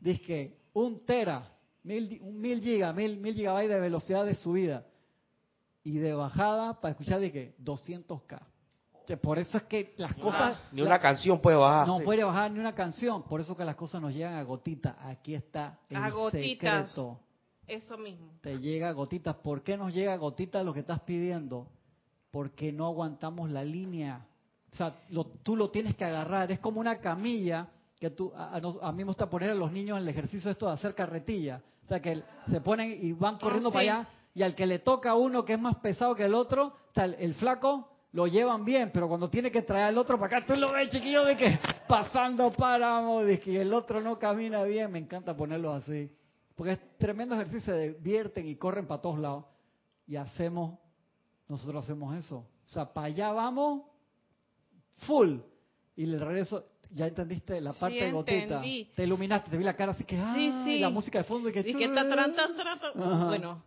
dice 0.00 0.22
que 0.22 0.58
un 0.72 1.04
tera, 1.04 1.51
mil, 1.84 2.18
un 2.22 2.40
mil 2.40 2.60
gigas, 2.60 2.94
mil, 2.94 3.16
mil 3.18 3.34
gigabytes 3.34 3.70
de 3.70 3.80
velocidad 3.80 4.24
de 4.24 4.34
subida. 4.34 4.84
Y 5.84 5.98
de 5.98 6.12
bajada, 6.14 6.80
para 6.80 6.92
escuchar, 6.92 7.20
de 7.20 7.32
que 7.32 7.56
200k. 7.58 8.40
Por 9.20 9.38
eso 9.38 9.58
es 9.58 9.64
que 9.64 9.94
las 9.96 10.14
cosas... 10.14 10.58
ni 10.70 10.80
una 10.80 11.00
canción 11.00 11.40
puede 11.40 11.56
bajar. 11.56 11.86
No 11.86 12.00
puede 12.00 12.22
bajar 12.22 12.50
ni 12.50 12.60
una 12.60 12.74
canción. 12.74 13.24
Por 13.24 13.40
eso 13.40 13.56
que 13.56 13.64
las 13.64 13.74
cosas 13.74 14.00
nos 14.00 14.14
llegan 14.14 14.34
a 14.34 14.42
gotitas. 14.42 14.94
Aquí 15.00 15.34
está 15.34 15.80
el 15.90 15.96
a 15.96 16.10
gotitas. 16.10 16.88
secreto. 16.88 17.18
Eso 17.66 17.98
mismo. 17.98 18.32
Te 18.40 18.58
llega 18.58 18.88
a 18.88 18.92
gotitas. 18.92 19.34
¿Por 19.36 19.62
qué 19.62 19.76
nos 19.76 19.92
llega 19.92 20.12
a 20.12 20.16
gotitas 20.16 20.64
lo 20.64 20.72
que 20.72 20.80
estás 20.80 21.00
pidiendo? 21.00 21.66
Porque 22.30 22.72
no 22.72 22.86
aguantamos 22.86 23.50
la 23.50 23.64
línea. 23.64 24.24
O 24.72 24.76
sea, 24.76 24.94
tú 25.42 25.56
lo 25.56 25.70
tienes 25.70 25.96
que 25.96 26.04
agarrar. 26.04 26.52
Es 26.52 26.60
como 26.60 26.80
una 26.80 27.00
camilla 27.00 27.68
que 28.02 28.10
tú... 28.10 28.32
A, 28.34 28.90
mí 28.90 28.98
me 28.98 29.04
gusta 29.04 29.30
poner 29.30 29.50
a 29.50 29.54
los 29.54 29.70
niños 29.70 29.96
en 29.96 30.02
el 30.02 30.08
ejercicio 30.08 30.50
esto 30.50 30.66
de 30.66 30.72
hacer 30.72 30.92
carretilla. 30.92 31.62
O 31.84 31.88
sea, 31.88 32.02
que 32.02 32.20
se 32.50 32.60
ponen 32.60 32.98
y 33.00 33.12
van 33.12 33.38
corriendo 33.38 33.68
ah, 33.68 33.72
para 33.72 33.82
allá. 33.82 34.08
Y 34.34 34.42
al 34.42 34.56
que 34.56 34.66
le 34.66 34.80
toca 34.80 35.10
a 35.10 35.14
uno 35.14 35.44
que 35.44 35.52
es 35.52 35.60
más 35.60 35.76
pesado 35.76 36.16
que 36.16 36.24
el 36.24 36.34
otro, 36.34 36.66
o 36.66 36.92
sea, 36.92 37.04
el 37.04 37.34
flaco 37.34 37.92
lo 38.10 38.26
llevan 38.26 38.64
bien, 38.64 38.90
pero 38.92 39.06
cuando 39.06 39.30
tiene 39.30 39.52
que 39.52 39.62
traer 39.62 39.84
al 39.84 39.98
otro 39.98 40.18
para 40.18 40.38
acá, 40.38 40.46
tú 40.52 40.58
lo 40.58 40.72
ves, 40.72 40.90
chiquillo, 40.90 41.24
de 41.24 41.36
que 41.36 41.60
pasando 41.86 42.50
páramo, 42.50 43.22
de 43.22 43.38
que 43.38 43.60
el 43.60 43.72
otro 43.72 44.00
no 44.00 44.18
camina 44.18 44.64
bien. 44.64 44.90
Me 44.90 44.98
encanta 44.98 45.36
ponerlo 45.36 45.72
así. 45.72 46.10
Porque 46.56 46.72
es 46.72 46.98
tremendo 46.98 47.36
ejercicio, 47.36 47.72
se 47.72 47.92
divierten 47.92 48.48
y 48.48 48.56
corren 48.56 48.88
para 48.88 49.00
todos 49.00 49.20
lados. 49.20 49.44
Y 50.08 50.16
hacemos, 50.16 50.76
nosotros 51.46 51.84
hacemos 51.84 52.16
eso. 52.16 52.38
O 52.38 52.68
sea, 52.68 52.92
para 52.92 53.06
allá 53.06 53.30
vamos, 53.30 53.82
full. 55.06 55.36
Y 55.94 56.02
el 56.02 56.18
regreso, 56.18 56.64
ya 56.92 57.06
entendiste 57.06 57.60
la 57.60 57.72
parte 57.72 58.04
de 58.04 58.12
gotita. 58.12 58.60
Te 58.60 59.04
iluminaste, 59.04 59.50
te 59.50 59.56
vi 59.56 59.64
la 59.64 59.74
cara 59.74 59.92
así 59.92 60.04
que, 60.04 60.16
ah, 60.16 60.36
la 60.36 60.90
música 60.90 61.18
de 61.18 61.24
fondo 61.24 61.48
y 61.48 61.52
que, 61.52 61.60
y 61.60 61.74
que 61.74 61.88
Bueno, 62.94 63.62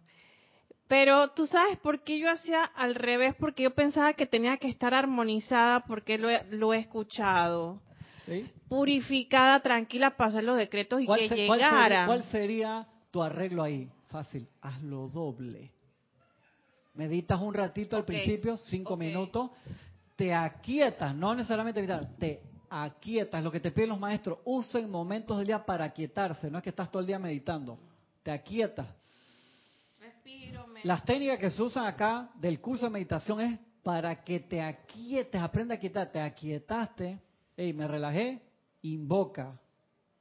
pero 0.87 1.29
tú 1.31 1.47
sabes 1.47 1.79
por 1.79 2.03
qué 2.03 2.19
yo 2.19 2.29
hacía 2.29 2.63
al 2.63 2.93
revés, 2.93 3.35
porque 3.39 3.63
yo 3.63 3.73
pensaba 3.73 4.13
que 4.13 4.27
tenía 4.27 4.57
que 4.57 4.67
estar 4.67 4.93
armonizada, 4.93 5.81
porque 5.81 6.17
lo 6.17 6.29
he, 6.29 6.43
lo 6.51 6.73
he 6.73 6.79
escuchado. 6.79 7.81
Purificada, 8.67 9.61
tranquila, 9.61 10.15
hacer 10.17 10.43
los 10.43 10.57
decretos 10.57 11.01
y 11.01 11.07
que 11.07 11.35
llegara. 11.35 12.05
¿cuál 12.07 12.23
sería, 12.25 12.87
tu 13.11 13.21
arreglo 13.21 13.63
ahí? 13.63 13.89
Fácil, 14.09 14.47
hazlo 14.61 15.09
doble. 15.09 15.71
Meditas 16.93 17.41
un 17.41 17.53
ratito 17.53 17.97
al 17.97 18.05
principio, 18.05 18.55
cinco 18.57 18.95
minutos, 18.95 19.51
te 20.15 20.33
aquietas, 20.33 21.13
no 21.13 21.35
necesariamente 21.35 21.81
meditar, 21.81 22.07
te 22.17 22.41
aquietas. 22.83 23.43
Lo 23.43 23.51
que 23.51 23.59
te 23.59 23.71
piden 23.71 23.89
los 23.89 23.99
maestros, 23.99 24.39
usen 24.45 24.89
momentos 24.89 25.37
del 25.37 25.47
día 25.47 25.65
para 25.65 25.85
aquietarse, 25.85 26.49
no 26.49 26.57
es 26.57 26.63
que 26.63 26.69
estás 26.69 26.91
todo 26.91 27.01
el 27.01 27.07
día 27.07 27.19
meditando, 27.19 27.79
te 28.23 28.31
aquietas 28.31 28.87
las 30.83 31.03
técnicas 31.05 31.39
que 31.39 31.49
se 31.49 31.61
usan 31.61 31.85
acá 31.85 32.29
del 32.35 32.59
curso 32.59 32.85
de 32.85 32.91
meditación 32.91 33.41
es 33.41 33.59
para 33.83 34.23
que 34.23 34.39
te 34.39 34.61
aquietes, 34.61 35.41
aprenda 35.41 35.75
a 35.75 35.79
quietar. 35.79 36.11
Te 36.11 36.19
aquietaste, 36.19 37.19
hey, 37.55 37.73
me 37.73 37.87
relajé, 37.87 38.41
invoca, 38.81 39.59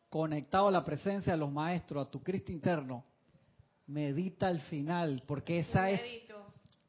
conectado 0.09 0.69
a 0.69 0.71
la 0.71 0.85
presencia 0.85 1.33
de 1.33 1.39
los 1.39 1.51
maestros, 1.51 2.07
a 2.07 2.11
tu 2.11 2.23
Cristo 2.23 2.53
interno. 2.53 3.05
Medita 3.87 4.47
al 4.47 4.61
final, 4.61 5.23
porque 5.27 5.59
esa 5.59 5.91
es 5.91 6.01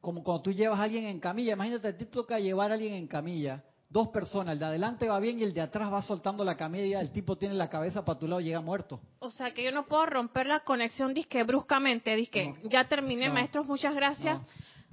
como 0.00 0.22
cuando 0.22 0.44
tú 0.44 0.52
llevas 0.52 0.78
a 0.78 0.84
alguien 0.84 1.06
en 1.06 1.20
camilla. 1.20 1.52
Imagínate, 1.52 1.92
ti 1.94 2.06
toca 2.06 2.38
llevar 2.38 2.70
a 2.70 2.74
alguien 2.74 2.94
en 2.94 3.06
camilla 3.06 3.62
dos 3.88 4.08
personas, 4.08 4.54
el 4.54 4.58
de 4.58 4.64
adelante 4.64 5.08
va 5.08 5.20
bien 5.20 5.38
y 5.38 5.44
el 5.44 5.54
de 5.54 5.60
atrás 5.60 5.92
va 5.92 6.02
soltando 6.02 6.44
la 6.44 6.56
camilla, 6.56 7.00
el 7.00 7.12
tipo 7.12 7.36
tiene 7.36 7.54
la 7.54 7.68
cabeza 7.68 8.04
para 8.04 8.18
tu 8.18 8.26
lado 8.26 8.40
y 8.40 8.44
llega 8.44 8.60
muerto. 8.60 9.00
O 9.20 9.30
sea 9.30 9.52
que 9.52 9.64
yo 9.64 9.70
no 9.70 9.86
puedo 9.86 10.06
romper 10.06 10.46
la 10.46 10.60
conexión 10.60 11.14
disque 11.14 11.42
bruscamente, 11.44 12.14
disque 12.16 12.54
ya 12.64 12.88
terminé, 12.88 13.30
maestros, 13.30 13.66
muchas 13.66 13.94
gracias. 13.94 14.40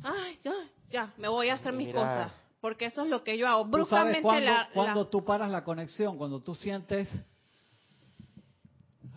Ay, 0.04 0.40
ya, 0.44 0.54
ya, 0.90 1.14
me 1.18 1.28
voy 1.28 1.50
a 1.50 1.56
hacer 1.56 1.74
mis 1.74 1.90
cosas. 1.90 2.32
Porque 2.62 2.86
eso 2.86 3.04
es 3.04 3.10
lo 3.10 3.24
que 3.24 3.38
yo 3.38 3.48
hago. 3.48 3.66
Bruscamente 3.66 4.22
cuando, 4.22 4.52
cuando 4.74 5.08
tú 5.08 5.26
paras 5.26 5.52
la 5.52 5.66
conexión, 5.66 6.18
cuando 6.18 6.42
tú 6.42 6.56
sientes 6.56 7.10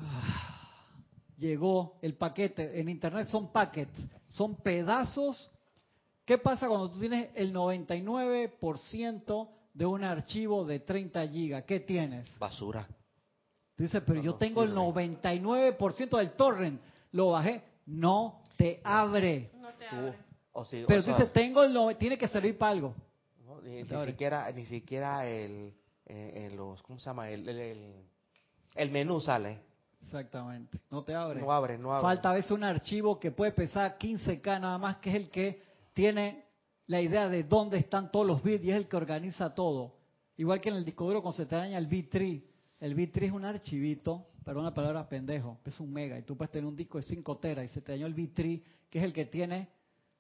ah, 0.01 0.69
llegó 1.39 1.97
el 2.03 2.15
paquete, 2.15 2.81
en 2.81 2.89
internet 2.89 3.29
son 3.29 3.53
packets, 3.53 4.05
son 4.29 4.57
pedazos. 4.57 5.49
¿Qué 6.25 6.39
pasa 6.39 6.67
cuando 6.67 6.91
tú 6.91 6.99
tienes 6.99 7.31
el 7.37 7.55
99% 7.55 9.56
de 9.77 9.85
un 9.85 10.03
archivo 10.03 10.65
de 10.65 10.81
30 10.81 11.29
gigas, 11.29 11.65
¿qué 11.65 11.81
tienes? 11.81 12.27
Basura. 12.39 12.89
Dice, 13.77 14.01
pero 14.01 14.23
yo 14.23 14.37
tengo 14.37 14.63
el 14.63 14.75
99% 14.75 16.17
del 16.17 16.33
torrent, 16.33 16.81
lo 17.13 17.33
bajé, 17.33 17.63
no 17.85 18.41
te 18.57 18.81
abre. 18.83 19.51
No 19.61 19.69
te 19.75 19.87
abre. 19.87 20.15
pero 20.89 21.03
dice, 21.03 21.27
tengo 21.27 21.63
el 21.63 21.97
tiene 21.99 22.17
que 22.17 22.27
servir 22.27 22.57
para 22.57 22.73
algo. 22.73 22.95
ni, 23.63 23.85
siquiera, 24.07 24.51
ni 24.51 24.65
siquiera 24.65 25.27
el, 25.27 25.75
eh, 26.07 26.51
los, 26.57 26.81
¿cómo 26.83 26.99
se 26.99 27.11
llama? 27.11 27.29
El, 27.29 27.47
el, 27.47 27.95
el, 28.77 28.91
menú 28.91 29.21
sale. 29.21 29.61
Exactamente, 30.01 30.81
no 30.91 31.05
te 31.05 31.15
abre. 31.15 31.39
No 31.39 31.53
abre, 31.53 31.77
no 31.77 31.93
abre. 31.93 32.03
Falta 32.03 32.31
a 32.31 32.35
veces 32.35 32.51
un 32.51 32.65
archivo 32.65 33.21
que 33.21 33.31
puede 33.31 33.53
pesar 33.53 33.99
15K 33.99 34.59
nada 34.59 34.79
más, 34.79 34.97
que 34.97 35.11
es 35.11 35.17
el 35.17 35.29
que 35.29 35.61
tiene 35.93 36.46
la 36.87 37.01
idea 37.01 37.29
de 37.29 37.45
dónde 37.45 37.79
están 37.79 38.11
todos 38.11 38.27
los 38.27 38.43
bits 38.43 38.65
y 38.65 38.71
es 38.71 38.77
el 38.77 38.89
que 38.89 38.97
organiza 38.97 39.55
todo. 39.55 39.97
Igual 40.37 40.61
que 40.61 40.69
en 40.69 40.77
el 40.77 40.85
disco 40.85 41.07
duro 41.07 41.23
cuando 41.23 41.37
se 41.37 41.47
te 41.47 41.57
daña 41.57 41.79
el 41.79 41.87
bit 41.87 42.11
tree. 42.11 42.47
El 42.79 42.95
bit 42.95 43.13
tree 43.13 43.29
es 43.29 43.33
un 43.33 43.45
archivito, 43.45 44.27
pero 44.45 44.61
una 44.61 44.73
palabra 44.73 45.09
pendejo, 45.09 45.59
es 45.65 45.81
un 45.81 45.93
mega. 45.93 46.19
Y 46.19 46.23
tú 46.23 46.37
puedes 46.37 46.53
tener 46.53 46.67
un 46.67 46.77
disco 46.77 46.99
de 46.99 47.05
5 47.05 47.39
teras 47.39 47.65
y 47.65 47.69
se 47.69 47.81
te 47.81 47.93
dañó 47.93 48.07
el 48.07 48.15
bit 48.15 48.35
tree, 48.35 48.63
que 48.91 48.99
es 48.99 49.05
el 49.05 49.13
que 49.13 49.25
tiene 49.25 49.69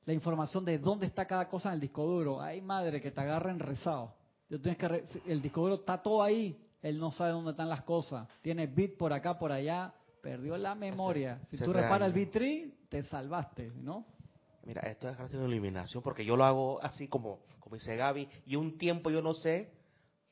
la 0.05 0.13
información 0.13 0.65
de 0.65 0.79
dónde 0.79 1.07
está 1.07 1.27
cada 1.27 1.49
cosa 1.49 1.69
en 1.69 1.75
el 1.75 1.81
disco 1.81 2.07
duro. 2.07 2.41
Ay, 2.41 2.61
madre, 2.61 3.01
que 3.01 3.11
te 3.11 3.21
agarren 3.21 3.59
rezado. 3.59 4.15
Tienes 4.49 4.77
que 4.77 5.05
el 5.27 5.43
disco 5.43 5.63
duro 5.63 5.75
está 5.75 6.01
todo 6.01 6.23
ahí, 6.23 6.57
él 6.81 6.99
no 6.99 7.11
sabe 7.11 7.33
dónde 7.33 7.51
están 7.51 7.69
las 7.69 7.83
cosas. 7.83 8.29
Tiene 8.41 8.67
bit 8.69 8.97
por 8.97 9.13
acá, 9.13 9.39
por 9.39 9.53
allá, 9.53 9.93
perdió 10.23 10.57
la 10.57 10.75
memoria. 10.75 11.41
Si 11.51 11.59
tú 11.59 11.73
reparas 11.73 12.07
el 12.07 12.13
bit 12.13 12.31
tree, 12.31 12.75
te 12.89 13.03
salvaste, 13.05 13.73
¿no? 13.77 14.07
Mira, 14.67 14.83
esto 14.83 15.09
es 15.09 15.33
de 15.33 15.45
eliminación, 15.45 16.03
porque 16.03 16.25
yo 16.25 16.37
lo 16.37 16.45
hago 16.45 16.83
así 16.83 17.09
como, 17.09 17.39
como 17.61 17.77
dice 17.77 17.97
Gaby, 17.97 18.29
y 18.47 18.57
un 18.57 18.77
tiempo 18.77 19.11
yo 19.11 19.23
no 19.23 19.33
sé, 19.33 19.71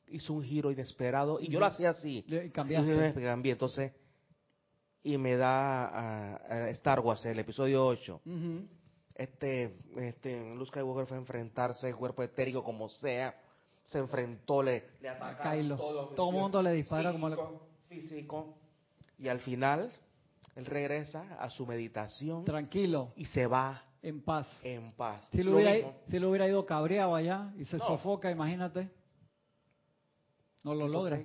hizo 0.08 0.34
un 0.34 0.42
giro 0.42 0.70
inesperado, 0.70 1.40
y 1.40 1.48
yo 1.48 1.60
lo 1.60 1.66
hacía 1.66 1.90
así. 1.90 2.24
Y. 2.26 2.50
Cambié, 2.50 3.52
entonces, 3.52 3.92
y 5.04 5.16
me 5.16 5.36
da 5.36 6.34
a, 6.36 6.70
Star 6.70 7.00
Wars, 7.00 7.24
el 7.24 7.38
episodio 7.38 7.86
8. 7.86 8.20
Este, 9.14 9.76
este, 9.96 10.54
Luz 10.56 10.68
Skywalker 10.68 11.06
fue 11.06 11.16
a 11.16 11.20
enfrentarse 11.20 11.86
al 11.86 11.96
cuerpo 11.96 12.24
etérico 12.24 12.64
como 12.64 12.88
sea, 12.88 13.40
se 13.84 13.98
enfrentó, 13.98 14.62
le, 14.62 14.82
le 15.00 15.12
todo, 15.76 16.08
todo 16.08 16.30
el 16.30 16.36
mundo 16.36 16.62
le 16.62 16.72
dispara 16.72 17.12
como 17.12 17.28
le... 17.28 17.36
físico, 17.88 18.56
y 19.18 19.28
al 19.28 19.38
final 19.40 19.92
él 20.56 20.66
regresa 20.66 21.36
a 21.38 21.48
su 21.50 21.66
meditación. 21.66 22.44
Tranquilo. 22.44 23.12
Y 23.14 23.26
se 23.26 23.46
va 23.46 23.84
en 24.04 24.20
paz. 24.20 24.46
En 24.62 24.92
paz. 24.92 25.26
Si 25.32 25.42
lo, 25.42 25.56
hubiera, 25.56 25.92
si 26.08 26.18
lo 26.18 26.28
hubiera 26.28 26.46
ido 26.46 26.64
cabreado 26.66 27.14
allá 27.14 27.52
y 27.56 27.64
se 27.64 27.78
sofoca, 27.78 28.30
imagínate. 28.30 28.90
No 30.62 30.74
lo 30.74 30.86
logra. 30.86 31.24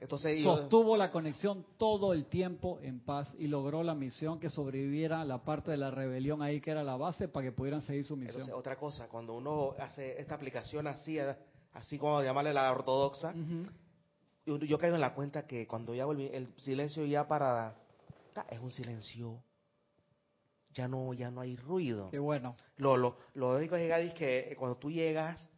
Entonces, 0.00 0.42
Sostuvo 0.42 0.96
la 0.96 1.10
conexión 1.10 1.66
todo 1.76 2.14
el 2.14 2.26
tiempo 2.26 2.78
en 2.80 3.00
paz 3.00 3.28
y 3.38 3.48
logró 3.48 3.82
la 3.82 3.94
misión 3.94 4.40
que 4.40 4.48
sobreviviera 4.48 5.24
la 5.24 5.44
parte 5.44 5.72
de 5.72 5.76
la 5.76 5.90
rebelión 5.90 6.40
ahí 6.40 6.60
que 6.60 6.70
era 6.70 6.82
la 6.82 6.96
base 6.96 7.28
para 7.28 7.44
que 7.44 7.52
pudieran 7.52 7.82
seguir 7.82 8.04
su 8.04 8.16
misión. 8.16 8.50
otra 8.52 8.76
cosa, 8.76 9.08
cuando 9.08 9.34
uno 9.34 9.74
hace 9.78 10.18
esta 10.18 10.36
aplicación 10.36 10.86
así, 10.86 11.18
así 11.74 11.98
como 11.98 12.22
llamarle 12.22 12.54
la 12.54 12.72
ortodoxa, 12.72 13.34
yo, 14.46 14.78
caigo 14.78 14.94
en 14.94 15.02
la 15.02 15.12
cuenta 15.12 15.46
que 15.46 15.66
cuando 15.66 15.94
yo 15.94 16.04
hago 16.04 16.12
el, 16.12 16.20
el 16.20 16.54
silencio 16.56 17.04
ya 17.04 17.28
para... 17.28 17.76
Es 18.48 18.58
un 18.58 18.70
silencio 18.70 19.42
ya 20.74 20.88
no, 20.88 21.12
ya 21.14 21.30
no 21.30 21.40
hay 21.40 21.56
ruido. 21.56 22.10
Qué 22.10 22.18
bueno. 22.18 22.56
Lo, 22.76 22.96
lo, 22.96 23.16
lo 23.34 23.56
único 23.56 23.76
que 23.76 24.06
es 24.06 24.14
que 24.14 24.54
cuando 24.58 24.76
tú 24.76 24.90
llegas 24.90 25.48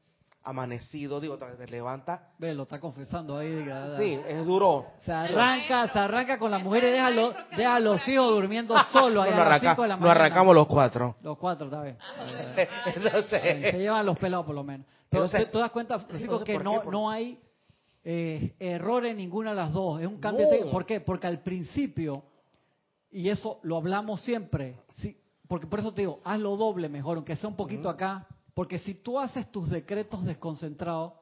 amanecido, 0.44 1.20
digo, 1.20 1.38
te 1.38 1.66
levantas. 1.68 2.20
Ve, 2.38 2.54
lo 2.54 2.64
está 2.64 2.80
confesando 2.80 3.36
ahí. 3.36 3.64
sí, 3.98 4.18
es 4.26 4.44
duro. 4.44 4.86
Se 5.04 5.12
arranca, 5.12 5.88
se 5.88 5.98
arranca 5.98 6.38
con 6.38 6.50
la 6.50 6.58
mujer 6.58 6.84
y 6.84 6.90
deja, 6.90 7.10
deja 7.56 7.76
a 7.76 7.80
los 7.80 8.06
hijos 8.08 8.30
durmiendo 8.30 8.74
solo. 8.90 9.22
Ahí 9.22 9.30
no, 9.30 9.42
arrancamos 10.10 10.54
los 10.54 10.66
cuatro. 10.66 11.16
Los 11.22 11.38
cuatro, 11.38 11.66
está 11.66 11.82
bien. 11.82 11.96
Entonces, 12.96 13.40
se 13.70 13.78
llevan 13.78 14.04
los 14.04 14.18
pelados 14.18 14.46
por 14.46 14.54
lo 14.54 14.64
menos. 14.64 14.86
Pero 15.08 15.28
te, 15.28 15.44
das 15.44 15.70
cuenta, 15.70 16.04
que 16.44 16.58
no, 16.58 16.82
no 16.84 17.10
hay 17.10 17.38
eh, 18.02 18.54
error 18.58 19.04
en 19.04 19.18
ninguna 19.18 19.50
de 19.50 19.56
las 19.56 19.72
dos. 19.72 20.00
Es 20.00 20.06
un 20.06 20.18
cambio. 20.18 20.48
De, 20.48 20.64
¿Por 20.64 20.84
qué? 20.84 21.00
Porque 21.00 21.26
al 21.26 21.40
principio, 21.40 22.24
y 23.10 23.28
eso 23.28 23.60
lo 23.62 23.76
hablamos 23.76 24.22
siempre, 24.22 24.76
porque 25.52 25.66
por 25.66 25.80
eso 25.80 25.92
te 25.92 26.00
digo, 26.00 26.18
hazlo 26.24 26.56
doble 26.56 26.88
mejor, 26.88 27.18
aunque 27.18 27.36
sea 27.36 27.46
un 27.46 27.56
poquito 27.56 27.90
acá, 27.90 28.26
porque 28.54 28.78
si 28.78 28.94
tú 28.94 29.20
haces 29.20 29.52
tus 29.52 29.68
decretos 29.68 30.24
desconcentrados, 30.24 31.12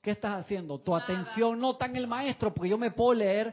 ¿qué 0.00 0.12
estás 0.12 0.38
haciendo? 0.38 0.78
Tu 0.78 0.94
atención 0.94 1.58
no 1.58 1.72
está 1.72 1.86
en 1.86 1.96
el 1.96 2.06
maestro, 2.06 2.54
porque 2.54 2.70
yo 2.70 2.78
me 2.78 2.92
puedo 2.92 3.14
leer. 3.14 3.52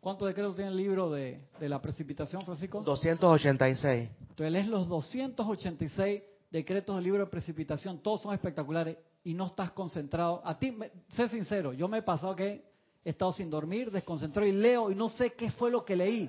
¿Cuántos 0.00 0.26
decretos 0.26 0.56
tiene 0.56 0.72
el 0.72 0.76
libro 0.76 1.08
de, 1.08 1.46
de 1.60 1.68
la 1.68 1.80
precipitación, 1.80 2.44
Francisco? 2.44 2.80
286. 2.80 4.10
Entonces 4.22 4.50
lees 4.50 4.66
los 4.66 4.88
286 4.88 6.22
decretos 6.50 6.96
del 6.96 7.04
libro 7.04 7.20
de 7.24 7.30
precipitación, 7.30 8.00
todos 8.00 8.22
son 8.22 8.34
espectaculares 8.34 8.96
y 9.22 9.34
no 9.34 9.46
estás 9.46 9.70
concentrado. 9.70 10.42
A 10.44 10.58
ti, 10.58 10.76
sé 11.10 11.28
sincero, 11.28 11.72
yo 11.72 11.86
me 11.86 11.98
he 11.98 12.02
pasado 12.02 12.34
que 12.34 12.64
he 13.04 13.10
estado 13.10 13.30
sin 13.30 13.50
dormir, 13.50 13.92
desconcentrado 13.92 14.48
y 14.48 14.52
leo 14.52 14.90
y 14.90 14.96
no 14.96 15.08
sé 15.10 15.34
qué 15.34 15.52
fue 15.52 15.70
lo 15.70 15.84
que 15.84 15.94
leí. 15.94 16.28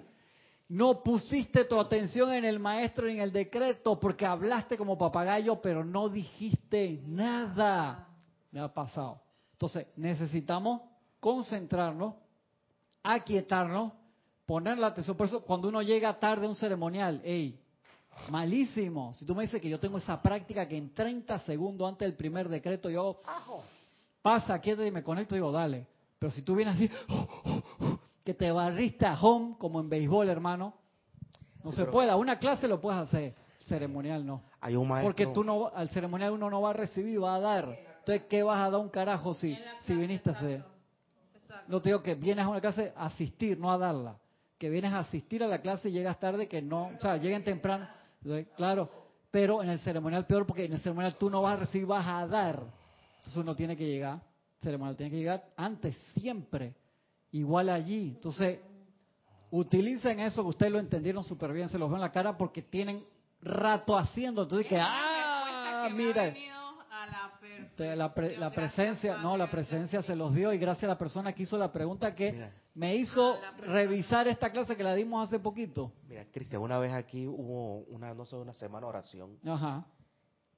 No 0.67 1.03
pusiste 1.03 1.65
tu 1.65 1.79
atención 1.79 2.33
en 2.33 2.43
el 2.43 2.59
maestro 2.59 3.05
ni 3.05 3.13
en 3.13 3.21
el 3.21 3.31
decreto 3.31 3.99
porque 3.99 4.25
hablaste 4.25 4.77
como 4.77 4.97
papagayo, 4.97 5.61
pero 5.61 5.85
no 5.85 6.09
dijiste 6.09 7.01
nada. 7.05 8.07
Me 8.51 8.59
ha 8.59 8.73
pasado. 8.73 9.21
Entonces, 9.51 9.87
necesitamos 9.95 10.81
concentrarnos, 11.19 12.15
aquietarnos, 13.03 13.93
poner 14.45 14.79
la 14.79 14.87
atención. 14.87 15.15
Por 15.15 15.27
eso, 15.27 15.43
cuando 15.43 15.69
uno 15.69 15.81
llega 15.81 16.19
tarde 16.19 16.47
a 16.47 16.49
un 16.49 16.55
ceremonial, 16.55 17.21
hey, 17.23 17.59
malísimo. 18.29 19.13
Si 19.13 19.25
tú 19.25 19.35
me 19.35 19.43
dices 19.43 19.61
que 19.61 19.69
yo 19.69 19.79
tengo 19.79 19.97
esa 19.97 20.21
práctica 20.21 20.67
que 20.67 20.77
en 20.77 20.93
30 20.93 21.39
segundos 21.39 21.87
antes 21.87 22.07
del 22.07 22.15
primer 22.15 22.49
decreto 22.49 22.89
yo 22.89 23.19
pasa, 24.21 24.59
quédate 24.59 24.87
y 24.87 24.91
me 24.91 25.03
conecto, 25.03 25.35
digo, 25.35 25.51
dale. 25.51 25.85
Pero 26.17 26.31
si 26.31 26.41
tú 26.41 26.55
vienes 26.55 26.75
así, 26.75 26.89
que 28.25 28.33
te 28.33 28.51
barriste 28.51 29.05
a 29.05 29.13
home, 29.13 29.55
como 29.59 29.79
en 29.79 29.87
béisbol, 29.87 30.27
hermano, 30.29 30.73
no 31.63 31.71
se 31.71 31.85
puede. 31.85 32.13
una 32.15 32.39
clase 32.39 32.67
lo 32.67 32.81
puedes 32.81 32.99
hacer, 32.99 33.35
ceremonial 33.59 34.25
no. 34.25 34.43
Hay 34.59 34.75
un 34.75 34.89
Porque 35.01 35.27
tú 35.27 35.43
no, 35.43 35.67
al 35.67 35.89
ceremonial 35.89 36.31
uno 36.31 36.49
no 36.49 36.59
va 36.59 36.71
a 36.71 36.73
recibir, 36.73 37.23
va 37.23 37.35
a 37.35 37.39
dar. 37.39 37.77
Entonces, 37.99 38.23
¿qué 38.27 38.41
vas 38.41 38.57
a 38.57 38.71
dar 38.71 38.81
un 38.81 38.89
carajo 38.89 39.35
si, 39.35 39.55
si 39.83 39.93
viniste 39.93 40.31
a 40.31 40.33
hacer? 40.33 40.63
No 41.67 41.79
te 41.79 41.89
digo 41.89 42.01
que 42.01 42.15
vienes 42.15 42.45
a 42.45 42.49
una 42.49 42.61
clase 42.61 42.93
a 42.95 43.05
asistir, 43.05 43.59
no 43.59 43.71
a 43.71 43.77
darla. 43.77 44.17
Que 44.57 44.69
vienes 44.69 44.91
a 44.91 44.99
asistir 44.99 45.43
a 45.43 45.47
la 45.47 45.61
clase 45.61 45.89
y 45.89 45.91
llegas 45.91 46.19
tarde, 46.19 46.47
que 46.47 46.63
no, 46.63 46.87
o 46.97 47.01
sea, 47.01 47.17
lleguen 47.17 47.43
temprano. 47.43 47.87
Claro, 48.55 48.89
pero 49.29 49.61
en 49.61 49.69
el 49.69 49.79
ceremonial 49.79 50.25
peor, 50.25 50.47
porque 50.47 50.65
en 50.65 50.73
el 50.73 50.79
ceremonial 50.79 51.15
tú 51.15 51.29
no 51.29 51.43
vas 51.43 51.57
a 51.57 51.59
recibir, 51.61 51.85
vas 51.85 52.07
a 52.07 52.25
dar. 52.25 52.59
Entonces 53.17 53.37
uno 53.37 53.55
tiene 53.55 53.77
que 53.77 53.85
llegar, 53.85 54.19
ceremonial 54.61 54.95
tiene 54.95 55.11
que 55.11 55.17
llegar 55.17 55.45
antes, 55.55 55.95
siempre 56.15 56.73
igual 57.35 57.69
allí. 57.69 58.13
Entonces, 58.15 58.59
utilicen 59.51 60.19
eso 60.19 60.41
que 60.43 60.49
ustedes 60.49 60.71
lo 60.71 60.79
entendieron 60.79 61.23
súper 61.23 61.51
bien, 61.53 61.69
se 61.69 61.77
los 61.77 61.89
veo 61.89 61.97
en 61.97 62.01
la 62.01 62.11
cara 62.11 62.37
porque 62.37 62.61
tienen 62.61 63.05
rato 63.41 63.97
haciendo. 63.97 64.43
Entonces, 64.43 64.67
que, 64.67 64.77
ah, 64.79 65.89
mira. 65.93 66.33
La, 67.77 68.13
la, 68.37 68.51
presencia, 68.51 69.17
no, 69.17 69.35
la 69.35 69.49
presencia 69.49 70.01
se 70.01 70.15
los 70.15 70.33
dio 70.33 70.53
y 70.53 70.57
gracias 70.57 70.85
a 70.85 70.93
la 70.93 70.97
persona 70.97 71.33
que 71.33 71.43
hizo 71.43 71.57
la 71.57 71.73
pregunta 71.73 72.15
que 72.15 72.49
me 72.73 72.95
hizo 72.95 73.37
revisar 73.59 74.29
esta 74.29 74.49
clase 74.49 74.77
que 74.77 74.83
la 74.83 74.95
dimos 74.95 75.27
hace 75.27 75.39
poquito. 75.39 75.91
Mira, 76.07 76.25
Cristian, 76.31 76.61
una 76.61 76.79
vez 76.79 76.93
aquí 76.93 77.27
hubo 77.27 77.79
una, 77.89 78.13
no 78.13 78.25
sé, 78.25 78.37
una 78.37 78.53
semana 78.53 78.87
oración. 78.87 79.37
Ajá. 79.45 79.85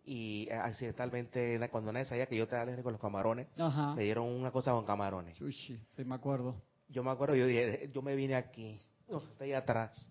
Y 0.06 0.48
accidentalmente, 0.52 1.60
cuando 1.72 1.92
nadie 1.92 2.06
sabía 2.06 2.28
que 2.28 2.38
yo 2.38 2.48
te 2.48 2.56
alegre 2.56 2.84
con 2.84 2.94
los 2.94 3.02
camarones, 3.02 3.48
me 3.96 4.04
dieron 4.04 4.28
una 4.28 4.52
cosa 4.52 4.72
con 4.72 4.86
camarones. 4.86 5.38
sí, 5.38 5.80
me 6.06 6.16
acuerdo 6.16 6.56
yo 6.90 7.04
me 7.04 7.12
acuerdo, 7.12 7.36
yo 7.36 7.46
dije, 7.46 7.90
yo 7.94 8.02
me 8.02 8.16
vine 8.16 8.36
aquí, 8.36 8.80
no, 9.10 9.20
estoy 9.20 9.54
atrás, 9.54 10.10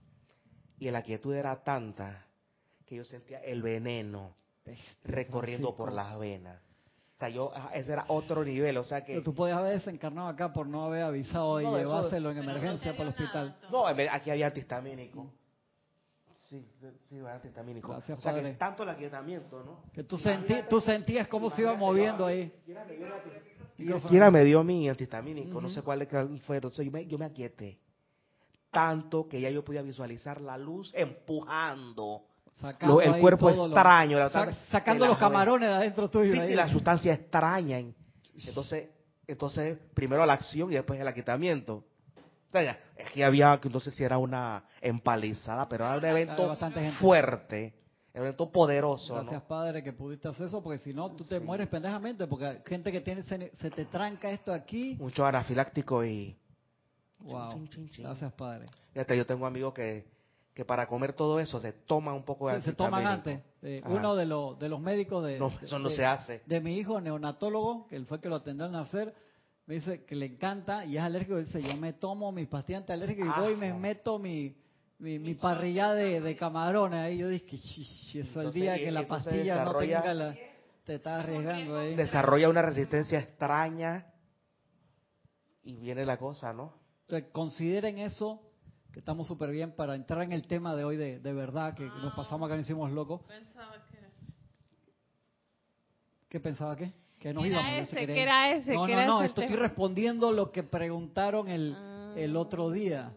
y 0.78 0.90
la 0.90 1.02
quietud 1.02 1.34
era 1.34 1.62
tanta 1.62 2.26
que 2.84 2.96
yo 2.96 3.04
sentía 3.04 3.40
el 3.40 3.62
veneno 3.62 4.34
recorriendo 5.04 5.74
por 5.74 5.92
las 5.92 6.18
venas. 6.18 6.60
O 7.14 7.18
sea, 7.18 7.30
yo, 7.30 7.50
ese 7.72 7.94
era 7.94 8.04
otro 8.08 8.44
nivel, 8.44 8.76
o 8.76 8.84
sea 8.84 9.02
que... 9.02 9.12
Pero 9.12 9.22
tú 9.22 9.34
podías 9.34 9.56
haber 9.56 9.72
desencarnado 9.72 10.28
acá 10.28 10.52
por 10.52 10.66
no 10.66 10.84
haber 10.84 11.02
avisado 11.02 11.60
y 11.62 11.64
llevárselo 11.64 12.30
en 12.30 12.38
emergencia 12.38 12.92
para 12.92 13.04
el 13.04 13.08
hospital. 13.08 13.56
No, 13.70 13.86
aquí 13.86 14.30
había 14.30 14.48
antihistamínico. 14.48 15.32
Sí, 16.30 16.68
sí, 17.08 17.18
antihistamínico. 17.18 17.88
Gracias, 17.88 18.18
o 18.18 18.20
sea, 18.20 18.34
que 18.34 18.52
tanto 18.52 18.82
el 18.82 18.90
aquietamiento, 18.90 19.64
¿no? 19.64 19.90
Que 19.92 20.04
tú, 20.04 20.18
sentí, 20.18 20.54
tú 20.68 20.78
sentías 20.80 21.26
cómo 21.26 21.48
se 21.48 21.62
iba 21.62 21.74
moviendo 21.74 22.26
ahí. 22.26 22.52
Quiera 23.76 24.30
me 24.30 24.44
dio 24.44 24.64
mi 24.64 24.88
antihistamínico, 24.88 25.60
no 25.60 25.70
sé 25.70 25.82
cuál 25.82 26.06
fue, 26.46 26.56
entonces 26.56 26.84
yo 26.84 26.90
me, 26.90 27.06
yo 27.06 27.18
me 27.18 27.26
aquieté. 27.26 27.78
Tanto 28.70 29.28
que 29.28 29.40
ya 29.40 29.50
yo 29.50 29.64
podía 29.64 29.82
visualizar 29.82 30.40
la 30.40 30.58
luz 30.58 30.92
empujando 30.94 32.24
el 33.02 33.20
cuerpo 33.20 33.50
extraño. 33.50 34.18
sacando 34.70 35.06
los 35.06 35.18
camarones 35.18 35.68
de 35.68 35.74
adentro 35.74 36.08
tuyo. 36.08 36.32
Sí, 36.32 36.48
sí, 36.48 36.54
la 36.54 36.70
sustancia 36.70 37.12
extraña. 37.12 37.78
Entonces, 38.46 38.88
entonces, 39.26 39.78
primero 39.94 40.24
la 40.24 40.34
acción 40.34 40.70
y 40.70 40.74
después 40.74 41.00
el 41.00 41.08
aquietamiento. 41.08 41.84
es 42.96 43.12
que 43.12 43.24
había, 43.24 43.60
no 43.70 43.80
sé 43.80 43.90
si 43.90 44.04
era 44.04 44.18
una 44.18 44.64
empalizada, 44.80 45.68
pero 45.68 45.84
era 45.84 45.98
un 45.98 46.04
evento 46.04 46.56
fuerte 46.98 47.74
evento 48.16 48.50
poderoso. 48.50 49.14
Gracias, 49.14 49.42
Padre, 49.42 49.82
que 49.82 49.92
pudiste 49.92 50.28
hacer 50.28 50.46
eso, 50.46 50.62
porque 50.62 50.78
si 50.78 50.94
no, 50.94 51.10
tú 51.12 51.24
te 51.24 51.38
mueres 51.38 51.68
pendejamente, 51.68 52.26
porque 52.26 52.62
gente 52.64 52.90
que 52.90 53.02
tiene, 53.02 53.22
se, 53.22 53.70
te 53.70 53.84
tranca 53.84 54.30
esto 54.30 54.52
aquí. 54.52 54.96
Mucho 54.98 55.24
anafiláctico 55.26 56.04
y... 56.04 56.36
Wow. 57.20 57.68
Gracias, 57.98 58.32
Padre. 58.32 58.66
Fíjate, 58.92 59.16
yo 59.16 59.26
tengo 59.26 59.46
amigos 59.46 59.74
que, 59.74 60.06
que 60.54 60.64
para 60.64 60.86
comer 60.86 61.12
todo 61.12 61.40
eso 61.40 61.60
se 61.60 61.72
toma 61.72 62.14
un 62.14 62.24
poco 62.24 62.48
de 62.48 62.62
Se 62.62 62.72
toman 62.72 63.06
antes. 63.06 63.40
Eh, 63.62 63.82
uno 63.86 64.14
de, 64.16 64.26
los 64.26 64.58
de 64.58 64.68
los 64.68 64.80
médicos 64.80 65.24
de... 65.24 65.38
No, 65.38 65.52
eso 65.60 65.78
no 65.78 65.90
se 65.90 66.04
hace. 66.04 66.42
De 66.46 66.60
mi 66.60 66.78
hijo, 66.78 67.00
neonatólogo, 67.00 67.86
que 67.88 67.96
él 67.96 68.06
fue 68.06 68.20
que 68.20 68.28
lo 68.28 68.36
atendió 68.36 68.64
al 68.64 68.72
nacer, 68.72 69.14
me 69.66 69.74
dice 69.74 70.04
que 70.04 70.14
le 70.14 70.26
encanta 70.26 70.84
y 70.84 70.96
es 70.96 71.02
alérgico. 71.02 71.36
Dice, 71.36 71.62
yo 71.62 71.76
me 71.76 71.92
tomo 71.92 72.32
mi 72.32 72.46
pastillas 72.46 72.80
antialérgicas 72.80 73.26
y 73.26 73.40
voy 73.40 73.52
y 73.52 73.56
me 73.56 73.74
meto 73.74 74.18
mi 74.18 74.56
mi, 74.98 75.18
mi 75.18 75.34
parrilla 75.34 75.92
de, 75.92 76.20
de, 76.20 76.36
camarones 76.36 77.00
ahí. 77.00 77.18
Yo 77.18 77.28
dije, 77.28 77.56
eso 78.20 78.40
el 78.40 78.52
día 78.52 78.76
que 78.76 78.90
la 78.90 79.06
pastilla 79.06 79.64
no 79.64 79.74
tenga 79.76 80.14
la... 80.14 80.34
Te 80.84 80.94
estás 80.94 81.24
arriesgando 81.24 81.78
ahí. 81.78 81.96
Desarrolla 81.96 82.48
una 82.48 82.62
resistencia 82.62 83.18
extraña 83.18 84.06
y 85.64 85.74
viene 85.76 86.06
la 86.06 86.16
cosa, 86.16 86.52
¿no? 86.52 86.74
Entonces, 87.00 87.28
consideren 87.32 87.98
eso, 87.98 88.40
que 88.92 89.00
estamos 89.00 89.26
súper 89.26 89.50
bien 89.50 89.72
para 89.72 89.96
entrar 89.96 90.22
en 90.22 90.32
el 90.32 90.46
tema 90.46 90.76
de 90.76 90.84
hoy 90.84 90.96
de, 90.96 91.18
de 91.18 91.32
verdad, 91.32 91.74
que 91.74 91.84
nos 91.84 92.14
pasamos 92.14 92.46
acá 92.46 92.56
y 92.56 92.60
hicimos 92.60 92.92
locos. 92.92 93.22
Pensaba 93.22 93.84
que 93.90 93.96
¿Qué 96.28 96.40
pensaba 96.40 96.76
qué? 96.76 96.92
Que 97.18 97.32
nos 97.32 97.46
íbamos. 97.46 97.88
Ese, 97.88 98.06
que 98.06 98.22
era 98.22 98.52
ese, 98.52 98.74
no, 98.74 98.86
no, 98.86 99.06
no, 99.06 99.22
estoy 99.22 99.46
respondiendo 99.48 100.32
lo 100.32 100.50
que 100.52 100.62
preguntaron 100.62 101.48
el, 101.48 101.76
el 102.16 102.36
otro 102.36 102.70
día. 102.70 103.12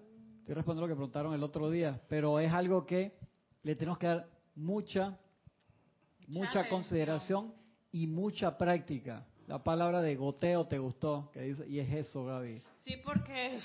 Estoy 0.49 0.61
respondiendo 0.61 0.87
lo 0.87 0.91
que 0.91 0.97
preguntaron 0.97 1.33
el 1.35 1.43
otro 1.43 1.69
día, 1.69 2.01
pero 2.09 2.39
es 2.39 2.51
algo 2.51 2.83
que 2.83 3.13
le 3.61 3.75
tenemos 3.75 3.99
que 3.99 4.07
dar 4.07 4.25
mucha, 4.55 5.15
mucha 6.25 6.67
consideración 6.67 7.53
y 7.91 8.07
mucha 8.07 8.57
práctica. 8.57 9.27
La 9.45 9.63
palabra 9.63 10.01
de 10.01 10.15
goteo 10.15 10.65
te 10.65 10.79
gustó, 10.79 11.29
que 11.31 11.41
dice, 11.41 11.67
y 11.67 11.77
es 11.77 11.93
eso, 11.93 12.25
Gaby. 12.25 12.63
Sí, 12.77 12.95
porque... 13.05 13.59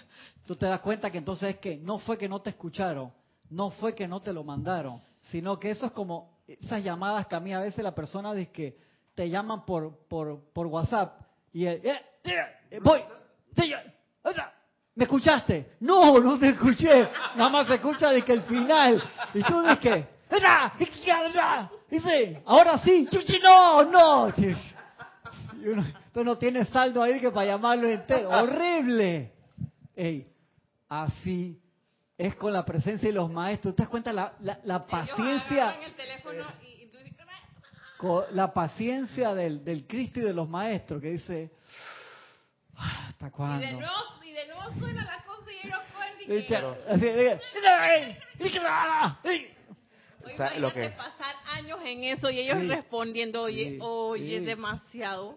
Tú 0.45 0.57
te 0.57 0.67
das 0.67 0.83
cuenta 0.83 1.11
que 1.11 1.17
entonces 1.17 1.55
es 1.55 1.59
que 1.59 1.79
no 1.79 1.97
fue 1.97 2.19
que 2.19 2.29
no 2.29 2.41
te 2.41 2.51
escucharon, 2.51 3.11
no 3.49 3.71
fue 3.71 3.95
que 3.95 4.07
no 4.07 4.21
te 4.21 4.35
lo 4.35 4.45
mandaron, 4.45 5.01
sino 5.31 5.59
que 5.59 5.71
eso 5.71 5.87
es 5.87 5.93
como 5.93 6.37
esas 6.47 6.85
llamadas 6.85 7.27
que 7.29 7.35
a 7.35 7.41
mí 7.41 7.55
a 7.55 7.61
veces 7.61 7.83
la 7.83 7.95
persona 7.95 8.35
dice 8.35 8.53
que 8.53 8.77
te 9.15 9.31
llaman 9.31 9.65
por, 9.65 10.07
por, 10.07 10.53
por 10.53 10.67
WhatsApp 10.67 11.19
y 11.51 11.65
eh, 11.65 11.81
eh, 12.25 12.79
voy, 12.83 13.01
¿Me 14.97 15.05
escuchaste? 15.05 15.75
No, 15.81 16.21
no 16.21 16.39
te 16.39 16.51
escuché. 16.51 17.09
Nada 17.37 17.51
más 17.51 17.67
se 17.67 17.75
escucha 17.75 18.11
de 18.11 18.23
que 18.23 18.33
el 18.33 18.43
final. 18.43 19.03
Y 19.35 19.43
tú 19.43 19.63
dices, 19.63 20.05
dice, 21.91 22.43
ahora 22.47 22.79
sí, 22.79 23.07
chuchi, 23.11 23.41
no, 23.41 23.85
no. 23.85 24.33
Y 24.37 25.69
uno, 25.69 25.85
tú 26.13 26.23
no 26.23 26.39
tienes 26.39 26.69
saldo 26.69 27.03
ahí 27.03 27.21
que 27.21 27.31
para 27.31 27.47
llamarlo 27.47 27.89
entero. 27.89 28.29
Horrible. 28.29 29.33
Ey, 29.97 30.29
así 30.89 31.61
es 32.17 32.37
con 32.37 32.53
la 32.53 32.65
presencia 32.65 33.09
de 33.09 33.15
los 33.15 33.31
maestros. 33.31 33.75
¿Te 33.75 33.83
das 33.83 33.91
cuenta 33.91 34.13
la, 34.13 34.35
la, 34.41 34.61
la 34.63 34.87
paciencia? 34.87 35.77
la 38.33 38.53
paciencia 38.53 39.35
del, 39.35 39.65
del 39.65 39.87
Cristo 39.87 40.21
y 40.21 40.25
de 40.25 40.35
los 40.35 40.49
maestros 40.49 41.01
que 41.01 41.11
dice, 41.13 41.51
ah, 42.77 43.07
¿hasta 43.09 43.31
cuándo? 43.31 43.67
de 43.67 43.73
nuevo 43.73 44.15
suena 44.79 45.05
la 45.05 45.25
cosa 45.25 45.51
y 45.53 45.67
ellos 45.67 45.81
Así, 46.89 47.07
lo 50.59 50.73
que... 50.73 50.89
pasar 50.91 51.37
años 51.53 51.79
en 51.85 52.05
eso 52.05 52.31
y 52.31 52.39
ellos 52.41 52.67
respondiendo, 52.67 53.43
oye, 53.43 53.79
oye, 53.81 54.41
demasiado. 54.41 55.37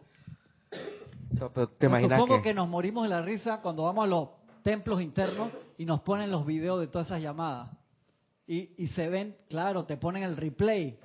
¿Te 0.69 1.99
supongo 2.01 2.41
que... 2.41 2.53
nos 2.53 2.67
morimos 2.67 3.03
de 3.03 3.09
la 3.09 3.21
risa 3.21 3.59
cuando 3.61 3.83
vamos 3.83 4.05
a 4.05 4.07
los 4.07 4.29
templos 4.63 5.01
internos 5.01 5.51
y 5.77 5.85
nos 5.85 6.01
ponen 6.01 6.31
los 6.31 6.45
videos 6.45 6.79
de 6.79 6.87
todas 6.87 7.07
esas 7.07 7.21
llamadas. 7.21 7.69
Y, 8.47 8.71
y 8.81 8.87
se 8.87 9.09
ven, 9.09 9.35
claro, 9.49 9.85
te 9.85 9.97
ponen 9.97 10.23
el 10.23 10.37
replay, 10.37 10.97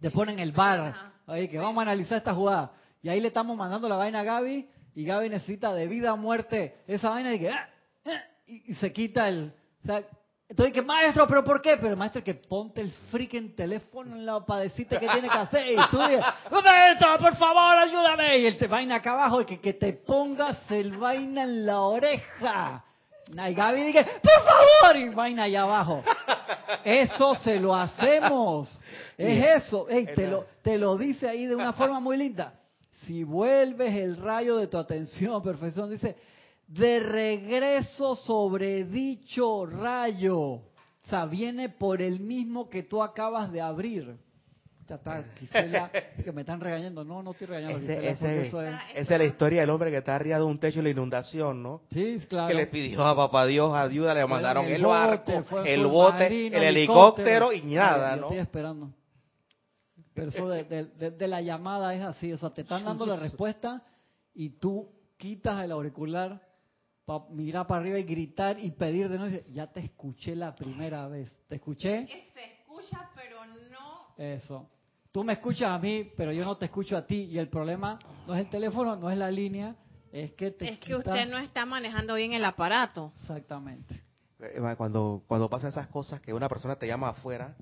te 0.00 0.10
ponen 0.10 0.38
el 0.38 0.52
bar, 0.52 1.12
ahí 1.26 1.46
que 1.46 1.58
vamos 1.58 1.78
a 1.78 1.82
analizar 1.82 2.18
esta 2.18 2.34
jugada. 2.34 2.72
Y 3.02 3.10
ahí 3.10 3.20
le 3.20 3.28
estamos 3.28 3.56
mandando 3.56 3.86
la 3.88 3.96
vaina 3.96 4.20
a 4.20 4.24
Gaby 4.24 4.68
y 4.96 5.04
Gaby 5.04 5.28
necesita 5.28 5.74
de 5.74 5.86
vida 5.86 6.10
a 6.10 6.16
muerte 6.16 6.74
esa 6.88 7.10
vaina 7.10 7.34
y 7.34 7.38
que 7.38 7.50
ah, 7.50 7.68
ah", 8.06 8.22
y, 8.46 8.74
se 8.74 8.92
quita 8.92 9.28
el 9.28 9.52
o 9.82 9.86
sea, 9.86 10.02
entonces 10.48 10.72
que 10.72 10.80
maestro 10.80 11.28
pero 11.28 11.44
por 11.44 11.60
qué 11.60 11.76
pero 11.76 11.90
el 11.90 11.96
maestro 11.96 12.24
que 12.24 12.34
ponte 12.34 12.80
el 12.80 12.90
freaking 13.10 13.54
teléfono 13.54 14.16
en 14.16 14.24
la 14.24 14.40
para 14.40 14.62
decirte 14.62 14.98
qué 14.98 15.06
tiene 15.06 15.28
que 15.28 15.38
hacer 15.38 15.70
y 15.70 15.76
tú 15.90 15.98
dices 15.98 16.24
maestro 16.50 17.18
por 17.18 17.36
favor 17.36 17.76
ayúdame 17.76 18.38
y 18.38 18.46
el 18.46 18.56
te 18.56 18.66
vaina 18.68 18.96
acá 18.96 19.12
abajo 19.12 19.42
y 19.42 19.44
que, 19.44 19.60
que 19.60 19.74
te 19.74 19.92
pongas 19.92 20.68
el 20.70 20.96
vaina 20.96 21.42
en 21.42 21.66
la 21.66 21.80
oreja. 21.80 22.82
Y 23.28 23.54
Gaby 23.54 23.82
dice 23.82 24.06
por 24.22 24.44
favor 24.44 24.96
y 24.96 25.08
vaina 25.08 25.42
allá 25.42 25.62
abajo. 25.62 26.04
Eso 26.84 27.34
se 27.34 27.58
lo 27.58 27.74
hacemos. 27.74 28.80
Es 29.18 29.64
eso. 29.64 29.88
Ey, 29.88 30.06
te 30.14 30.28
lo 30.28 30.46
te 30.62 30.78
lo 30.78 30.96
dice 30.96 31.28
ahí 31.28 31.46
de 31.46 31.56
una 31.56 31.72
forma 31.72 31.98
muy 31.98 32.16
linda 32.16 32.52
si 33.04 33.24
vuelves 33.24 33.94
el 33.94 34.16
rayo 34.16 34.56
de 34.56 34.66
tu 34.66 34.78
atención, 34.78 35.42
perfección, 35.44 35.90
dice, 35.90 36.16
de 36.66 37.00
regreso 37.00 38.16
sobre 38.16 38.84
dicho 38.84 39.66
rayo. 39.66 40.38
O 40.38 41.08
sea, 41.08 41.26
viene 41.26 41.68
por 41.68 42.02
el 42.02 42.18
mismo 42.20 42.68
que 42.68 42.82
tú 42.82 43.02
acabas 43.02 43.52
de 43.52 43.60
abrir. 43.60 44.16
Ya 44.88 44.94
está, 44.96 45.24
que 46.24 46.32
me 46.32 46.42
están 46.42 46.60
regañando. 46.60 47.04
No, 47.04 47.22
no 47.22 47.32
estoy 47.32 47.48
regañando. 47.48 47.78
Ese, 47.78 48.08
esa 48.08 48.92
es 48.94 49.10
la 49.10 49.24
historia 49.24 49.60
del 49.60 49.70
hombre 49.70 49.90
que 49.90 49.98
está 49.98 50.14
arriba 50.14 50.38
de 50.38 50.44
un 50.44 50.58
techo 50.58 50.78
de 50.78 50.84
la 50.84 50.90
inundación, 50.90 51.62
¿no? 51.62 51.82
Sí, 51.90 52.20
claro. 52.28 52.48
Que 52.48 52.54
le 52.54 52.66
pidió 52.66 53.04
a 53.04 53.14
papá 53.14 53.46
Dios 53.46 53.74
ayuda, 53.74 54.14
le 54.14 54.26
mandaron 54.26 54.64
el, 54.66 54.84
barco, 54.84 55.44
el 55.64 55.86
bote, 55.86 56.46
el 56.46 56.62
helicóptero 56.62 57.52
y 57.52 57.62
nada, 57.62 58.16
¿no? 58.16 58.22
Estoy 58.22 58.38
esperando. 58.38 58.90
Pero 60.16 60.28
eso 60.28 60.48
de, 60.48 61.28
la 61.28 61.42
llamada 61.42 61.94
es 61.94 62.00
así, 62.00 62.32
o 62.32 62.38
sea, 62.38 62.48
te 62.48 62.62
están 62.62 62.86
dando 62.86 63.04
la 63.04 63.16
respuesta 63.16 63.84
y 64.32 64.48
tú 64.58 64.90
quitas 65.18 65.62
el 65.62 65.70
auricular 65.70 66.40
para 67.04 67.26
mirar 67.28 67.66
para 67.66 67.82
arriba 67.82 67.98
y 67.98 68.04
gritar 68.04 68.58
y 68.58 68.70
pedir 68.70 69.10
de 69.10 69.18
nuevo. 69.18 69.36
Ya 69.50 69.66
te 69.66 69.80
escuché 69.80 70.34
la 70.34 70.54
primera 70.54 71.06
vez. 71.06 71.30
¿Te 71.46 71.56
escuché? 71.56 72.06
Se 72.32 72.44
escucha, 72.60 73.10
pero 73.14 73.44
no. 73.70 74.14
Eso. 74.16 74.70
Tú 75.12 75.22
me 75.22 75.34
escuchas 75.34 75.70
a 75.70 75.78
mí, 75.78 76.10
pero 76.16 76.32
yo 76.32 76.46
no 76.46 76.56
te 76.56 76.64
escucho 76.64 76.96
a 76.96 77.06
ti. 77.06 77.24
Y 77.24 77.38
el 77.38 77.50
problema 77.50 77.98
no 78.26 78.34
es 78.34 78.40
el 78.40 78.48
teléfono, 78.48 78.96
no 78.96 79.10
es 79.10 79.18
la 79.18 79.30
línea, 79.30 79.76
es 80.12 80.32
que 80.32 80.50
te 80.50 80.70
Es 80.70 80.78
que 80.78 80.94
usted 80.94 81.28
no 81.28 81.36
está 81.36 81.66
manejando 81.66 82.14
bien 82.14 82.32
el 82.32 82.44
aparato. 82.46 83.12
Exactamente. 83.20 84.02
Eh, 84.40 84.62
cuando, 84.78 85.24
cuando 85.26 85.50
pasan 85.50 85.68
esas 85.68 85.88
cosas 85.88 86.22
que 86.22 86.32
una 86.32 86.48
persona 86.48 86.76
te 86.76 86.86
llama 86.86 87.10
afuera 87.10 87.54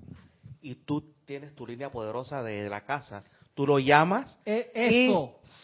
y 0.65 0.77
tú 0.77 1.13
tienes 1.27 1.55
tu 1.55 1.67
línea 1.67 1.91
poderosa 1.93 2.43
de 2.43 2.69
la 2.71 2.81
casa, 2.81 3.23
tú 3.55 3.67
lo 3.67 3.79
llamas 3.79 4.39
e, 4.47 4.73
y 4.75 5.15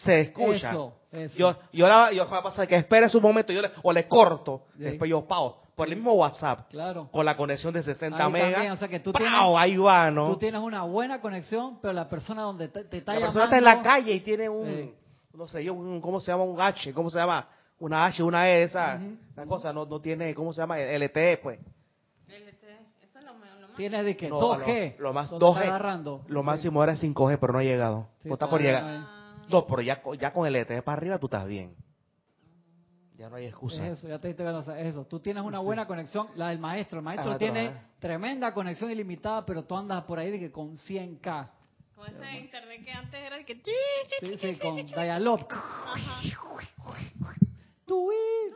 se 0.05 0.21
escucha. 0.21 0.73
Yo, 0.73 1.57
yo, 1.73 1.89
la, 1.89 2.13
yo 2.13 2.29
pasa 2.29 2.67
que 2.67 2.77
esperes 2.77 3.15
un 3.15 3.23
momento 3.23 3.53
yo 3.53 3.63
le, 3.63 3.71
o 3.83 3.93
le 3.93 4.07
corto, 4.07 4.67
después 4.75 5.11
yo 5.11 5.27
pago 5.27 5.63
por 5.75 5.89
el 5.89 5.97
mismo 5.97 6.13
WhatsApp, 6.13 6.69
claro. 6.69 7.09
con 7.11 7.25
la 7.25 7.35
conexión 7.35 7.73
de 7.73 7.83
60 7.83 8.29
megas. 8.29 8.73
o 8.73 8.77
sea 8.77 8.89
que 8.89 9.01
tú 9.01 9.13
tienes, 9.13 9.33
ahí 9.57 9.79
va, 9.79 10.11
¿no? 10.11 10.27
Tú 10.27 10.37
tienes 10.37 10.61
una 10.61 10.83
buena 10.83 11.23
conexión, 11.23 11.79
pero 11.81 11.95
la 11.95 12.07
persona 12.07 12.43
donde 12.43 12.69
te, 12.69 12.81
está 12.99 13.15
la 13.15 13.21
llamando... 13.21 13.41
persona 13.41 13.45
está 13.45 13.59
en 13.59 13.65
la 13.65 13.83
calle 13.83 14.13
y 14.13 14.21
tiene 14.21 14.51
un, 14.51 14.95
no 15.33 15.49
sé 15.49 15.65
yo, 15.65 15.73
un, 15.73 16.03
¿cómo 16.03 16.21
se 16.21 16.31
llama? 16.31 16.45
Un 16.45 16.61
H, 16.61 16.93
¿cómo 16.93 17.09
se 17.09 17.19
llama? 17.19 17.49
Una 17.79 18.05
H, 18.05 18.23
una 18.23 18.51
E, 18.51 18.65
esa, 18.65 19.01
cosa, 19.49 19.73
no, 19.73 19.87
no 19.87 19.99
tiene, 20.01 20.35
¿cómo 20.35 20.53
se 20.53 20.61
llama? 20.61 20.79
LTE, 20.79 21.39
pues. 21.39 21.59
Tiene 23.81 24.05
de 24.05 24.15
que 24.15 24.31
2G. 24.31 24.99
Lo, 24.99 25.15
más 25.15 25.33
2G. 25.33 26.25
Lo 26.29 26.43
máximo 26.43 26.85
era 26.85 26.97
5G, 26.97 27.39
pero 27.41 27.55
no 27.55 27.61
ha 27.61 27.63
llegado. 27.63 28.09
está 28.23 28.47
por 28.47 28.61
llegar. 28.61 29.07
No, 29.49 29.67
pero 29.67 29.81
ya, 29.81 30.03
ya 30.19 30.33
con 30.35 30.47
el 30.47 30.55
ET 30.55 30.83
para 30.83 30.99
arriba 30.99 31.19
tú 31.19 31.27
estás 31.27 31.47
bien. 31.47 31.75
Ya 33.17 33.31
no 33.31 33.37
hay 33.37 33.47
excusa. 33.47 33.87
eso, 33.87 34.07
ya 34.07 34.19
te 34.19 34.29
diste 34.29 34.45
eso. 34.87 35.07
Tú 35.07 35.21
tienes 35.21 35.43
una 35.43 35.61
buena 35.61 35.87
conexión, 35.87 36.29
la 36.37 36.51
del 36.51 36.59
maestro. 36.59 36.99
El 36.99 37.05
maestro 37.05 37.39
tiene 37.39 37.73
tremenda 37.99 38.53
conexión 38.53 38.91
ilimitada, 38.91 39.47
pero 39.47 39.65
tú 39.65 39.75
andas 39.75 40.05
por 40.05 40.19
ahí 40.19 40.31
de 40.31 40.39
que 40.39 40.53
con 40.53 40.77
100K. 40.77 41.51
Con 41.97 42.07
ese 42.07 42.39
internet 42.39 42.85
que 42.85 42.93
antes 42.93 43.21
era 43.21 43.37
de 43.37 43.45
que... 43.47 43.63
Sí, 44.21 44.37
sí, 44.39 44.59
con 44.59 44.77
Dialog. 44.77 45.47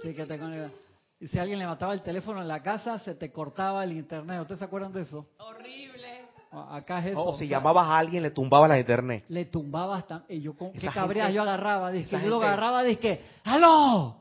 Sí, 0.02 0.14
que 0.14 0.26
te 0.26 0.38
y 1.24 1.28
si 1.28 1.38
alguien 1.38 1.58
le 1.58 1.66
mataba 1.66 1.94
el 1.94 2.02
teléfono 2.02 2.42
en 2.42 2.48
la 2.48 2.62
casa, 2.62 2.98
se 2.98 3.14
te 3.14 3.32
cortaba 3.32 3.82
el 3.82 3.92
internet. 3.92 4.42
¿Ustedes 4.42 4.58
se 4.58 4.66
acuerdan 4.66 4.92
de 4.92 5.00
eso? 5.00 5.26
Horrible. 5.38 6.26
Acá 6.52 6.98
es 6.98 7.12
eso. 7.12 7.24
o 7.24 7.38
si 7.38 7.48
llamabas 7.48 7.88
a 7.88 7.96
alguien, 7.96 8.22
le 8.22 8.30
tumbaba 8.30 8.68
la 8.68 8.78
internet. 8.78 9.24
Le 9.28 9.46
tumbabas. 9.46 10.04
Y 10.28 10.42
yo, 10.42 10.54
con 10.54 10.72
qué 10.72 10.86
cabreas 10.88 11.32
yo 11.32 11.40
agarraba. 11.40 11.90
Dije, 11.90 12.20
yo 12.20 12.28
lo 12.28 12.42
agarraba, 12.42 12.82
dije, 12.82 13.22
¡Aló! 13.42 14.16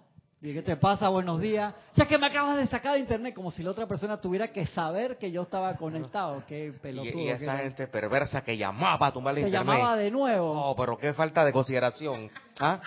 ¿Qué 0.51 0.61
te 0.61 0.75
pasa? 0.75 1.07
Buenos 1.07 1.39
días. 1.39 1.73
Ya 1.95 2.05
que 2.05 2.17
me 2.17 2.27
acabas 2.27 2.57
de 2.57 2.67
sacar 2.67 2.95
de 2.95 2.99
internet, 2.99 3.33
como 3.33 3.49
si 3.49 3.63
la 3.63 3.71
otra 3.71 3.87
persona 3.87 4.17
tuviera 4.17 4.49
que 4.49 4.65
saber 4.67 5.17
que 5.17 5.31
yo 5.31 5.43
estaba 5.43 5.73
conectado. 5.77 6.43
Qué 6.45 6.73
pelotudo. 6.81 7.21
Y, 7.21 7.29
esa 7.29 7.59
gente 7.59 7.87
perversa 7.87 8.43
que 8.43 8.57
llamaba 8.57 8.99
para 8.99 9.13
tumbar 9.13 9.37
el 9.37 9.45
internet. 9.45 9.73
llamaba 9.73 9.95
de 9.95 10.11
nuevo. 10.11 10.53
No, 10.53 10.75
pero 10.75 10.97
qué 10.97 11.13
falta 11.13 11.45
de 11.45 11.53
consideración. 11.53 12.29
¿Ah? 12.59 12.81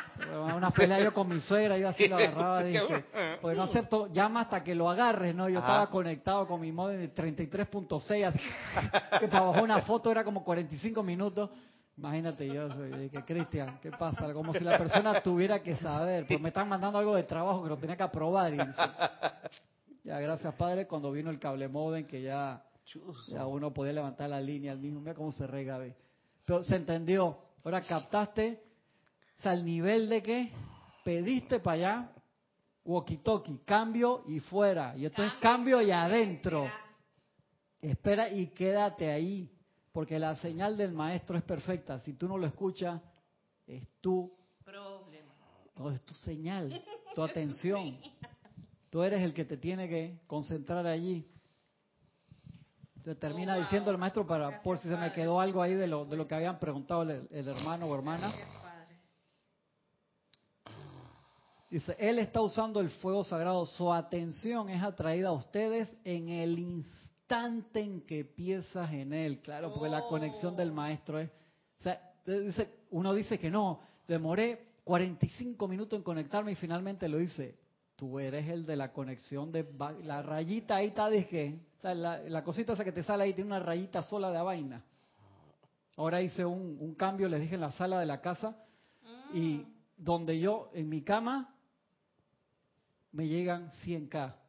Una 0.55 0.71
pelea 0.71 1.01
yo 1.01 1.15
con 1.15 1.29
mi 1.29 1.41
suegra, 1.41 1.79
yo 1.79 1.89
así 1.89 2.07
lo 2.09 2.17
agarraba. 2.19 2.63
Dije, 2.63 3.05
pues 3.41 3.57
no 3.57 3.63
acepto, 3.63 4.13
llama 4.13 4.43
hasta 4.43 4.63
que 4.63 4.75
lo 4.75 4.91
agarres, 4.91 5.35
¿no? 5.35 5.49
Yo 5.49 5.61
estaba 5.61 5.89
conectado 5.89 6.47
con 6.47 6.61
mi 6.61 6.73
modem 6.73 7.01
de 7.01 7.15
33.6, 7.15 8.33
que 9.21 9.29
para 9.29 9.45
bajar 9.45 9.63
una 9.63 9.81
foto 9.81 10.11
era 10.11 10.25
como 10.25 10.45
45 10.45 11.03
minutos. 11.03 11.49
Imagínate 11.97 12.47
yo, 12.47 12.71
soy, 12.73 13.09
que 13.09 13.25
Cristian, 13.25 13.79
¿qué 13.81 13.91
pasa? 13.91 14.33
Como 14.35 14.53
si 14.53 14.61
la 14.61 14.77
persona 14.77 15.23
tuviera 15.23 15.63
que 15.63 15.77
saber, 15.77 16.27
pues 16.27 16.39
me 16.39 16.49
están 16.49 16.69
mandando 16.69 16.99
algo 16.99 17.15
de 17.15 17.23
trabajo 17.23 17.63
que 17.63 17.71
lo 17.71 17.79
tenía 17.79 17.97
que 17.97 18.03
aprobar. 18.03 18.53
Y 18.53 18.59
ya, 20.05 20.21
gracias 20.21 20.55
Padre, 20.57 20.87
cuando 20.87 21.11
vino 21.11 21.31
el 21.31 21.39
cable 21.39 21.69
modem, 21.69 22.05
que 22.05 22.21
ya, 22.21 22.63
ya 23.29 23.47
uno 23.47 23.73
podía 23.73 23.95
levantar 23.95 24.29
la 24.29 24.41
línea 24.43 24.73
al 24.73 24.79
mismo, 24.79 25.01
mira 25.01 25.15
cómo 25.15 25.33
se 25.33 25.47
rega, 25.47 25.79
¿ve? 25.79 25.97
Pero 26.45 26.63
se 26.65 26.77
entendió, 26.77 27.39
ahora 27.65 27.81
captaste, 27.81 28.63
o 29.43 29.49
al 29.49 29.65
nivel 29.65 30.11
de 30.11 30.23
que 30.23 30.53
pediste 31.03 31.61
para 31.61 31.75
allá, 31.77 32.13
walkie-talkie, 32.85 33.65
cambio 33.65 34.23
y 34.27 34.41
fuera, 34.41 34.95
y 34.99 35.07
entonces 35.07 35.33
cambio, 35.41 35.79
cambio 35.79 35.83
y 35.89 35.91
adentro. 35.93 36.71
Espera 37.81 38.29
y 38.31 38.49
quédate 38.49 39.11
ahí 39.11 39.56
porque 39.97 40.19
la 40.19 40.37
señal 40.37 40.77
del 40.77 40.93
maestro 40.93 41.39
es 41.39 41.43
perfecta. 41.43 41.99
Si 42.01 42.13
tú 42.13 42.29
no 42.29 42.37
lo 42.37 42.47
escuchas, 42.47 43.01
es 43.67 43.83
tu 44.03 44.31
problema. 44.63 45.33
No, 45.75 45.91
es 45.91 46.03
tu 46.03 46.13
señal, 46.13 46.85
tu 47.15 47.23
atención. 47.23 47.97
Tú 48.91 49.03
eres 49.03 49.23
el 49.23 49.33
que 49.33 49.47
te 49.47 49.57
tiene 49.57 49.89
que 49.89 50.21
concentrar 50.27 50.87
allí. 50.87 51.27
Te 53.05 53.15
termina 53.15 53.57
diciendo 53.57 53.91
el 53.91 53.97
maestro 53.97 54.27
para 54.27 54.63
por 54.63 54.77
si 54.77 54.87
se 54.87 54.97
me 54.99 55.11
quedó 55.13 55.41
algo 55.41 55.63
ahí 55.63 55.73
de 55.73 55.87
lo, 55.87 56.05
de 56.05 56.19
lo 56.19 56.29
que 56.29 56.35
habían 56.35 56.59
preguntado 56.59 57.01
el, 57.01 57.27
el 57.31 57.49
hermano 57.49 57.87
o 57.87 57.95
hermana. 57.95 58.35
Dice, 61.71 61.97
él 61.99 62.19
está 62.19 62.43
usando 62.43 62.81
el 62.81 62.91
fuego 62.91 63.25
sagrado. 63.25 63.65
Su 63.65 63.91
atención 63.91 64.69
es 64.69 64.83
atraída 64.83 65.31
a 65.31 65.33
ustedes 65.33 65.89
en 66.05 66.29
el 66.29 66.59
instante 66.59 66.96
instante 67.27 67.81
en 67.81 68.03
que 68.03 68.25
piensas 68.25 68.93
en 68.93 69.13
él, 69.13 69.41
claro, 69.41 69.73
porque 69.75 69.89
la 69.89 70.07
conexión 70.07 70.55
del 70.55 70.71
maestro 70.71 71.19
es, 71.19 71.29
o 71.29 71.83
sea, 71.83 72.01
uno 72.91 73.13
dice 73.13 73.37
que 73.37 73.51
no, 73.51 73.81
demoré 74.07 74.75
45 74.85 75.67
minutos 75.67 75.97
en 75.97 76.05
conectarme 76.05 76.53
y 76.53 76.55
finalmente 76.55 77.09
lo 77.09 77.21
hice. 77.21 77.59
Tú 77.97 78.21
eres 78.21 78.49
el 78.49 78.65
de 78.65 78.77
la 78.77 78.93
conexión 78.93 79.51
de 79.51 79.67
la 80.05 80.23
rayita 80.23 80.77
ahí 80.77 80.89
está 80.89 81.11
de 81.11 81.59
o 81.79 81.81
sea, 81.81 81.95
la, 81.95 82.45
cosita 82.45 82.75
esa 82.75 82.85
que 82.85 82.93
te 82.93 83.03
sale 83.03 83.25
ahí 83.25 83.35
tiene 83.35 83.49
una 83.49 83.59
rayita 83.61 84.03
sola 84.03 84.31
de 84.31 84.41
vaina. 84.41 84.85
Ahora 85.97 86.23
hice 86.23 86.45
un, 86.45 86.77
un 86.79 86.95
cambio, 86.95 87.29
les 87.29 87.41
dije 87.41 87.57
en 87.57 87.63
la 87.63 87.73
sala 87.73 87.99
de 87.99 88.07
la 88.07 88.21
casa 88.21 88.57
y 89.35 89.63
ah. 89.63 89.69
donde 89.97 90.39
yo 90.39 90.71
en 90.75 90.89
mi 90.89 91.03
cama 91.03 91.57
me 93.11 93.27
llegan 93.27 93.73
100k 93.85 94.46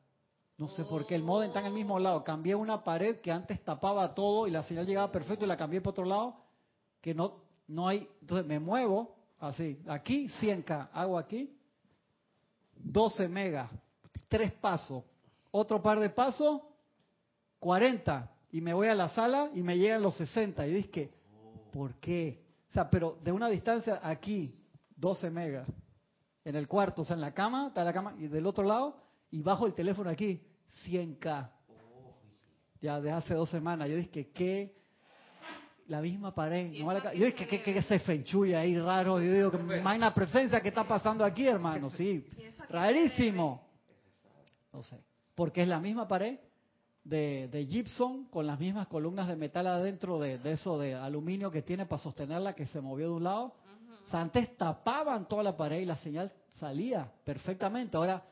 no 0.57 0.67
sé 0.69 0.85
por 0.85 1.05
qué, 1.05 1.15
el 1.15 1.23
modem 1.23 1.49
está 1.49 1.59
en 1.59 1.67
el 1.67 1.73
mismo 1.73 1.99
lado. 1.99 2.23
Cambié 2.23 2.55
una 2.55 2.83
pared 2.83 3.21
que 3.21 3.31
antes 3.31 3.63
tapaba 3.63 4.15
todo 4.15 4.47
y 4.47 4.51
la 4.51 4.63
señal 4.63 4.87
llegaba 4.87 5.11
perfecto 5.11 5.45
y 5.45 5.47
la 5.47 5.55
cambié 5.55 5.81
por 5.81 5.91
otro 5.91 6.05
lado, 6.05 6.35
que 6.99 7.13
no, 7.13 7.41
no 7.67 7.87
hay. 7.87 8.07
Entonces 8.21 8.45
me 8.47 8.59
muevo 8.59 9.15
así. 9.39 9.79
Aquí 9.87 10.29
100K, 10.41 10.89
hago 10.93 11.17
aquí 11.19 11.55
12 12.75 13.27
megas, 13.27 13.69
tres 14.27 14.51
pasos. 14.53 15.03
Otro 15.51 15.81
par 15.81 15.99
de 15.99 16.09
pasos, 16.09 16.61
40. 17.59 18.31
Y 18.51 18.61
me 18.61 18.73
voy 18.73 18.87
a 18.87 18.95
la 18.95 19.09
sala 19.09 19.51
y 19.53 19.61
me 19.61 19.77
llegan 19.77 20.01
los 20.01 20.15
60. 20.15 20.65
Y 20.67 20.73
dije, 20.73 21.13
¿por 21.71 21.95
qué? 21.95 22.43
O 22.71 22.73
sea, 22.73 22.89
pero 22.89 23.17
de 23.23 23.31
una 23.31 23.47
distancia 23.49 23.99
aquí, 24.01 24.55
12 24.95 25.29
megas. 25.29 25.67
en 26.43 26.55
el 26.55 26.67
cuarto, 26.67 27.01
o 27.01 27.05
sea, 27.05 27.15
en 27.15 27.21
la 27.21 27.33
cama, 27.33 27.67
está 27.67 27.83
la 27.83 27.91
cama, 27.91 28.15
y 28.17 28.27
del 28.27 28.47
otro 28.47 28.63
lado, 28.63 28.95
y 29.29 29.41
bajo 29.41 29.65
el 29.65 29.73
teléfono 29.73 30.09
aquí, 30.09 30.46
100K. 30.85 31.49
Ya 32.81 33.01
de 33.01 33.11
hace 33.11 33.33
dos 33.33 33.49
semanas. 33.49 33.89
Yo 33.89 33.95
dije, 33.95 34.29
¿qué? 34.31 34.75
La 35.87 36.01
misma 36.01 36.33
pared. 36.33 36.71
yo 36.71 37.25
dije, 37.25 37.47
¿qué, 37.47 37.61
qué, 37.61 37.81
se 37.81 37.99
fenchuya 37.99 38.59
ahí 38.59 38.77
raro? 38.77 39.21
Yo 39.21 39.33
digo, 39.33 39.51
que 39.51 39.57
una 39.57 40.13
presencia 40.15 40.61
que 40.61 40.69
está 40.69 40.87
pasando 40.87 41.23
aquí, 41.23 41.47
hermano. 41.47 41.89
Sí, 41.89 42.25
rarísimo. 42.69 43.67
No 44.73 44.83
sé. 44.83 44.99
Porque 45.33 45.61
es 45.61 45.67
la 45.67 45.79
misma 45.79 46.07
pared 46.07 46.39
de, 47.03 47.47
de 47.47 47.65
gypsum 47.65 48.29
con 48.29 48.45
las 48.45 48.59
mismas 48.59 48.87
columnas 48.87 49.27
de 49.27 49.35
metal 49.35 49.65
adentro 49.67 50.19
de, 50.19 50.39
de, 50.39 50.51
eso 50.51 50.77
de 50.77 50.93
aluminio 50.93 51.49
que 51.49 51.61
tiene 51.61 51.85
para 51.85 52.01
sostenerla 52.01 52.53
que 52.53 52.65
se 52.65 52.81
movió 52.81 53.07
de 53.07 53.13
un 53.13 53.23
lado. 53.23 53.53
antes 54.11 54.57
tapaban 54.57 55.27
toda 55.27 55.43
la 55.43 55.55
pared 55.55 55.79
y 55.79 55.85
la 55.85 55.95
señal 55.97 56.31
salía 56.49 57.09
perfectamente. 57.23 57.95
Ahora 57.95 58.23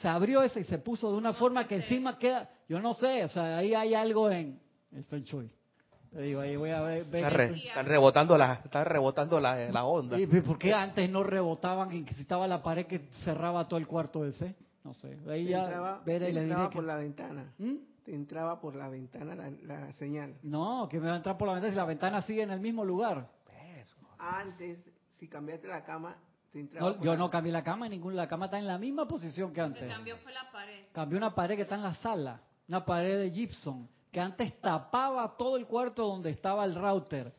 se 0.00 0.08
abrió 0.08 0.42
esa 0.42 0.60
y 0.60 0.64
se 0.64 0.78
puso 0.78 1.10
de 1.10 1.18
una 1.18 1.32
forma 1.34 1.66
que 1.66 1.76
encima 1.76 2.18
queda, 2.18 2.50
yo 2.68 2.80
no 2.80 2.94
sé, 2.94 3.24
o 3.24 3.28
sea, 3.28 3.58
ahí 3.58 3.74
hay 3.74 3.94
algo 3.94 4.30
en 4.30 4.60
el 4.92 5.04
Feng 5.04 5.22
Shui. 5.22 5.50
Te 6.10 6.22
digo, 6.22 6.40
ahí 6.40 6.54
voy 6.54 6.70
a 6.70 6.80
ver. 6.80 7.06
están 7.12 7.86
rebotando 7.86 8.38
la, 8.38 8.60
están 8.64 8.86
rebotando 8.86 9.40
la, 9.40 9.68
la 9.70 9.84
onda. 9.84 10.18
¿Y 10.18 10.26
por 10.26 10.58
qué 10.58 10.72
antes 10.72 11.10
no 11.10 11.24
rebotaban 11.24 11.92
y 11.92 12.04
que 12.04 12.14
estaba 12.14 12.46
la 12.46 12.62
pared 12.62 12.86
que 12.86 13.08
cerraba 13.24 13.66
todo 13.66 13.78
el 13.78 13.88
cuarto 13.88 14.24
ese? 14.24 14.54
No 14.84 14.92
sé. 14.92 15.18
Ahí 15.28 15.46
ya 15.46 15.64
entraba, 15.64 16.02
entraba 16.06 16.70
por 16.70 16.84
la 16.84 16.96
ventana. 16.96 17.52
¿Mm? 17.58 17.74
Te 18.04 18.14
entraba 18.14 18.60
por 18.60 18.76
la 18.76 18.88
ventana 18.88 19.34
la, 19.34 19.92
señal. 19.94 20.36
No, 20.42 20.86
que 20.88 21.00
me 21.00 21.08
va 21.08 21.14
a 21.14 21.16
entrar 21.16 21.36
por 21.36 21.48
la 21.48 21.54
ventana 21.54 21.72
si 21.72 21.76
la 21.76 21.84
ventana 21.84 22.22
sigue 22.22 22.42
en 22.42 22.50
el 22.50 22.60
mismo 22.60 22.84
lugar. 22.84 23.28
Antes, 24.18 24.78
si 25.16 25.26
cambiaste 25.26 25.66
la 25.66 25.82
cama, 25.82 26.16
yo 27.02 27.16
no 27.16 27.30
cambié 27.30 27.52
la 27.52 27.62
cama 27.62 27.88
ninguna. 27.88 28.16
La 28.16 28.28
cama 28.28 28.46
está 28.46 28.58
en 28.58 28.66
la 28.66 28.78
misma 28.78 29.06
posición 29.06 29.52
que 29.52 29.60
antes. 29.60 29.82
Lo 29.82 29.88
que 29.88 29.94
cambió 29.94 30.16
fue 30.18 30.32
la 30.32 30.50
pared. 30.52 30.84
Cambió 30.92 31.18
una 31.18 31.34
pared 31.34 31.56
que 31.56 31.62
está 31.62 31.74
en 31.74 31.82
la 31.82 31.94
sala. 31.96 32.40
Una 32.68 32.84
pared 32.84 33.18
de 33.18 33.30
gypsum. 33.30 33.86
Que 34.12 34.20
antes 34.20 34.60
tapaba 34.60 35.36
todo 35.36 35.56
el 35.56 35.66
cuarto 35.66 36.06
donde 36.06 36.30
estaba 36.30 36.64
el 36.64 36.74
router. 36.74 37.32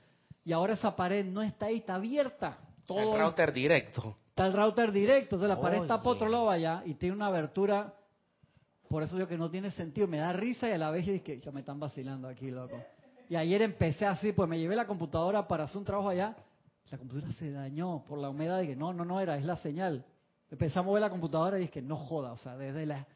Y 0.43 0.51
ahora 0.51 0.73
esa 0.73 0.95
pared 0.95 1.25
no 1.25 1.41
está 1.41 1.67
ahí, 1.67 1.77
está 1.77 1.95
abierta. 1.95 2.57
Todo 2.85 3.15
el 3.15 3.21
router 3.21 3.53
directo. 3.53 4.17
Está 4.29 4.47
el 4.47 4.53
router 4.53 4.91
directo. 4.91 5.35
Entonces 5.35 5.47
la 5.49 5.61
pared 5.61 5.81
está 5.81 6.01
por 6.01 6.17
otro 6.17 6.27
lado 6.27 6.49
allá 6.49 6.83
y 6.85 6.95
tiene 6.95 7.15
una 7.15 7.27
abertura. 7.27 7.93
Por 8.89 9.01
eso 9.01 9.17
yo 9.17 9.27
que 9.27 9.37
no 9.37 9.49
tiene 9.49 9.71
sentido. 9.71 10.07
Me 10.07 10.17
da 10.17 10.33
risa 10.33 10.67
y 10.67 10.73
a 10.73 10.77
la 10.77 10.91
vez 10.91 11.07
es 11.07 11.21
que 11.21 11.39
ya 11.39 11.51
me 11.51 11.61
están 11.61 11.79
vacilando 11.79 12.27
aquí, 12.27 12.51
loco. 12.51 12.77
Y 13.29 13.35
ayer 13.37 13.61
empecé 13.61 14.05
así, 14.05 14.33
pues 14.33 14.47
me 14.47 14.59
llevé 14.59 14.75
la 14.75 14.85
computadora 14.85 15.47
para 15.47 15.63
hacer 15.63 15.77
un 15.77 15.85
trabajo 15.85 16.09
allá 16.09 16.35
la 16.91 16.97
computadora 16.97 17.33
se 17.33 17.51
dañó 17.51 18.03
por 18.03 18.19
la 18.19 18.29
humedad 18.29 18.61
y 18.61 18.67
que 18.67 18.75
no, 18.75 18.93
no, 18.93 19.05
no 19.05 19.19
era, 19.19 19.37
es 19.37 19.45
la 19.45 19.57
señal. 19.57 20.05
Empezamos 20.51 20.91
a 20.91 20.93
ver 20.93 21.01
la 21.01 21.09
computadora 21.09 21.59
y 21.59 21.63
es 21.63 21.71
que 21.71 21.81
no 21.81 21.97
joda, 21.97 22.31
o 22.31 22.37
sea, 22.37 22.55
desde 22.55 22.85
la 22.85 23.07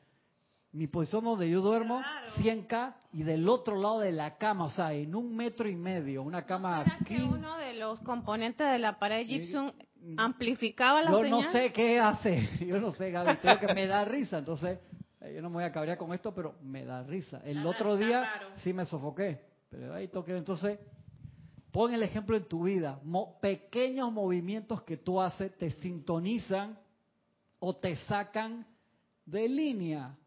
mi 0.71 0.87
posición 0.87 1.23
donde 1.23 1.49
yo 1.49 1.61
duermo, 1.61 2.01
100K, 2.37 2.93
y 3.13 3.23
del 3.23 3.49
otro 3.49 3.75
lado 3.75 3.99
de 3.99 4.11
la 4.11 4.37
cama, 4.37 4.65
o 4.65 4.69
sea, 4.69 4.93
en 4.93 5.15
un 5.15 5.35
metro 5.35 5.67
y 5.67 5.75
medio, 5.75 6.21
una 6.21 6.45
cama 6.45 6.83
¿Será 6.83 6.99
que 6.99 7.23
uno 7.23 7.57
de 7.57 7.73
los 7.73 7.99
componentes 8.01 8.69
de 8.71 8.77
la 8.77 8.99
pared 8.99 9.25
Gibson 9.25 9.73
amplificaba 10.17 11.01
la 11.01 11.09
señal? 11.09 11.29
Yo 11.29 11.35
no 11.37 11.51
sé 11.51 11.73
qué 11.73 11.99
hace, 11.99 12.49
yo 12.67 12.79
no 12.79 12.91
sé, 12.91 13.09
Gaby, 13.09 13.37
creo 13.37 13.59
que 13.59 13.73
me 13.73 13.87
da 13.87 14.05
risa, 14.05 14.37
entonces, 14.37 14.77
eh, 15.21 15.33
yo 15.35 15.41
no 15.41 15.49
me 15.49 15.55
voy 15.55 15.63
a 15.63 15.71
cabrear 15.71 15.97
con 15.97 16.13
esto, 16.13 16.35
pero 16.35 16.55
me 16.61 16.85
da 16.85 17.01
risa. 17.01 17.41
El 17.43 17.65
otro 17.65 17.97
día 17.97 18.29
sí 18.57 18.71
me 18.71 18.85
sofoqué, 18.85 19.41
pero 19.71 19.95
ahí 19.95 20.07
toqué, 20.07 20.37
entonces 20.37 20.79
Pon 21.71 21.93
el 21.93 22.01
ejemplo 22.01 22.35
en 22.35 22.47
tu 22.47 22.63
vida. 22.63 22.99
pequeños 23.41 24.11
movimientos 24.11 24.81
que 24.83 24.97
tú 24.97 25.21
haces 25.21 25.55
te 25.57 25.71
sintonizan 25.71 26.79
o 27.59 27.75
te 27.75 27.95
sacan 28.07 28.65
de 29.25 29.47
línea 29.47 30.17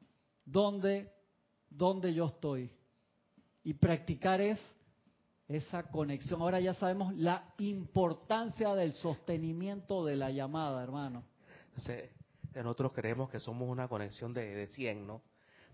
donde, 0.44 1.12
donde 1.68 2.14
yo 2.14 2.26
estoy. 2.26 2.70
Y 3.64 3.74
practicar 3.74 4.40
es 4.40 4.60
esa 5.48 5.82
conexión. 5.84 6.40
Ahora 6.40 6.60
ya 6.60 6.74
sabemos 6.74 7.14
la 7.16 7.52
importancia 7.58 8.74
del 8.74 8.92
sostenimiento 8.92 10.04
de 10.04 10.16
la 10.16 10.30
llamada, 10.30 10.82
hermano. 10.82 11.24
Nosotros 12.54 12.92
creemos 12.92 13.30
que 13.30 13.40
somos 13.40 13.68
una 13.68 13.88
conexión 13.88 14.32
de, 14.32 14.54
de 14.54 14.66
100, 14.68 15.06
¿no? 15.06 15.22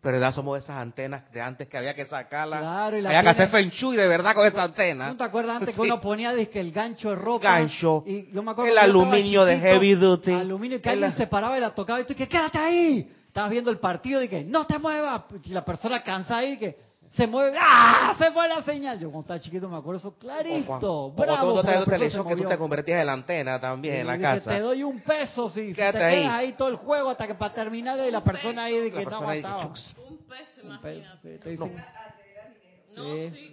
Pero 0.01 0.19
ya 0.21 0.31
somos 0.31 0.59
esas 0.59 0.77
antenas 0.77 1.31
de 1.33 1.41
antes 1.41 1.69
que 1.69 1.77
había 1.77 1.95
que 1.95 2.07
sacarlas. 2.07 2.61
Claro, 2.61 2.99
y 2.99 3.07
había 3.07 3.23
que 3.23 3.29
hacer 3.31 3.49
feng 3.49 3.71
shui 3.71 3.97
de 3.97 4.07
verdad 4.07 4.35
con 4.35 4.47
esa 4.47 4.63
antena. 4.63 5.09
¿No 5.09 5.17
te 5.17 5.25
acuerdas 5.25 5.57
antes 5.61 5.75
que 5.75 5.81
uno 5.81 6.01
ponía 6.01 6.33
que 6.49 6.61
el 6.61 6.73
gancho 6.73 7.11
de 7.11 7.17
ropa? 7.17 7.45
Gancho. 7.45 8.05
Y 8.07 8.31
yo 8.31 8.43
me 8.43 8.53
acuerdo 8.53 8.71
el 8.71 8.79
aluminio 8.79 9.45
de 9.45 9.59
heavy 9.59 9.95
duty. 9.95 10.33
Aluminio 10.33 10.81
que 10.81 10.91
alguien 10.91 11.15
se 11.15 11.27
paraba 11.27 11.59
y 11.59 11.61
la 11.61 11.75
tocaba 11.75 12.01
y 12.01 12.05
tú 12.05 12.15
que 12.15 12.29
quédate 12.29 12.59
ahí. 12.59 13.13
Estabas 13.27 13.51
viendo 13.51 13.71
el 13.71 13.79
partido 13.79 14.23
y 14.23 14.29
que 14.29 14.45
no 14.45 14.67
te 14.67 14.79
muevas. 14.79 15.23
Y 15.45 15.51
la 15.51 15.65
persona 15.65 16.03
cansada 16.03 16.45
y 16.45 16.57
que 16.59 16.88
se 17.13 17.27
mueve, 17.27 17.57
¡ah! 17.61 18.15
Se 18.19 18.31
fue 18.31 18.49
la 18.49 18.63
señal. 18.63 18.99
Yo 18.99 19.11
cuando 19.11 19.21
estaba 19.21 19.41
chiquito 19.41 19.69
me 19.69 19.77
acuerdo 19.77 19.99
eso 19.99 20.19
clarito. 20.19 21.13
Bravo. 21.13 21.63
Cuando 21.63 21.85
tú 21.85 21.91
televisión 21.91 22.29
que 22.29 22.37
tú 22.37 22.45
te 22.45 22.59
convertías 22.59 23.01
en 23.01 23.07
la 23.07 23.13
antena 23.13 23.61
también 23.61 23.97
en 23.97 24.07
la 24.07 24.19
casa. 24.19 24.51
Te 24.51 24.61
doy 24.61 24.83
un 24.83 25.01
peso 25.01 25.49
si, 25.49 25.69
te 25.69 25.75
quedas 25.75 26.33
ahí 26.33 26.53
todo 26.53 26.69
el 26.69 26.77
juego 26.77 27.11
hasta 27.11 27.27
que 27.27 27.35
para 27.35 27.55
terminar 27.55 27.99
y 28.07 28.11
la 28.11 28.23
persona 28.23 28.65
ahí 28.65 28.79
de 28.79 28.93
que 28.93 29.05
no 29.05 29.17
aguantaba. 29.17 29.67
Un 29.67 30.19
peso, 30.27 30.61
imagínate. 30.63 31.41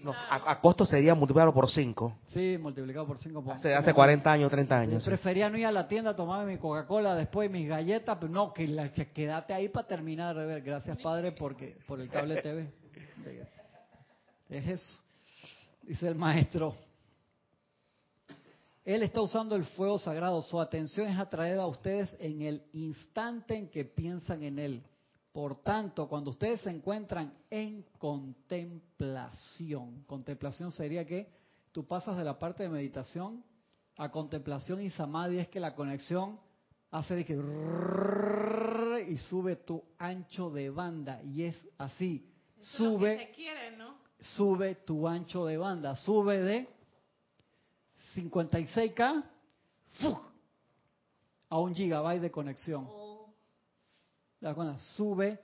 No, 0.04 0.14
a, 0.30 0.60
costo 0.60 0.86
sería 0.86 1.14
multiplicarlo 1.14 1.54
por 1.54 1.70
5. 1.70 2.18
Sí, 2.26 2.58
multiplicado 2.60 3.06
por 3.06 3.20
5. 3.20 3.44
Hace, 3.52 3.76
hace 3.76 3.94
40 3.94 4.32
años, 4.32 4.50
30 4.50 4.80
años. 4.80 5.06
Prefería 5.06 5.50
no 5.50 5.58
ir 5.58 5.68
a 5.68 5.72
la 5.72 5.88
tienda, 5.88 6.16
tomarme 6.16 6.54
mi 6.54 6.58
Coca-Cola, 6.58 7.16
después 7.16 7.52
mis 7.52 7.70
galletas, 7.70 8.18
pero 8.20 8.32
no, 8.32 8.54
que 8.54 8.68
la, 8.68 8.90
quédate 8.90 9.54
ahí 9.54 9.70
para 9.70 9.88
terminar 9.88 10.36
de 10.36 10.46
ver. 10.46 10.62
Gracias, 10.64 10.98
Padre, 10.98 11.32
porque 11.32 11.78
por 11.86 12.00
el 12.00 12.10
cable 12.10 12.42
TV. 12.42 12.85
Es 14.50 14.68
eso. 14.68 15.00
Dice 15.84 16.08
el 16.08 16.16
maestro. 16.16 16.76
Él 18.84 19.04
está 19.04 19.22
usando 19.22 19.56
el 19.56 19.64
fuego 19.66 19.98
sagrado. 19.98 20.42
Su 20.42 20.60
atención 20.62 21.08
es 21.08 21.18
atraída 21.18 21.64
a 21.64 21.68
ustedes 21.68 22.16
en 22.20 22.42
el 22.42 22.62
instante 22.74 23.56
en 23.56 23.70
que 23.70 23.86
piensan 23.86 24.44
en 24.44 24.60
él. 24.60 24.84
Por 25.32 25.64
tanto, 25.64 26.08
cuando 26.08 26.32
ustedes 26.32 26.62
se 26.62 26.70
encuentran 26.70 27.34
en 27.50 27.86
contemplación, 27.98 30.04
contemplación 30.06 30.72
sería 30.72 31.06
que 31.06 31.30
tú 31.72 31.86
pasas 31.86 32.16
de 32.16 32.24
la 32.24 32.40
parte 32.40 32.64
de 32.64 32.70
meditación 32.70 33.44
a 33.98 34.12
contemplación 34.12 34.82
y 34.82 34.90
samadhi 34.92 35.40
es 35.40 35.50
que 35.50 35.60
la 35.60 35.76
conexión 35.76 36.40
hace 36.92 37.16
de 37.16 37.26
que 37.26 37.34
y 39.10 39.18
sube 39.18 39.58
tu 39.58 39.84
ancho 39.98 40.50
de 40.50 40.70
banda 40.70 41.22
y 41.24 41.44
es 41.44 41.68
así 41.78 42.32
sube, 42.60 43.34
sube 44.20 44.76
tu 44.76 45.08
ancho 45.08 45.46
de 45.46 45.58
banda, 45.58 45.96
sube 45.96 46.40
de 46.40 46.68
56K 48.16 49.24
a 51.50 51.60
un 51.60 51.74
gigabyte 51.74 52.22
de 52.22 52.32
conexión. 52.32 52.88
Oh. 52.90 53.30
Sube 54.78 55.40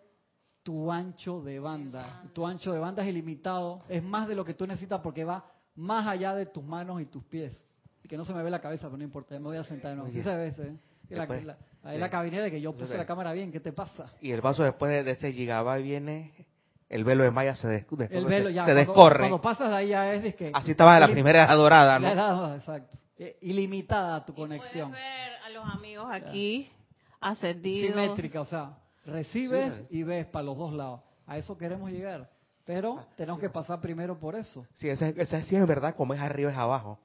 tu 0.64 0.92
ancho 0.92 1.42
de 1.42 1.60
banda. 1.60 2.24
Tu 2.34 2.46
ancho 2.46 2.72
de 2.72 2.80
banda 2.80 3.02
es 3.04 3.10
ilimitado, 3.10 3.84
es 3.90 4.04
más 4.04 4.28
de 4.28 4.36
lo 4.36 4.46
que 4.46 4.54
tú 4.54 4.68
necesitas 4.68 5.02
porque 5.02 5.24
va 5.24 5.46
más 5.76 6.06
allá 6.06 6.36
de 6.36 6.46
tus 6.46 6.64
manos 6.64 7.02
y 7.02 7.06
tus 7.06 7.24
pies. 7.24 7.66
Y 8.04 8.08
que 8.08 8.18
no 8.18 8.26
se 8.26 8.34
me 8.34 8.44
ve 8.44 8.50
la 8.50 8.62
cabeza, 8.62 8.88
pero 8.88 8.98
no 8.98 9.04
importa, 9.04 9.34
me 9.36 9.48
voy 9.48 9.58
a 9.58 9.64
sentar. 9.64 9.96
No. 9.96 10.10
Sí 10.12 10.22
se 10.22 10.36
ve, 10.36 10.48
¿eh? 10.48 10.78
La, 11.10 11.26
la, 11.26 11.58
ahí 11.84 12.00
la 12.00 12.10
cabina 12.10 12.42
de 12.42 12.50
que 12.50 12.62
yo 12.62 12.74
puse 12.74 12.98
la 12.98 13.06
cámara 13.06 13.34
bien, 13.34 13.52
¿qué 13.52 13.60
te 13.60 13.74
pasa? 13.74 14.14
Y 14.22 14.32
el 14.32 14.42
paso 14.42 14.64
después 14.64 15.04
de 15.04 15.12
ese 15.12 15.34
gigabyte 15.34 15.84
viene 15.84 16.48
el 16.92 17.06
velo 17.06 17.24
de 17.24 17.32
Maya 17.32 17.56
se, 17.56 17.70
descorre. 17.70 18.10
Cuando, 19.20 19.42
pasas 19.42 19.70
de 19.70 19.76
ahí 19.76 19.88
ya 19.90 20.14
es 20.14 20.24
de 20.24 20.36
que... 20.36 20.52
Así 20.54 20.72
estaba 20.72 21.00
la 21.00 21.08
primera 21.08 21.50
adorada, 21.50 21.98
¿no? 22.00 22.54
exacto. 22.54 22.98
Eh, 23.18 23.38
ilimitada 23.42 24.26
tu 24.26 24.34
conexión. 24.34 24.90
puedes 24.90 25.06
ver 25.06 25.32
a 25.46 25.50
los 25.52 25.74
amigos 25.74 26.08
aquí 26.12 26.70
ascendidos. 27.22 27.92
Simétrica, 27.92 28.42
o 28.42 28.46
sea, 28.46 28.78
recibes 29.06 29.74
y 29.90 30.04
ves 30.04 30.26
para 30.26 30.44
los 30.44 30.58
dos 30.58 30.74
lados. 30.74 31.02
A 31.28 31.38
eso 31.38 31.58
queremos 31.58 31.90
llegar. 31.92 32.30
Pero 32.66 32.98
ah, 33.00 33.08
tenemos 33.16 33.40
que 33.40 33.50
pasar 33.50 33.80
primero 33.80 34.20
por 34.20 34.36
eso. 34.36 34.66
Sí, 34.74 34.90
ese, 34.90 35.14
ese 35.18 35.44
sí 35.44 35.56
es 35.56 35.66
verdad, 35.66 35.96
como 35.96 36.14
es 36.14 36.20
arriba 36.20 36.52
es 36.52 36.58
abajo. 36.58 37.00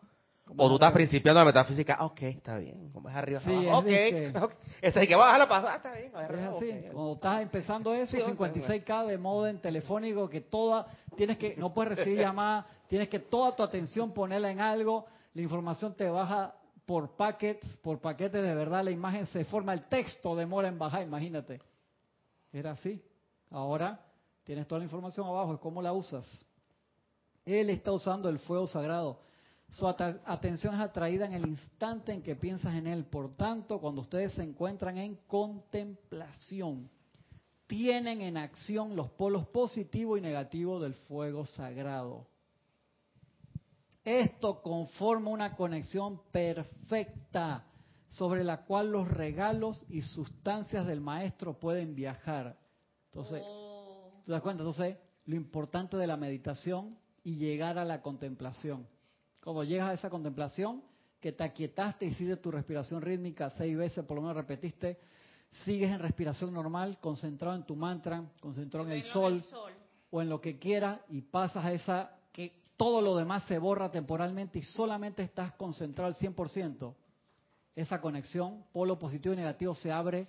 O 0.49 0.69
tú 0.69 0.75
estás 0.75 0.93
principiando 0.93 1.41
la 1.41 1.47
metafísica, 1.47 2.05
ok, 2.05 2.23
está 2.23 2.57
bien, 2.57 2.91
como 2.93 3.09
es 3.09 3.17
arriba, 3.17 3.41
sí, 3.41 3.53
abajo, 3.53 3.79
okay, 3.81 4.29
okay. 4.29 4.57
Ese 4.81 5.03
es 5.03 5.09
que 5.09 5.15
a 5.15 5.39
la 5.39 5.49
pasada, 5.49 5.77
está 5.77 5.93
bien. 5.93 6.13
es 6.15 6.47
así. 6.47 6.89
Cuando 6.93 7.15
estás 7.15 7.43
empezando 7.43 7.93
eso, 7.93 8.17
56K 8.17 9.07
de 9.07 9.19
modo 9.19 9.49
en 9.49 9.61
telefónico, 9.61 10.31
que 10.31 10.43
toda, 10.43 10.87
tienes 11.17 11.37
que, 11.37 11.57
no 11.57 11.75
puedes 11.75 11.97
recibir 11.97 12.21
llamadas, 12.21 12.67
tienes 12.87 13.09
que 13.09 13.19
toda 13.19 13.57
tu 13.57 13.65
atención 13.65 14.13
ponerla 14.13 14.51
en 14.53 14.61
algo, 14.61 15.07
la 15.35 15.43
información 15.43 15.95
te 15.95 16.09
baja 16.09 16.55
por 16.87 17.17
packets, 17.17 17.67
por 17.79 18.01
paquetes 18.01 18.41
de 18.41 18.55
verdad, 18.55 18.85
la 18.85 18.93
imagen 18.93 19.27
se 19.27 19.45
forma, 19.45 19.75
el 19.75 19.89
texto 19.89 20.37
demora 20.37 20.69
en 20.69 20.79
bajar, 20.79 21.03
imagínate. 21.03 21.61
Era 22.53 22.71
así. 22.71 23.03
Ahora 23.51 24.01
tienes 24.45 24.69
toda 24.69 24.79
la 24.79 24.85
información 24.85 25.27
abajo, 25.27 25.55
es 25.55 25.61
cómo 25.61 25.83
la 25.83 25.93
usas. 25.93 26.47
Él 27.45 27.69
está 27.71 27.91
usando 27.91 28.29
el 28.29 28.39
fuego 28.39 28.69
sagrado 28.69 29.26
Su 29.69 29.87
atención 29.89 30.75
es 30.75 30.81
atraída 30.81 31.27
en 31.27 31.35
el 31.35 31.47
instante 31.47 32.13
en 32.13 32.23
que 32.23 32.37
piensas 32.37 32.75
en 32.75 32.87
Él. 32.87 33.05
Por 33.05 33.35
tanto, 33.37 33.81
cuando 33.81 34.03
ustedes 34.03 34.33
se 34.35 34.43
encuentran 34.43 34.97
en 34.97 35.17
contemplación, 35.27 36.89
tienen 37.67 38.21
en 38.23 38.37
acción 38.37 38.95
los 38.95 39.11
polos 39.11 39.49
positivo 39.49 40.17
y 40.17 40.21
negativo 40.21 40.81
del 40.81 40.95
fuego 40.95 41.45
sagrado. 41.47 42.27
Esto 44.05 44.63
conforma 44.63 45.31
una 45.31 45.57
conexión 45.57 46.23
perfecta 46.31 47.67
sobre 48.09 48.45
la 48.45 48.65
cual 48.65 48.93
los 48.93 49.09
regalos 49.09 49.85
y 49.89 50.03
sustancias 50.03 50.87
del 50.87 51.01
maestro 51.01 51.59
pueden 51.59 51.97
viajar. 51.97 52.57
Entonces, 53.07 53.43
oh. 53.45 54.23
¿te 54.25 54.31
das 54.31 54.43
cuenta? 54.43 54.63
Entonces, 54.63 54.97
lo 55.25 55.35
importante 55.35 55.97
de 55.97 56.07
la 56.07 56.17
meditación 56.17 56.97
y 57.25 57.37
llegar 57.37 57.79
a 57.79 57.85
la 57.85 58.01
contemplación. 58.01 58.87
Cuando 59.47 59.63
llegas 59.63 59.91
a 59.91 59.93
esa 59.93 60.11
contemplación, 60.11 60.83
que 61.21 61.31
te 61.31 61.45
aquietaste, 61.45 62.05
hiciste 62.05 62.37
tu 62.39 62.51
respiración 62.51 63.01
rítmica 63.01 63.49
seis 63.51 63.77
veces, 63.77 64.05
por 64.05 64.17
lo 64.17 64.23
menos 64.23 64.37
repetiste, 64.37 64.99
sigues 65.65 65.93
en 65.93 66.01
respiración 66.01 66.53
normal, 66.53 66.99
concentrado 67.01 67.55
en 67.55 67.63
tu 67.63 67.77
mantra, 67.77 68.25
concentrado 68.41 68.89
en 68.89 68.95
el 68.95 69.05
sol, 69.05 69.41
o 70.11 70.21
en 70.21 70.29
lo 70.29 70.41
que 70.41 70.59
quieras 70.59 70.99
y 71.11 71.21
pasas 71.21 71.65
a 71.65 71.73
esa 71.73 72.11
que 72.33 72.61
todo 72.77 73.01
lo 73.01 73.15
demás 73.15 73.45
se 73.45 73.57
borra 73.59 73.89
temporalmente 73.89 74.59
y 74.59 74.63
solamente 74.63 75.23
estás 75.23 75.53
concentrado 75.53 76.09
al 76.09 76.17
100%. 76.17 76.93
Esa 77.77 78.01
conexión, 78.01 78.65
polo 78.73 78.99
positivo 78.99 79.33
y 79.33 79.37
negativo, 79.37 79.77
se 79.77 79.93
abre 79.93 80.27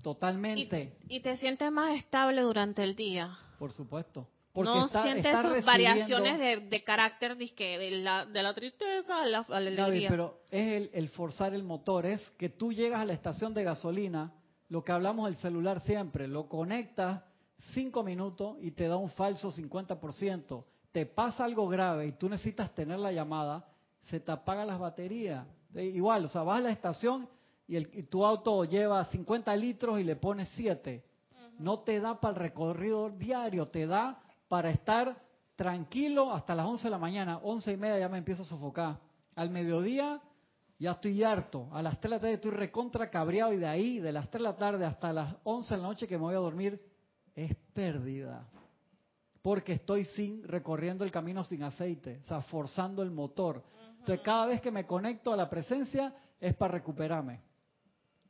totalmente. 0.00 0.96
Y, 1.10 1.16
y 1.16 1.20
te 1.20 1.36
sientes 1.36 1.70
más 1.70 1.94
estable 1.98 2.40
durante 2.40 2.82
el 2.82 2.96
día. 2.96 3.36
Por 3.58 3.70
supuesto 3.70 4.28
no 4.62 4.88
siente 4.88 5.28
esas 5.28 5.64
variaciones 5.64 6.70
de, 6.70 6.84
carácter 6.84 7.36
de, 7.36 7.90
la, 8.02 8.24
de 8.26 8.42
la 8.42 8.54
tristeza 8.54 9.22
a 9.22 9.26
la, 9.26 9.40
alegría. 9.40 10.08
pero 10.08 10.42
es 10.50 10.90
el, 10.92 11.08
forzar 11.08 11.54
el 11.54 11.64
motor, 11.64 12.06
es 12.06 12.20
que 12.38 12.48
tú 12.48 12.72
llegas 12.72 13.00
a 13.00 13.04
la 13.04 13.14
estación 13.14 13.52
de 13.52 13.64
gasolina, 13.64 14.32
lo 14.68 14.84
que 14.84 14.92
hablamos 14.92 15.26
del 15.26 15.36
celular 15.36 15.80
siempre, 15.80 16.28
lo 16.28 16.48
conectas 16.48 17.22
cinco 17.72 18.02
minutos 18.02 18.56
y 18.60 18.70
te 18.70 18.86
da 18.86 18.96
un 18.96 19.10
falso 19.10 19.50
50%. 19.50 20.64
Te 20.92 21.06
pasa 21.06 21.44
algo 21.44 21.68
grave 21.68 22.06
y 22.06 22.12
tú 22.12 22.28
necesitas 22.28 22.72
tener 22.74 23.00
la 23.00 23.10
llamada, 23.10 23.66
se 24.02 24.20
te 24.20 24.30
apagan 24.30 24.68
las 24.68 24.78
baterías. 24.78 25.44
Igual, 25.74 26.26
o 26.26 26.28
sea, 26.28 26.42
vas 26.42 26.58
a 26.58 26.62
la 26.62 26.70
estación 26.70 27.28
y, 27.66 27.76
el, 27.76 27.90
y 27.92 28.04
tu 28.04 28.24
auto 28.24 28.64
lleva 28.64 29.04
50 29.06 29.56
litros 29.56 29.98
y 29.98 30.04
le 30.04 30.14
pones 30.14 30.48
7. 30.54 31.02
No 31.58 31.80
te 31.80 32.00
da 32.00 32.20
para 32.20 32.34
el 32.34 32.40
recorrido 32.40 33.10
diario, 33.10 33.66
te 33.66 33.86
da 33.86 34.20
para 34.48 34.70
estar 34.70 35.22
tranquilo 35.56 36.32
hasta 36.32 36.54
las 36.54 36.66
11 36.66 36.84
de 36.84 36.90
la 36.90 36.98
mañana, 36.98 37.38
11 37.38 37.72
y 37.72 37.76
media 37.76 37.98
ya 37.98 38.08
me 38.08 38.18
empiezo 38.18 38.42
a 38.42 38.46
sofocar. 38.46 38.98
Al 39.34 39.50
mediodía 39.50 40.20
ya 40.78 40.92
estoy 40.92 41.22
harto. 41.22 41.68
A 41.72 41.82
las 41.82 42.00
3 42.00 42.02
de 42.02 42.08
la 42.08 42.20
tarde 42.20 42.34
estoy 42.34 42.50
recontra 42.50 43.10
cabreado 43.10 43.52
y 43.52 43.58
de 43.58 43.66
ahí, 43.66 43.98
de 43.98 44.12
las 44.12 44.30
3 44.30 44.42
de 44.42 44.48
la 44.48 44.56
tarde 44.56 44.84
hasta 44.84 45.12
las 45.12 45.34
11 45.44 45.74
de 45.74 45.80
la 45.80 45.88
noche 45.88 46.06
que 46.06 46.16
me 46.16 46.24
voy 46.24 46.34
a 46.34 46.38
dormir, 46.38 46.80
es 47.34 47.54
pérdida. 47.72 48.48
Porque 49.42 49.74
estoy 49.74 50.04
sin, 50.04 50.42
recorriendo 50.44 51.04
el 51.04 51.10
camino 51.10 51.44
sin 51.44 51.62
aceite, 51.62 52.20
o 52.22 52.26
sea, 52.26 52.40
forzando 52.42 53.02
el 53.02 53.10
motor. 53.10 53.62
Entonces, 53.98 54.20
cada 54.24 54.46
vez 54.46 54.60
que 54.60 54.70
me 54.70 54.86
conecto 54.86 55.32
a 55.32 55.36
la 55.36 55.48
presencia 55.48 56.14
es 56.40 56.54
para 56.54 56.72
recuperarme. 56.72 57.40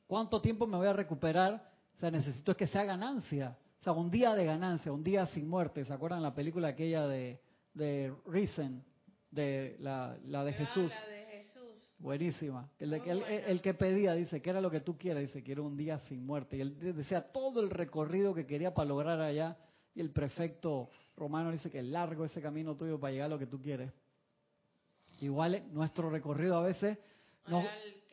¿Cuánto 0.06 0.40
tiempo 0.40 0.66
me 0.66 0.76
voy 0.76 0.86
a 0.86 0.92
recuperar? 0.92 1.72
O 1.96 1.98
sea, 1.98 2.10
necesito 2.10 2.56
que 2.56 2.66
sea 2.66 2.84
ganancia. 2.84 3.56
O 3.85 3.93
sea, 3.93 3.93
un 3.93 4.11
día 4.11 4.35
de 4.35 4.47
ganancia, 4.47 4.91
un 4.91 5.05
día 5.05 5.26
sin 5.26 5.47
muerte. 5.47 5.85
¿Se 5.85 5.93
acuerdan 5.93 6.22
la 6.22 6.35
película 6.35 6.68
aquella 6.68 7.07
de, 7.07 7.39
de 7.74 8.14
Reason, 8.24 8.82
de 9.30 9.76
la, 9.78 10.16
la 10.24 10.43
de 10.43 10.55
Jesús? 10.55 10.91
La 10.91 11.14
de 11.14 11.26
Jesús. 11.26 11.93
Buenísima. 11.99 12.70
El, 12.78 12.95
el, 12.95 13.61
que 13.61 13.74
pedía, 13.74 14.14
dice, 14.14 14.41
¿qué 14.41 14.49
era 14.49 14.62
lo 14.62 14.70
que 14.70 14.80
tú 14.80 14.97
quieres? 14.97 15.24
Dice, 15.28 15.43
quiero 15.43 15.64
un 15.64 15.76
día 15.76 15.99
sin 15.99 16.24
muerte. 16.24 16.57
Y 16.57 16.61
él 16.62 16.95
decía 16.97 17.30
todo 17.30 17.61
el 17.61 17.68
recorrido 17.68 18.32
que 18.32 18.47
quería 18.47 18.72
para 18.72 18.89
lograr 18.89 19.20
allá. 19.20 19.59
Y 19.95 20.01
el 20.01 20.12
prefecto 20.12 20.89
romano 21.14 21.53
dice 21.53 21.70
que 21.70 21.82
largo 21.82 22.24
ese 22.24 22.41
camino 22.41 22.78
tuyo 22.78 22.99
para 22.99 23.12
llegar 23.12 23.26
a 23.26 23.35
lo 23.35 23.39
que 23.39 23.49
tú 23.49 23.61
quieres. 23.61 23.93
Igual 25.20 25.62
nuestro 25.74 26.09
recorrido 26.09 26.57
a 26.57 26.62
veces... 26.62 26.97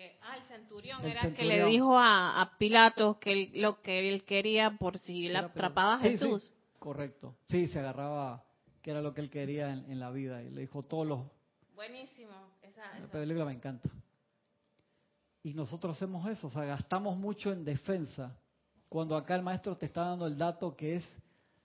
No, 0.01 0.21
Ah, 0.21 0.37
el 0.37 0.43
centurión 0.43 1.05
era 1.05 1.21
el 1.21 1.33
que 1.33 1.45
le 1.45 1.65
dijo 1.65 1.97
a, 1.97 2.53
Pilatos 2.57 3.17
que 3.17 3.51
lo 3.55 3.81
que 3.81 4.09
él 4.09 4.23
quería 4.23 4.77
por 4.77 4.97
si 4.97 5.27
le 5.27 5.37
atrapaba 5.37 5.95
a 5.95 5.99
Jesús. 5.99 6.53
correcto. 6.79 7.35
Sí, 7.47 7.67
se 7.67 7.79
agarraba 7.79 8.43
que 8.81 8.91
era 8.91 9.01
lo 9.01 9.13
que 9.13 9.21
él 9.21 9.29
quería 9.29 9.71
en, 9.73 9.99
la 9.99 10.09
vida 10.09 10.41
y 10.41 10.49
le 10.49 10.61
dijo 10.61 10.81
todos 10.83 11.05
los... 11.05 11.21
Buenísimo. 11.75 12.31
Esa, 12.61 12.99
La 12.99 13.07
película 13.07 13.45
me 13.45 13.53
encanta. 13.53 13.89
Y 15.43 15.53
nosotros 15.53 15.95
hacemos 15.95 16.27
eso, 16.29 16.47
o 16.47 16.49
sea, 16.49 16.65
gastamos 16.65 17.17
mucho 17.17 17.51
en 17.51 17.63
defensa. 17.63 18.35
Cuando 18.89 19.15
acá 19.15 19.35
el 19.35 19.43
maestro 19.43 19.77
te 19.77 19.87
está 19.87 20.05
dando 20.05 20.27
el 20.27 20.37
dato 20.37 20.75
que 20.75 20.95
es 20.95 21.15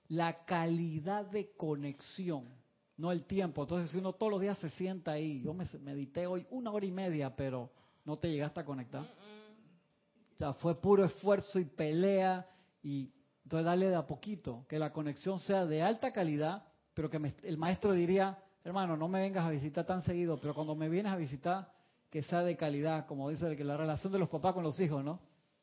la 0.08 0.44
calidad 0.44 1.26
de 1.26 1.50
conexión, 1.56 2.48
no 2.96 3.12
el 3.12 3.24
tiempo. 3.24 3.62
Entonces, 3.62 3.90
si 3.90 3.98
uno 3.98 4.14
todos 4.14 4.32
los 4.32 4.40
días 4.40 4.58
se 4.58 4.70
sienta 4.70 5.12
ahí, 5.12 5.42
yo 5.42 5.52
me 5.52 5.66
medité 5.80 6.26
hoy 6.26 6.46
una 6.50 6.70
hora 6.70 6.86
y 6.86 6.92
media, 6.92 7.34
pero 7.34 7.70
no 8.06 8.16
te 8.18 8.30
llegaste 8.30 8.60
a 8.60 8.64
conectar. 8.64 9.02
O 9.02 10.38
sea, 10.38 10.54
fue 10.54 10.74
puro 10.80 11.04
esfuerzo 11.04 11.58
y 11.58 11.64
pelea 11.64 12.46
y 12.82 13.12
entonces 13.42 13.66
dale 13.66 13.88
de 13.88 13.96
a 13.96 14.06
poquito, 14.06 14.64
que 14.68 14.78
la 14.78 14.92
conexión 14.92 15.38
sea 15.38 15.66
de 15.66 15.82
alta 15.82 16.12
calidad, 16.12 16.64
pero 16.94 17.10
que 17.10 17.20
el 17.42 17.58
maestro 17.58 17.92
diría, 17.92 18.38
hermano, 18.64 18.96
no 18.96 19.08
me 19.08 19.20
vengas 19.20 19.44
a 19.44 19.50
visitar 19.50 19.84
tan 19.84 20.02
seguido, 20.02 20.38
pero 20.40 20.54
cuando 20.54 20.74
me 20.74 20.88
vienes 20.88 21.12
a 21.12 21.16
visitar, 21.16 21.70
que 22.10 22.22
sea 22.22 22.42
de 22.42 22.56
calidad, 22.56 23.06
como 23.06 23.28
dice 23.30 23.56
que 23.56 23.64
la 23.64 23.76
relación 23.76 24.12
de 24.12 24.18
los 24.18 24.28
papás 24.28 24.54
con 24.54 24.62
los 24.62 24.78
hijos, 24.80 25.04
¿no? 25.04 25.20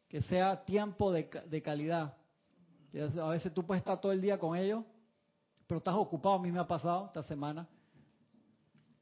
Que 0.08 0.22
sea 0.22 0.64
tiempo 0.64 1.12
de, 1.12 1.30
de 1.48 1.62
calidad. 1.62 2.14
A 3.22 3.30
veces 3.30 3.54
tú 3.54 3.66
puedes 3.66 3.82
estar 3.82 4.00
todo 4.00 4.12
el 4.12 4.22
día 4.22 4.38
con 4.38 4.56
ellos, 4.56 4.84
pero 5.68 5.80
estás 5.80 5.96
ocupado, 5.96 6.36
a 6.36 6.40
mí 6.40 6.52
me 6.52 6.60
ha 6.60 6.68
pasado 6.68 7.08
esta 7.08 7.24
semana, 7.24 7.68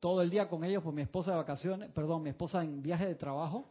todo 0.01 0.23
el 0.23 0.31
día 0.31 0.49
con 0.49 0.63
ellos, 0.63 0.83
pues 0.83 0.95
mi 0.95 1.03
esposa 1.03 1.31
de 1.31 1.37
vacaciones, 1.37 1.89
perdón, 1.91 2.23
mi 2.23 2.31
esposa 2.31 2.63
en 2.63 2.81
viaje 2.81 3.05
de 3.05 3.13
trabajo 3.13 3.69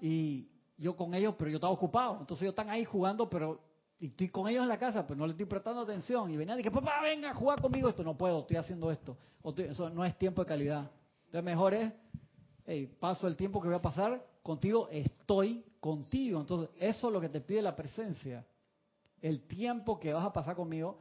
y 0.00 0.46
yo 0.76 0.94
con 0.94 1.14
ellos, 1.14 1.34
pero 1.38 1.50
yo 1.50 1.56
estaba 1.56 1.72
ocupado. 1.72 2.18
Entonces 2.20 2.42
ellos 2.42 2.52
están 2.52 2.68
ahí 2.68 2.84
jugando, 2.84 3.28
pero 3.28 3.60
y 3.98 4.08
estoy 4.08 4.28
con 4.28 4.46
ellos 4.46 4.62
en 4.62 4.68
la 4.68 4.78
casa, 4.78 5.06
pero 5.06 5.18
no 5.18 5.26
le 5.26 5.32
estoy 5.32 5.46
prestando 5.46 5.80
atención. 5.80 6.30
Y 6.30 6.36
venía 6.36 6.58
y 6.58 6.62
que 6.62 6.70
papá, 6.70 7.00
venga 7.02 7.30
a 7.30 7.34
jugar 7.34 7.60
conmigo. 7.62 7.88
Esto 7.88 8.04
no 8.04 8.16
puedo, 8.16 8.40
estoy 8.40 8.58
haciendo 8.58 8.90
esto. 8.90 9.16
eso 9.56 9.88
no 9.88 10.04
es 10.04 10.16
tiempo 10.18 10.42
de 10.42 10.48
calidad. 10.48 10.90
Entonces 11.24 11.44
mejor 11.44 11.74
es, 11.74 11.92
hey, 12.66 12.86
paso 13.00 13.26
el 13.26 13.36
tiempo 13.36 13.60
que 13.60 13.68
voy 13.68 13.76
a 13.76 13.82
pasar 13.82 14.22
contigo, 14.42 14.86
estoy 14.90 15.64
contigo. 15.80 16.40
Entonces 16.40 16.70
eso 16.78 17.06
es 17.08 17.12
lo 17.12 17.20
que 17.22 17.30
te 17.30 17.40
pide 17.40 17.62
la 17.62 17.74
presencia. 17.74 18.46
El 19.22 19.46
tiempo 19.46 19.98
que 19.98 20.12
vas 20.12 20.26
a 20.26 20.32
pasar 20.32 20.56
conmigo 20.56 20.98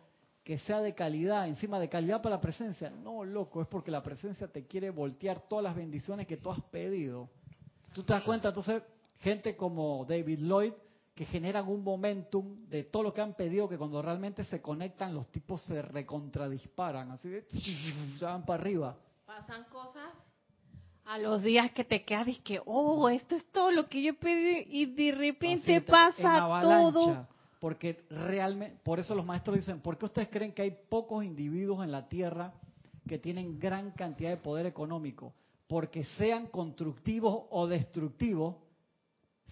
que 0.50 0.58
sea 0.58 0.82
de 0.82 0.96
calidad, 0.96 1.48
encima 1.48 1.78
de 1.78 1.88
calidad 1.88 2.24
para 2.24 2.38
la 2.38 2.42
presencia. 2.42 2.90
No, 2.90 3.24
loco, 3.24 3.62
es 3.62 3.68
porque 3.68 3.92
la 3.92 4.02
presencia 4.02 4.48
te 4.48 4.66
quiere 4.66 4.90
voltear 4.90 5.42
todas 5.42 5.64
las 5.64 5.76
bendiciones 5.76 6.26
que 6.26 6.38
tú 6.38 6.50
has 6.50 6.60
pedido. 6.72 7.30
Tú 7.94 8.02
te 8.02 8.14
das 8.14 8.24
cuenta, 8.24 8.48
entonces, 8.48 8.82
gente 9.20 9.56
como 9.56 10.04
David 10.06 10.40
Lloyd, 10.40 10.74
que 11.14 11.26
generan 11.26 11.68
un 11.68 11.84
momentum 11.84 12.66
de 12.68 12.84
todo 12.86 13.04
lo 13.04 13.14
que 13.14 13.22
han 13.22 13.36
pedido, 13.36 13.70
que 13.70 13.78
cuando 13.78 14.02
realmente 14.02 14.44
se 14.46 14.60
conectan, 14.60 15.14
los 15.14 15.28
tipos 15.28 15.62
se 15.62 15.84
recontradisparan, 15.84 17.12
así 17.12 17.30
de, 17.30 17.46
se 18.18 18.26
van 18.26 18.44
para 18.44 18.60
arriba. 18.60 18.98
Pasan 19.28 19.66
cosas 19.66 20.12
a 21.06 21.20
los 21.20 21.44
días 21.44 21.70
que 21.74 21.84
te 21.84 22.04
quedas 22.04 22.28
y 22.28 22.38
que, 22.38 22.60
oh, 22.66 23.08
esto 23.10 23.36
es 23.36 23.46
todo 23.52 23.70
lo 23.70 23.86
que 23.86 24.02
yo 24.02 24.18
pedí, 24.18 24.66
y 24.66 24.88
de 24.88 25.12
repente 25.12 25.80
pasa 25.82 26.60
todo 26.60 27.28
porque 27.60 28.06
realmente, 28.10 28.80
por 28.84 29.00
eso 29.00 29.14
los 29.14 29.26
maestros 29.26 29.58
dicen, 29.58 29.82
¿por 29.82 29.98
qué 29.98 30.06
ustedes 30.06 30.30
creen 30.30 30.54
que 30.54 30.62
hay 30.62 30.72
pocos 30.72 31.24
individuos 31.24 31.84
en 31.84 31.92
la 31.92 32.08
Tierra 32.08 32.54
que 33.08 33.20
tienen 33.20 33.60
gran 33.60 33.92
cantidad 33.92 34.30
de 34.30 34.38
poder 34.38 34.66
económico? 34.66 35.34
Porque 35.68 36.06
sean 36.18 36.48
constructivos 36.48 37.44
o 37.50 37.68
destructivos, 37.68 38.56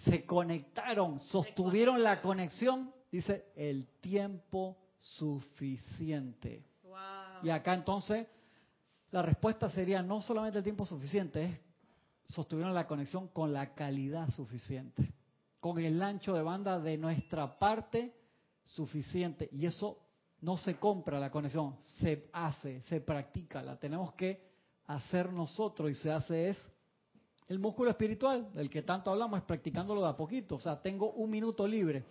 se 0.05 0.25
conectaron, 0.25 1.19
sostuvieron 1.19 2.01
la 2.01 2.21
conexión, 2.21 2.93
dice, 3.11 3.45
el 3.55 3.87
tiempo 3.99 4.77
suficiente. 4.97 6.65
Y 7.43 7.49
acá 7.49 7.73
entonces 7.73 8.25
la 9.11 9.21
respuesta 9.21 9.69
sería 9.69 10.01
no 10.01 10.21
solamente 10.21 10.59
el 10.59 10.63
tiempo 10.63 10.85
suficiente, 10.85 11.43
es 11.43 11.59
sostuvieron 12.33 12.73
la 12.73 12.87
conexión 12.87 13.27
con 13.29 13.53
la 13.53 13.73
calidad 13.73 14.29
suficiente 14.31 15.13
con 15.59 15.79
el 15.79 16.01
ancho 16.01 16.33
de 16.33 16.41
banda 16.41 16.79
de 16.79 16.97
nuestra 16.97 17.57
parte 17.57 18.13
suficiente. 18.63 19.49
Y 19.51 19.65
eso 19.65 19.99
no 20.41 20.57
se 20.57 20.77
compra 20.77 21.19
la 21.19 21.31
conexión, 21.31 21.75
se 21.99 22.29
hace, 22.31 22.81
se 22.83 23.01
practica, 23.01 23.61
la 23.61 23.79
tenemos 23.79 24.13
que 24.13 24.45
hacer 24.85 25.31
nosotros 25.31 25.91
y 25.91 25.95
se 25.95 26.11
hace 26.11 26.49
es 26.49 26.57
el 27.47 27.59
músculo 27.59 27.89
espiritual 27.89 28.51
del 28.53 28.69
que 28.69 28.81
tanto 28.81 29.09
hablamos, 29.09 29.39
es 29.39 29.45
practicándolo 29.45 30.01
de 30.01 30.09
a 30.09 30.17
poquito. 30.17 30.55
O 30.55 30.59
sea, 30.59 30.81
tengo 30.81 31.11
un 31.11 31.29
minuto 31.29 31.65
libre. 31.65 32.03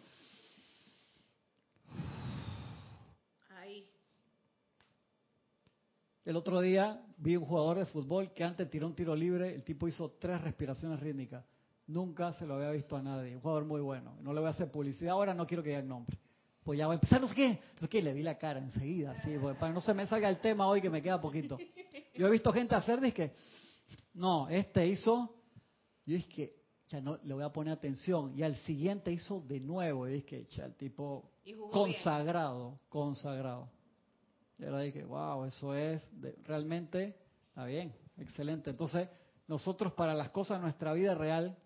El 6.25 6.35
otro 6.35 6.61
día 6.61 7.01
vi 7.19 7.37
un 7.37 7.45
jugador 7.45 7.79
de 7.79 7.87
fútbol 7.87 8.33
que 8.33 8.43
antes 8.43 8.69
tiró 8.69 8.89
un 8.89 8.97
tiro 8.97 9.15
libre, 9.15 9.55
el 9.55 9.63
tipo 9.63 9.87
hizo 9.87 10.17
tres 10.19 10.41
respiraciones 10.41 10.99
rítmicas. 10.99 11.45
Nunca 11.87 12.32
se 12.32 12.47
lo 12.47 12.55
había 12.55 12.70
visto 12.70 12.97
a 12.97 13.03
nadie. 13.03 13.37
Un 13.37 13.41
jugador 13.41 13.64
muy 13.64 13.80
bueno. 13.80 14.16
No 14.20 14.32
le 14.32 14.41
voy 14.41 14.49
a 14.49 14.51
hacer 14.51 14.70
publicidad 14.70 15.12
ahora, 15.12 15.34
no 15.34 15.47
quiero 15.47 15.62
que 15.62 15.70
diga 15.70 15.80
el 15.80 15.89
nombre. 15.89 16.18
Pues 16.64 16.78
ya 16.78 16.89
va 16.89 16.95
a 16.95 16.97
empezar, 16.97 17.20
no 17.20 17.28
sé 17.28 17.34
qué. 17.34 17.61
No 17.74 17.80
sé 17.80 17.89
qué, 17.89 18.03
le 18.03 18.12
di 18.12 18.24
la 18.24 18.37
cara 18.37 18.59
enseguida, 18.59 19.12
así, 19.12 19.37
pues, 19.41 19.57
para 19.57 19.70
que 19.70 19.74
no 19.74 19.80
se 19.80 19.95
me 19.95 20.05
salga 20.07 20.28
el 20.28 20.41
tema 20.41 20.66
hoy 20.66 20.80
que 20.80 20.91
me 20.91 21.01
queda 21.01 21.20
poquito. 21.20 21.57
Yo 22.14 22.26
he 22.26 22.30
visto 22.30 22.53
gente 22.53 22.74
hacer, 22.74 23.01
que 23.12 23.34
no, 24.14 24.49
este 24.49 24.84
hizo, 24.89 25.32
yo 26.05 26.18
que, 26.34 26.57
ya 26.89 27.01
no, 27.01 27.18
le 27.22 27.34
voy 27.34 27.45
a 27.45 27.51
poner 27.51 27.72
atención. 27.72 28.37
Y 28.37 28.43
al 28.43 28.57
siguiente 28.57 29.12
hizo 29.12 29.41
de 29.43 29.61
nuevo, 29.61 30.09
y 30.09 30.14
es 30.14 30.24
que, 30.24 30.45
ya, 30.47 30.64
el 30.64 30.74
tipo 30.74 31.30
consagrado, 31.70 32.80
consagrado. 32.89 33.70
Y 34.59 34.64
ahora 34.64 34.80
dije, 34.80 35.05
wow, 35.05 35.45
eso 35.45 35.72
es 35.72 36.11
realmente, 36.43 37.16
está 37.49 37.64
bien, 37.64 37.95
excelente. 38.16 38.70
Entonces, 38.70 39.09
nosotros 39.47 39.93
para 39.93 40.14
las 40.14 40.30
cosas 40.30 40.59
de 40.59 40.62
nuestra 40.62 40.93
vida 40.95 41.14
real, 41.14 41.57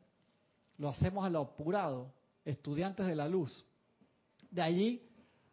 lo 0.80 0.88
hacemos 0.88 1.26
a 1.26 1.28
lo 1.28 1.40
apurado, 1.40 2.10
estudiantes 2.42 3.06
de 3.06 3.14
la 3.14 3.28
luz. 3.28 3.66
De 4.50 4.62
allí, 4.62 5.06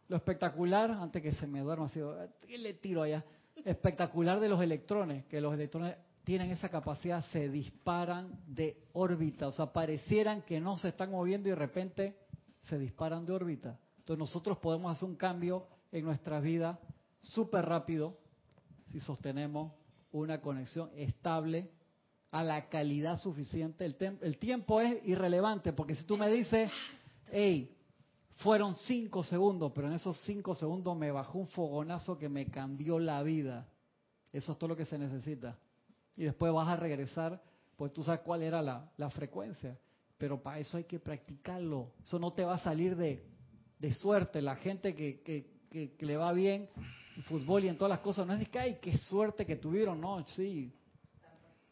lo 0.08 0.16
espectacular, 0.16 0.90
antes 0.90 1.22
que 1.22 1.34
se 1.34 1.46
me 1.46 1.60
duerma, 1.60 1.88
así, 1.88 2.00
¿qué 2.48 2.58
le 2.58 2.76
tiro 2.76 3.04
allá? 3.04 3.26
Espectacular 3.66 4.40
de 4.40 4.48
los 4.48 4.62
electrones, 4.62 5.26
que 5.26 5.42
los 5.42 5.54
electrones 5.54 5.98
tienen 6.24 6.50
esa 6.52 6.70
capacidad, 6.70 7.26
se 7.26 7.50
disparan 7.50 8.40
de 8.48 8.88
órbita, 8.94 9.50
o 9.50 9.52
sea, 9.52 9.74
parecieran 9.74 10.44
que 10.44 10.62
no 10.62 10.78
se 10.78 10.90
están 10.90 11.12
moviendo 11.12 11.50
y 11.50 11.52
de 11.52 11.58
repente 11.58 12.18
se 12.64 12.80
disparan 12.80 13.26
de 13.26 13.34
órbita. 13.34 13.78
Entonces 13.98 14.20
nosotros 14.20 14.60
podemos 14.60 14.96
hacer 14.96 15.10
un 15.10 15.18
cambio 15.18 15.68
en 15.92 16.06
nuestra 16.06 16.40
vida 16.40 16.80
súper 17.20 17.66
rápido 17.66 18.18
si 18.94 19.02
sostenemos 19.02 19.74
una 20.14 20.40
conexión 20.40 20.90
estable 20.96 21.70
a 22.32 22.44
la 22.44 22.70
calidad 22.70 23.18
suficiente. 23.20 23.86
El, 23.86 23.96
el, 24.22 24.38
tiempo 24.38 24.82
es 24.82 25.06
irrelevante, 25.08 25.74
porque 25.74 25.96
si 25.96 26.04
tú 26.06 26.18
me 26.18 26.30
dices, 26.30 26.70
hey, 27.32 27.76
fueron 28.38 28.76
cinco 28.76 29.24
segundos, 29.24 29.72
pero 29.74 29.88
en 29.88 29.94
esos 29.94 30.18
cinco 30.26 30.54
segundos 30.56 30.96
me 30.98 31.12
bajó 31.12 31.40
un 31.40 31.48
fogonazo 31.48 32.18
que 32.18 32.30
me 32.30 32.48
cambió 32.48 33.00
la 33.00 33.24
vida. 33.24 33.68
Eso 34.32 34.52
es 34.52 34.58
todo 34.58 34.70
lo 34.70 34.76
que 34.76 34.86
se 34.86 34.98
necesita. 34.98 35.58
Y 36.16 36.24
después 36.24 36.52
vas 36.54 36.68
a 36.68 36.76
regresar, 36.76 37.42
pues 37.76 37.94
tú 37.94 38.04
sabes 38.04 38.22
cuál 38.22 38.44
era 38.44 38.62
la, 38.62 38.92
la 38.98 39.10
frecuencia. 39.10 39.78
Pero 40.18 40.42
para 40.42 40.60
eso 40.60 40.78
hay 40.78 40.84
que 40.84 41.00
practicarlo. 41.00 41.94
Eso 42.04 42.20
no 42.20 42.32
te 42.32 42.44
va 42.44 42.56
a 42.56 42.60
salir 42.60 42.96
de, 42.96 43.24
de 43.80 43.94
suerte. 43.94 44.42
La 44.42 44.56
gente 44.56 44.96
que, 44.96 45.22
que, 45.22 45.48
que, 45.70 45.96
que 45.96 46.06
le 46.06 46.18
va 46.18 46.34
bien 46.34 46.70
en 47.16 47.24
fútbol 47.24 47.64
y 47.64 47.68
en 47.68 47.78
todas 47.78 47.90
las 47.90 48.00
cosas, 48.00 48.28
no 48.28 48.34
es 48.34 48.40
de 48.40 48.46
que, 48.48 48.60
ay, 48.60 48.78
qué 48.82 48.98
suerte 48.98 49.46
que 49.46 49.56
tuvieron, 49.56 50.00
no, 50.00 50.24
sí. 50.30 50.74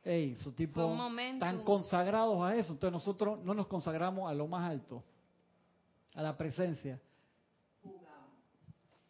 Ey, 0.06 0.36
su 0.36 0.54
tipo 0.54 0.96
tan 1.40 1.64
consagrados 1.64 2.40
a 2.44 2.56
eso. 2.56 2.74
Entonces 2.74 2.94
nosotros 2.94 3.44
no 3.44 3.56
nos 3.56 3.66
consagramos 3.66 4.30
a 4.30 4.36
lo 4.36 4.48
más 4.48 4.70
alto, 4.70 5.04
a 6.14 6.22
la 6.22 6.38
presencia. 6.38 7.02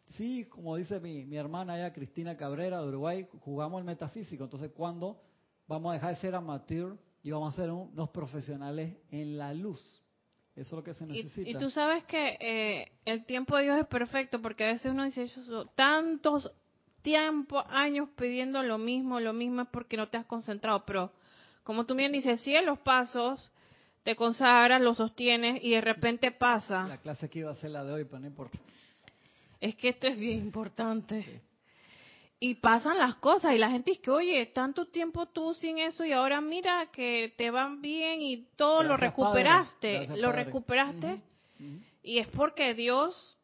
Sí, 0.06 0.46
como 0.46 0.76
dice 0.76 0.98
mi, 0.98 1.26
mi 1.26 1.36
hermana 1.36 1.74
allá, 1.74 1.92
Cristina 1.92 2.34
Cabrera 2.34 2.80
de 2.80 2.88
Uruguay, 2.88 3.28
jugamos 3.40 3.80
el 3.80 3.84
metafísico. 3.84 4.44
Entonces, 4.44 4.70
¿cuándo 4.74 5.20
vamos 5.66 5.90
a 5.90 5.94
dejar 5.94 6.14
de 6.14 6.20
ser 6.22 6.34
amateur 6.34 6.96
y 7.22 7.30
vamos 7.30 7.52
a 7.52 7.56
ser 7.56 7.70
unos 7.70 8.08
profesionales 8.08 8.96
en 9.10 9.36
la 9.36 9.52
luz? 9.52 10.02
Eso 10.54 10.60
es 10.60 10.72
lo 10.72 10.82
que 10.82 10.94
se 10.94 11.04
necesita. 11.04 11.50
Y, 11.50 11.54
tú 11.56 11.70
sabes 11.70 12.04
que 12.04 12.38
eh, 12.40 12.92
el 13.04 13.26
tiempo 13.26 13.54
de 13.58 13.64
Dios 13.64 13.78
es 13.78 13.86
perfecto 13.86 14.40
porque 14.40 14.64
a 14.64 14.68
veces 14.68 14.90
uno 14.90 15.04
dice, 15.04 15.26
tantos 15.74 16.50
tiempos, 17.06 17.64
años 17.68 18.08
pidiendo 18.16 18.64
lo 18.64 18.78
mismo, 18.78 19.20
lo 19.20 19.32
mismo 19.32 19.62
es 19.62 19.68
porque 19.68 19.96
no 19.96 20.08
te 20.08 20.16
has 20.16 20.26
concentrado. 20.26 20.84
Pero 20.84 21.12
como 21.62 21.86
tú 21.86 21.94
bien 21.94 22.10
dices, 22.10 22.40
si 22.40 22.56
en 22.56 22.66
los 22.66 22.80
pasos 22.80 23.52
te 24.02 24.16
consagras, 24.16 24.80
lo 24.80 24.92
sostienes 24.92 25.62
y 25.62 25.70
de 25.70 25.80
repente 25.80 26.32
pasa. 26.32 26.88
La 26.88 26.98
clase 26.98 27.30
que 27.30 27.38
iba 27.38 27.52
a 27.52 27.54
ser 27.54 27.70
la 27.70 27.84
de 27.84 27.92
hoy, 27.92 28.04
pero 28.06 28.18
no 28.18 28.26
importa. 28.26 28.58
Es 29.60 29.76
que 29.76 29.90
esto 29.90 30.08
es 30.08 30.18
bien 30.18 30.38
importante 30.40 31.42
y 32.40 32.56
pasan 32.56 32.98
las 32.98 33.14
cosas 33.18 33.54
y 33.54 33.58
la 33.58 33.70
gente 33.70 33.92
dice 33.92 34.02
que, 34.02 34.10
oye, 34.10 34.44
tanto 34.46 34.86
tiempo 34.86 35.26
tú 35.26 35.54
sin 35.54 35.78
eso 35.78 36.04
y 36.04 36.10
ahora 36.10 36.40
mira 36.40 36.90
que 36.90 37.32
te 37.36 37.52
van 37.52 37.80
bien 37.80 38.20
y 38.20 38.48
todo 38.56 38.82
lo 38.82 38.96
recuperaste, 38.96 40.08
lo 40.16 40.32
recuperaste 40.32 41.20
y 42.02 42.18
es 42.18 42.26
porque 42.26 42.74
Dios 42.74 43.35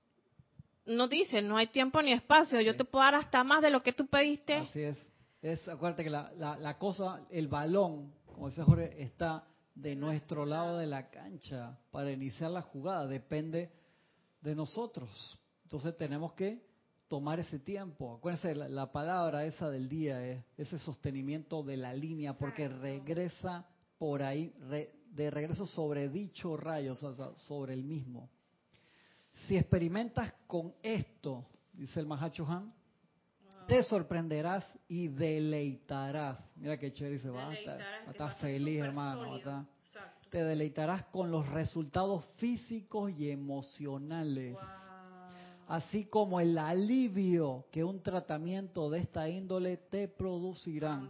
no 0.86 1.08
dice, 1.08 1.42
no 1.42 1.56
hay 1.56 1.68
tiempo 1.68 2.02
ni 2.02 2.12
espacio, 2.12 2.60
yo 2.60 2.76
te 2.76 2.84
puedo 2.84 3.04
dar 3.04 3.14
hasta 3.14 3.44
más 3.44 3.62
de 3.62 3.70
lo 3.70 3.82
que 3.82 3.92
tú 3.92 4.06
pediste. 4.06 4.54
Así 4.54 4.82
es, 4.82 4.98
es 5.40 5.66
acuérdate 5.68 6.04
que 6.04 6.10
la, 6.10 6.32
la, 6.36 6.56
la 6.58 6.78
cosa, 6.78 7.20
el 7.30 7.48
balón, 7.48 8.12
como 8.26 8.48
dice 8.48 8.62
Jorge, 8.62 9.02
está 9.02 9.44
de 9.74 9.94
nuestro 9.94 10.44
lado 10.44 10.78
de 10.78 10.86
la 10.86 11.10
cancha 11.10 11.78
para 11.90 12.10
iniciar 12.10 12.50
la 12.50 12.62
jugada, 12.62 13.06
depende 13.06 13.70
de 14.40 14.54
nosotros. 14.54 15.38
Entonces 15.64 15.96
tenemos 15.96 16.34
que 16.34 16.62
tomar 17.08 17.40
ese 17.40 17.58
tiempo. 17.58 18.14
Acuérdense, 18.14 18.54
la, 18.54 18.90
palabra 18.92 19.44
esa 19.44 19.70
del 19.70 19.88
día 19.88 20.26
es 20.26 20.44
ese 20.56 20.78
sostenimiento 20.78 21.62
de 21.62 21.76
la 21.76 21.94
línea, 21.94 22.36
porque 22.36 22.68
regresa 22.68 23.66
por 23.98 24.22
ahí, 24.22 24.52
de 25.10 25.30
regreso 25.30 25.66
sobre 25.66 26.08
dicho 26.08 26.56
rayo, 26.56 26.92
o 26.92 26.96
sea, 26.96 27.12
sobre 27.36 27.74
el 27.74 27.84
mismo. 27.84 28.30
Si 29.46 29.56
experimentas 29.56 30.32
con 30.46 30.74
esto, 30.82 31.44
dice 31.72 32.00
el 32.00 32.06
Mahacho 32.06 32.46
Han, 32.46 32.72
te 33.66 33.82
sorprenderás 33.82 34.66
y 34.88 35.08
deleitarás. 35.08 36.38
Mira 36.56 36.78
qué 36.78 36.92
chévere 36.92 37.16
dice, 37.16 37.30
va 37.30 37.48
a 37.48 37.54
estar, 37.54 38.34
feliz, 38.36 38.80
hermano. 38.80 39.38
te 40.30 40.44
deleitarás 40.44 41.04
con 41.06 41.30
los 41.30 41.48
resultados 41.48 42.24
físicos 42.36 43.12
y 43.12 43.30
emocionales. 43.30 44.56
Así 45.68 46.06
como 46.06 46.40
el 46.40 46.58
alivio 46.58 47.66
que 47.70 47.84
un 47.84 48.02
tratamiento 48.02 48.90
de 48.90 49.00
esta 49.00 49.28
índole 49.28 49.76
te 49.76 50.08
producirá. 50.08 51.00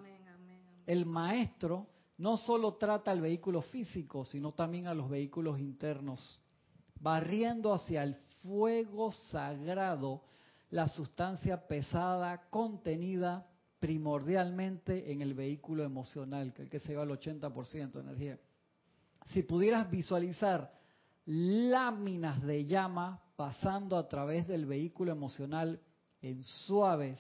El 0.87 1.07
maestro 1.07 1.87
no 2.19 2.37
solo 2.37 2.75
trata 2.75 3.13
el 3.13 3.21
vehículo 3.21 3.63
físico, 3.63 4.25
sino 4.25 4.53
también 4.53 4.87
a 4.87 4.95
los 4.95 5.09
vehículos 5.09 5.59
internos, 5.59 6.41
barriendo 7.03 7.75
hacia 7.75 8.05
el 8.05 8.15
fuego 8.43 9.11
sagrado 9.11 10.23
la 10.71 10.89
sustancia 10.89 11.67
pesada 11.67 12.49
contenida 12.49 13.47
primordialmente 13.79 15.13
en 15.13 15.21
el 15.21 15.35
vehículo 15.35 15.83
emocional, 15.83 16.55
que 16.55 16.63
el 16.63 16.71
que 16.71 16.81
se 16.81 16.91
lleva 16.91 17.03
el 17.03 17.11
80% 17.11 17.93
de 17.93 18.01
energía. 18.01 18.39
Si 19.27 19.43
pudieras 19.43 19.91
visualizar 19.91 20.73
láminas 21.27 22.43
de 22.43 22.65
llama 22.65 23.21
pasando 23.37 23.97
a 23.97 24.09
través 24.09 24.47
del 24.47 24.67
vehículo 24.67 25.13
emocional 25.13 25.81
en 26.21 26.43
suaves 26.45 27.19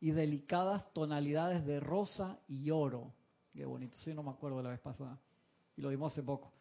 y 0.00 0.10
delicadas 0.10 0.92
tonalidades 0.92 1.64
de 1.64 1.80
rosa 1.80 2.38
y 2.46 2.70
oro. 2.70 3.12
Qué 3.54 3.64
bonito, 3.64 3.96
sí, 3.98 4.12
no 4.12 4.22
me 4.22 4.30
acuerdo 4.30 4.58
de 4.58 4.64
la 4.64 4.70
vez 4.70 4.80
pasada. 4.80 5.18
Y 5.76 5.80
lo 5.80 5.90
dimos 5.90 6.12
hace 6.12 6.22
poco. 6.22 6.52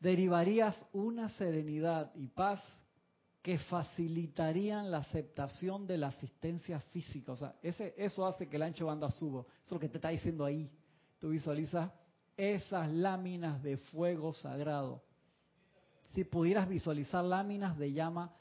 Derivarías 0.00 0.74
una 0.92 1.28
serenidad 1.30 2.12
y 2.14 2.26
paz 2.28 2.60
que 3.42 3.58
facilitarían 3.58 4.90
la 4.90 4.98
aceptación 4.98 5.86
de 5.86 5.98
la 5.98 6.08
asistencia 6.08 6.80
física. 6.80 7.32
O 7.32 7.36
sea, 7.36 7.54
eso 7.62 8.26
hace 8.26 8.48
que 8.48 8.56
el 8.56 8.62
ancho 8.62 8.86
banda 8.86 9.10
suba. 9.10 9.42
Eso 9.42 9.64
es 9.64 9.72
lo 9.72 9.78
que 9.78 9.88
te 9.88 9.98
está 9.98 10.08
diciendo 10.08 10.44
ahí. 10.44 10.70
Tú 11.18 11.30
visualizas 11.30 11.90
esas 12.36 12.90
láminas 12.90 13.62
de 13.62 13.76
fuego 13.76 14.32
sagrado 14.32 15.02
si 16.14 16.24
pudieras 16.24 16.68
visualizar 16.68 17.24
láminas 17.24 17.78
de 17.78 17.92
llama 17.92 18.32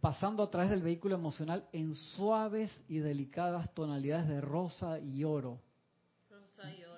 pasando 0.00 0.42
a 0.42 0.50
través 0.50 0.70
del 0.70 0.82
vehículo 0.82 1.14
emocional 1.14 1.68
en 1.72 1.94
suaves 1.94 2.70
y 2.88 2.98
delicadas 2.98 3.72
tonalidades 3.74 4.28
de 4.28 4.40
rosa 4.40 4.98
y 4.98 5.24
oro. 5.24 5.60
Rosa 6.30 6.72
y 6.72 6.82
oro, 6.84 6.89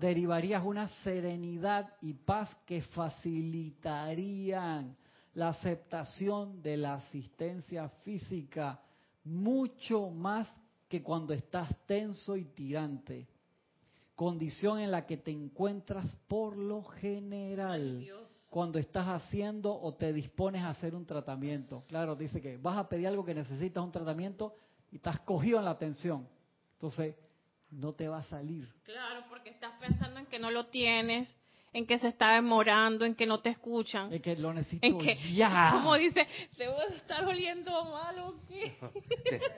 Derivarías 0.00 0.64
una 0.64 0.88
serenidad 1.04 1.92
y 2.00 2.14
paz 2.14 2.48
que 2.64 2.80
facilitarían 2.80 4.96
la 5.34 5.50
aceptación 5.50 6.62
de 6.62 6.78
la 6.78 6.94
asistencia 6.94 7.86
física 8.02 8.80
mucho 9.24 10.08
más 10.08 10.50
que 10.88 11.02
cuando 11.02 11.34
estás 11.34 11.68
tenso 11.86 12.34
y 12.34 12.46
tirante. 12.46 13.28
Condición 14.14 14.80
en 14.80 14.90
la 14.90 15.04
que 15.04 15.18
te 15.18 15.32
encuentras 15.32 16.06
por 16.26 16.56
lo 16.56 16.82
general 16.82 18.02
cuando 18.48 18.78
estás 18.78 19.06
haciendo 19.06 19.78
o 19.78 19.96
te 19.96 20.14
dispones 20.14 20.62
a 20.62 20.70
hacer 20.70 20.94
un 20.94 21.04
tratamiento. 21.04 21.84
Claro, 21.88 22.16
dice 22.16 22.40
que 22.40 22.56
vas 22.56 22.78
a 22.78 22.88
pedir 22.88 23.06
algo 23.06 23.22
que 23.22 23.34
necesitas 23.34 23.84
un 23.84 23.92
tratamiento 23.92 24.54
y 24.90 24.96
estás 24.96 25.20
cogido 25.20 25.58
en 25.58 25.66
la 25.66 25.72
atención. 25.72 26.26
Entonces, 26.72 27.16
no 27.70 27.92
te 27.92 28.08
va 28.08 28.18
a 28.18 28.22
salir. 28.24 28.68
Claro, 28.84 29.24
porque 29.28 29.50
estás 29.50 29.72
pensando 29.80 30.20
en 30.20 30.26
que 30.26 30.38
no 30.38 30.50
lo 30.50 30.66
tienes, 30.66 31.34
en 31.72 31.86
que 31.86 31.98
se 31.98 32.08
está 32.08 32.34
demorando, 32.34 33.04
en 33.04 33.14
que 33.14 33.26
no 33.26 33.40
te 33.40 33.50
escuchan. 33.50 34.12
En 34.12 34.20
que 34.20 34.36
lo 34.36 34.52
necesito 34.52 34.86
en 34.86 34.98
que, 34.98 35.14
ya. 35.34 35.70
Como 35.72 35.94
dice, 35.94 36.26
¿debo 36.58 36.80
estar 36.94 37.24
oliendo 37.24 37.84
mal 37.84 38.18
o 38.18 38.34
qué? 38.48 38.76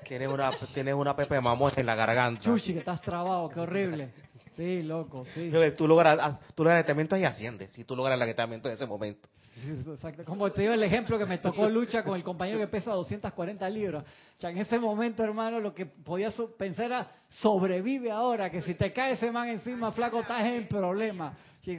Tienes 0.06 0.28
una, 0.28 0.52
tienes 0.74 0.94
una 0.94 1.16
pepe 1.16 1.36
de 1.36 1.70
en 1.76 1.86
la 1.86 1.94
garganta. 1.94 2.42
Chuchi, 2.42 2.74
que 2.74 2.80
estás 2.80 3.00
trabado, 3.00 3.48
qué 3.48 3.60
horrible. 3.60 4.12
Sí, 4.56 4.82
loco, 4.82 5.24
sí. 5.24 5.50
Tú 5.76 5.88
logras, 5.88 6.38
tú 6.54 6.64
logras 6.64 6.80
el 6.80 6.84
tratamiento 6.84 7.16
y 7.16 7.24
asciendes, 7.24 7.72
si 7.72 7.84
tú 7.84 7.96
logras 7.96 8.16
el 8.16 8.22
agotamiento 8.22 8.68
en 8.68 8.74
ese 8.74 8.86
momento. 8.86 9.28
Como 10.26 10.50
te 10.50 10.62
digo 10.62 10.72
el 10.72 10.82
ejemplo 10.82 11.18
que 11.18 11.26
me 11.26 11.38
tocó 11.38 11.68
lucha 11.68 12.02
con 12.02 12.16
el 12.16 12.22
compañero 12.22 12.58
que 12.58 12.66
pesa 12.66 12.92
240 12.92 13.68
libras. 13.70 14.04
O 14.36 14.40
sea, 14.40 14.50
en 14.50 14.58
ese 14.58 14.78
momento, 14.78 15.22
hermano, 15.22 15.60
lo 15.60 15.74
que 15.74 15.86
podía 15.86 16.30
pensar 16.56 16.86
era 16.86 17.10
sobrevive 17.28 18.10
ahora, 18.10 18.50
que 18.50 18.62
si 18.62 18.74
te 18.74 18.92
cae 18.92 19.12
ese 19.12 19.30
man 19.30 19.48
encima, 19.48 19.92
flaco, 19.92 20.20
estás 20.20 20.46
en 20.46 20.66
problema. 20.68 21.36
Que, 21.62 21.78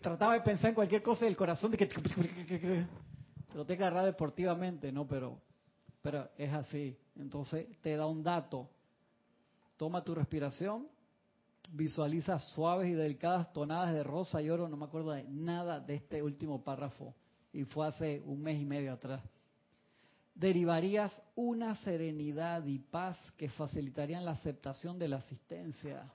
trataba 0.00 0.34
de 0.34 0.40
pensar 0.40 0.70
en 0.70 0.74
cualquier 0.74 1.02
cosa 1.02 1.24
del 1.24 1.36
corazón 1.36 1.72
de 1.72 1.76
que 1.76 2.86
lo 3.54 3.64
te 3.66 3.74
agarrar 3.74 4.04
deportivamente, 4.04 4.92
¿no? 4.92 5.06
Pero, 5.06 5.40
pero 6.00 6.28
es 6.38 6.52
así. 6.52 6.96
Entonces 7.16 7.66
te 7.82 7.96
da 7.96 8.06
un 8.06 8.22
dato. 8.22 8.70
Toma 9.76 10.02
tu 10.02 10.14
respiración, 10.14 10.88
visualiza 11.70 12.38
suaves 12.38 12.88
y 12.88 12.94
delicadas 12.94 13.52
tonadas 13.52 13.92
de 13.92 14.02
rosa 14.02 14.40
y 14.40 14.50
oro, 14.50 14.68
no 14.68 14.76
me 14.76 14.86
acuerdo 14.86 15.12
de 15.12 15.24
nada 15.24 15.80
de 15.80 15.96
este 15.96 16.22
último 16.22 16.62
párrafo, 16.62 17.14
y 17.52 17.64
fue 17.64 17.86
hace 17.86 18.22
un 18.24 18.42
mes 18.42 18.60
y 18.60 18.64
medio 18.64 18.92
atrás. 18.92 19.22
Derivarías 20.34 21.20
una 21.34 21.74
serenidad 21.76 22.64
y 22.64 22.78
paz 22.78 23.18
que 23.36 23.48
facilitarían 23.48 24.24
la 24.24 24.32
aceptación 24.32 24.98
de 24.98 25.08
la 25.08 25.16
asistencia. 25.16 26.10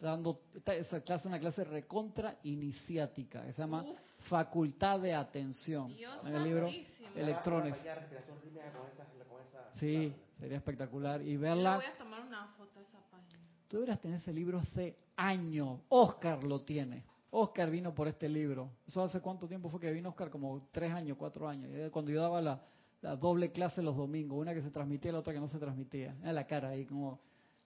Dando 0.00 0.40
esa 0.66 1.02
clase 1.02 1.28
una 1.28 1.38
clase 1.38 1.64
recontra 1.64 2.38
iniciática, 2.42 3.44
que 3.44 3.52
se 3.52 3.62
llama 3.62 3.84
Facultad 4.28 5.00
de 5.00 5.14
Atención. 5.14 5.94
en 6.24 6.34
el 6.34 6.44
libro 6.44 6.68
Electrones. 7.14 7.76
Sí, 9.74 10.12
sería 10.38 10.56
espectacular. 10.56 11.22
Y 11.22 11.36
verla. 11.36 11.76
voy 11.76 11.84
a 11.84 11.98
tomar 11.98 12.22
una 12.22 12.48
foto 12.56 12.80
esa 12.80 13.00
Tú 13.74 13.80
deberías 13.80 14.00
tener 14.00 14.18
ese 14.18 14.32
libro 14.32 14.60
hace 14.60 14.96
años. 15.16 15.80
Oscar 15.88 16.44
lo 16.44 16.60
tiene. 16.60 17.02
Oscar 17.32 17.68
vino 17.72 17.92
por 17.92 18.06
este 18.06 18.28
libro. 18.28 18.70
¿Eso 18.86 19.02
hace 19.02 19.20
cuánto 19.20 19.48
tiempo 19.48 19.68
fue 19.68 19.80
que 19.80 19.90
vino 19.90 20.10
Oscar? 20.10 20.30
Como 20.30 20.68
tres 20.70 20.92
años, 20.92 21.16
cuatro 21.18 21.48
años. 21.48 21.90
Cuando 21.90 22.12
yo 22.12 22.22
daba 22.22 22.40
la, 22.40 22.62
doble 23.16 23.50
clase 23.50 23.82
los 23.82 23.96
domingos, 23.96 24.38
una 24.38 24.54
que 24.54 24.62
se 24.62 24.70
transmitía 24.70 25.08
y 25.08 25.12
la 25.12 25.18
otra 25.18 25.32
que 25.32 25.40
no 25.40 25.48
se 25.48 25.58
transmitía. 25.58 26.14
En 26.22 26.36
la 26.36 26.46
cara 26.46 26.68
ahí, 26.68 26.86
como 26.86 27.18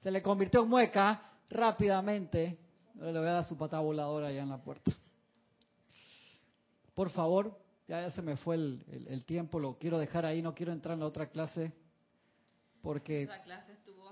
se 0.03 0.11
le 0.11 0.23
convirtió 0.23 0.63
en 0.63 0.71
mueca 0.71 1.31
rápidamente. 1.51 2.59
Le 2.95 3.13
voy 3.13 3.29
a 3.29 3.33
dar 3.33 3.45
su 3.45 3.59
pata 3.59 3.79
voladora 3.79 4.29
allá 4.29 4.45
en 4.45 4.49
la 4.49 4.65
puerta. 4.65 4.91
Por 6.95 7.11
favor, 7.11 7.55
ya, 7.87 8.11
se 8.13 8.23
me 8.23 8.39
fue 8.39 8.55
el, 8.55 9.25
tiempo, 9.27 9.61
lo 9.61 9.77
quiero 9.77 9.99
dejar 9.99 10.25
ahí, 10.25 10.41
no 10.41 10.55
quiero 10.55 10.73
entrar 10.73 10.95
en 10.95 11.01
la 11.01 11.07
otra 11.07 11.27
clase 11.29 11.71
porque 12.81 13.29
clase 13.45 13.73
estuvo 13.73 14.09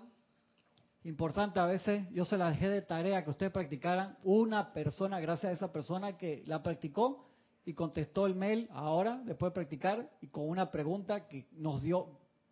importante 1.06 1.60
a 1.60 1.66
veces, 1.66 2.04
yo 2.10 2.24
se 2.24 2.36
la 2.36 2.50
dejé 2.50 2.68
de 2.68 2.82
tarea 2.82 3.22
que 3.22 3.30
ustedes 3.30 3.52
practicaran. 3.52 4.16
Una 4.24 4.72
persona, 4.72 5.20
gracias 5.20 5.50
a 5.50 5.54
esa 5.54 5.72
persona 5.72 6.16
que 6.16 6.42
la 6.46 6.62
practicó 6.62 7.24
y 7.64 7.74
contestó 7.74 8.26
el 8.26 8.34
mail 8.34 8.68
ahora, 8.72 9.20
después 9.24 9.50
de 9.50 9.54
practicar, 9.54 10.10
y 10.20 10.28
con 10.28 10.48
una 10.48 10.70
pregunta 10.70 11.28
que 11.28 11.46
nos 11.52 11.82
dio, 11.82 12.08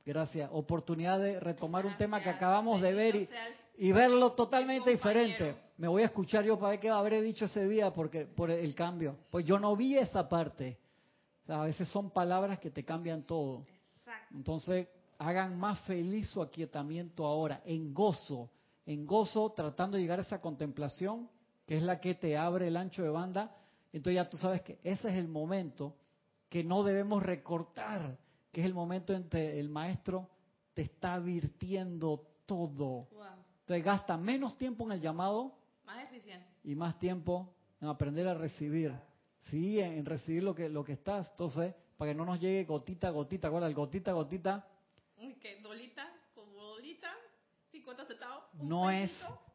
gracias, 0.07 0.49
oportunidad 0.53 1.19
de 1.19 1.41
retomar 1.41 1.85
un 1.85 1.97
tema 1.97 2.23
que 2.23 2.29
acabamos 2.29 2.81
de 2.81 2.95
ver 2.95 3.29
y, 3.77 3.93
verlo 3.93 4.33
totalmente 4.33 4.91
diferente. 4.91 5.57
Me 5.77 5.89
voy 5.89 6.03
a 6.03 6.07
escuchar 6.07 6.45
yo 6.45 6.57
para 6.57 6.71
ver 6.71 6.81
qué 6.81 6.91
habré 6.91 7.23
dicho 7.23 7.47
ese 7.47 7.67
día 7.67 7.93
porque 7.93 8.27
por 8.27 8.51
el 8.51 8.75
cambio. 8.75 9.17
Pues 9.31 9.45
yo 9.45 9.59
no 9.59 9.75
vi 9.75 9.99
esa 9.99 10.29
parte. 10.29 10.79
a 11.49 11.63
veces 11.63 11.89
son 11.89 12.11
palabras 12.11 12.61
que 12.61 12.71
te 12.71 12.85
cambian 12.85 13.25
todo. 13.25 13.67
Entonces, 14.33 14.87
hagan 15.19 15.59
más 15.59 15.81
feliz 15.81 16.29
su 16.29 16.43
aquietamiento 16.43 17.27
ahora, 17.27 17.63
en 17.65 17.93
gozo, 17.93 18.51
en 18.87 19.07
gozo, 19.07 19.53
tratando 19.53 19.97
de 19.97 20.03
llegar 20.03 20.19
a 20.19 20.23
esa 20.23 20.41
contemplación, 20.41 21.29
que 21.67 21.77
es 21.77 21.83
la 21.83 22.01
que 22.01 22.15
te 22.15 22.37
abre 22.37 22.69
el 22.69 22.77
ancho 22.77 23.03
de 23.03 23.09
banda. 23.09 23.57
Entonces 23.93 24.17
ya 24.17 24.29
tú 24.29 24.37
sabes 24.37 24.63
que 24.63 24.79
ese 24.83 25.09
es 25.09 25.15
el 25.15 25.29
momento 25.29 25.97
que 26.49 26.65
no 26.65 26.83
debemos 26.83 27.23
recortar, 27.23 28.19
que 28.53 28.61
es 28.61 28.67
el 28.67 28.75
momento 28.75 29.13
en 29.13 29.29
que 29.29 29.59
el 29.59 29.69
maestro 29.69 30.29
te 30.75 30.83
está 30.83 31.19
virtiendo 31.19 32.27
todo. 32.47 33.09
Te 33.65 33.81
gasta 33.81 34.17
menos 34.17 34.57
tiempo 34.59 34.85
en 34.85 34.93
el 34.93 35.01
llamado 35.01 35.57
más 35.85 36.05
eficiente. 36.05 36.47
y 36.63 36.75
más 36.75 36.99
tiempo 36.99 37.55
en 37.81 37.89
aprender 37.89 38.29
a 38.29 38.35
recibir. 38.35 38.93
Sí, 39.51 39.81
en 39.81 40.05
recibir 40.05 40.43
lo 40.43 40.55
que, 40.55 40.69
lo 40.69 40.85
que 40.85 40.93
estás. 40.93 41.31
Entonces, 41.31 41.75
para 41.97 42.11
que 42.11 42.17
no 42.17 42.25
nos 42.25 42.41
llegue 42.41 42.65
gotita 42.65 43.09
a 43.09 43.11
gotita, 43.11 43.51
¿cuál? 43.51 43.65
El 43.65 43.75
gotita 43.75 44.11
a 44.11 44.15
gotita 44.15 44.67
que 45.45 45.61
dolita, 45.61 46.11
como 46.35 46.63
dolita, 46.63 47.11
50 47.71 48.07
centavos. 48.07 48.45
No 48.63 48.91
es, 48.91 49.11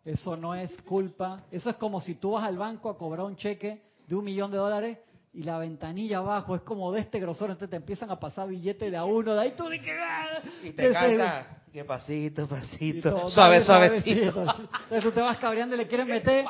eso 0.06 0.38
no 0.38 0.54
es 0.54 0.72
culpa. 0.84 1.44
Eso 1.50 1.72
es 1.72 1.78
como 1.78 2.00
si 2.00 2.14
tú 2.14 2.34
vas 2.34 2.44
al 2.44 2.60
banco 2.60 2.92
a 2.92 2.98
cobrar 2.98 3.26
un 3.26 3.36
cheque 3.36 3.82
de 4.08 4.16
un 4.16 4.24
millón 4.24 4.52
de 4.52 4.58
dólares 4.58 5.00
y 5.34 5.42
la 5.42 5.58
ventanilla 5.58 6.20
abajo 6.20 6.56
es 6.56 6.62
como 6.62 6.92
de 6.92 7.02
este 7.02 7.20
grosor, 7.20 7.50
entonces 7.50 7.72
te 7.72 7.76
empiezan 7.78 8.12
a 8.12 8.20
pasar 8.20 8.48
billetes 8.48 8.92
de 8.92 8.98
a 8.98 9.04
uno, 9.04 9.34
de 9.34 9.42
ahí 9.42 9.54
tú 9.58 9.68
de 9.68 9.82
que 9.82 9.92
ah, 9.92 10.42
y 10.64 10.72
te 10.72 10.92
canta, 10.92 11.64
que 11.74 11.84
pasito, 11.84 12.48
pasito, 12.48 13.28
suave, 13.30 13.62
suavecito. 13.64 14.42
Entonces 14.42 15.04
tú 15.04 15.12
te 15.12 15.22
vas 15.22 15.38
cabreando 15.38 15.74
y 15.74 15.80
le 15.80 15.88
quieres 15.88 16.06
meter, 16.08 16.46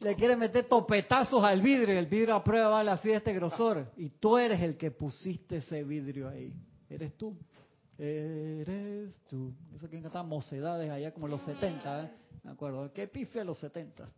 le 0.00 0.14
quieres 0.14 0.38
meter 0.38 0.64
topetazos 0.64 1.44
al 1.44 1.60
vidrio, 1.60 1.94
y 1.94 1.98
el 1.98 2.06
vidrio 2.06 2.36
a 2.36 2.42
prueba 2.42 2.68
vale 2.68 2.90
así 2.90 3.08
de 3.08 3.16
este 3.16 3.34
grosor, 3.34 3.92
y 3.98 4.08
tú 4.08 4.38
eres 4.38 4.62
el 4.62 4.78
que 4.78 4.90
pusiste 4.90 5.58
ese 5.58 5.84
vidrio 5.84 6.30
ahí, 6.30 6.54
eres 6.88 7.18
tú. 7.18 7.36
Eres 7.98 9.20
tú. 9.28 9.52
Eso 9.74 9.90
que 9.90 10.00
cantaba 10.00 10.22
mocedades 10.22 10.88
allá 10.88 11.12
como 11.12 11.26
los 11.26 11.42
70, 11.44 12.04
¿eh? 12.04 12.10
Me 12.44 12.52
acuerdo. 12.52 12.92
Qué 12.92 13.08
pifia 13.08 13.42
los 13.42 13.58
70. 13.58 14.08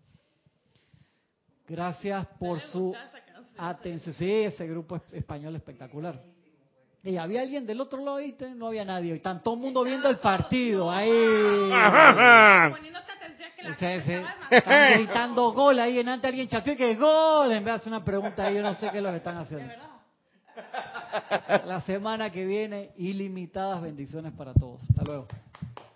Gracias 1.66 2.26
por 2.38 2.60
su 2.60 2.94
atención. 3.56 4.14
Sí, 4.14 4.30
ese 4.30 4.66
grupo 4.66 5.00
español 5.12 5.56
espectacular. 5.56 6.20
Y 7.02 7.16
había 7.16 7.40
alguien 7.40 7.64
del 7.64 7.80
otro 7.80 8.04
lado 8.04 8.18
ahí, 8.18 8.36
no 8.54 8.66
había 8.66 8.84
nadie. 8.84 9.14
Y 9.14 9.16
están 9.16 9.42
todo 9.42 9.54
el 9.54 9.60
mundo 9.60 9.82
viendo 9.82 10.10
el 10.10 10.18
partido 10.18 10.90
ahí. 10.90 11.10
Están 14.50 14.94
gritando 14.94 15.52
gol 15.52 15.78
ahí 15.78 15.98
en 15.98 16.08
ante 16.10 16.26
alguien 16.26 16.48
chateó 16.48 16.76
que 16.76 16.96
gol. 16.96 17.50
En 17.52 17.64
vez 17.64 17.72
de 17.72 17.80
hacer 17.80 17.88
una 17.88 18.04
pregunta 18.04 18.44
ahí, 18.44 18.56
yo 18.56 18.62
no 18.62 18.74
sé 18.74 18.90
qué 18.90 18.98
es 18.98 19.02
lo 19.02 19.10
que 19.10 19.16
están 19.16 19.38
haciendo. 19.38 19.89
La 21.66 21.80
semana 21.82 22.30
que 22.30 22.44
viene, 22.46 22.90
ilimitadas 22.96 23.82
bendiciones 23.82 24.32
para 24.32 24.52
todos. 24.54 24.80
Hasta 24.90 25.04
luego. 25.04 25.26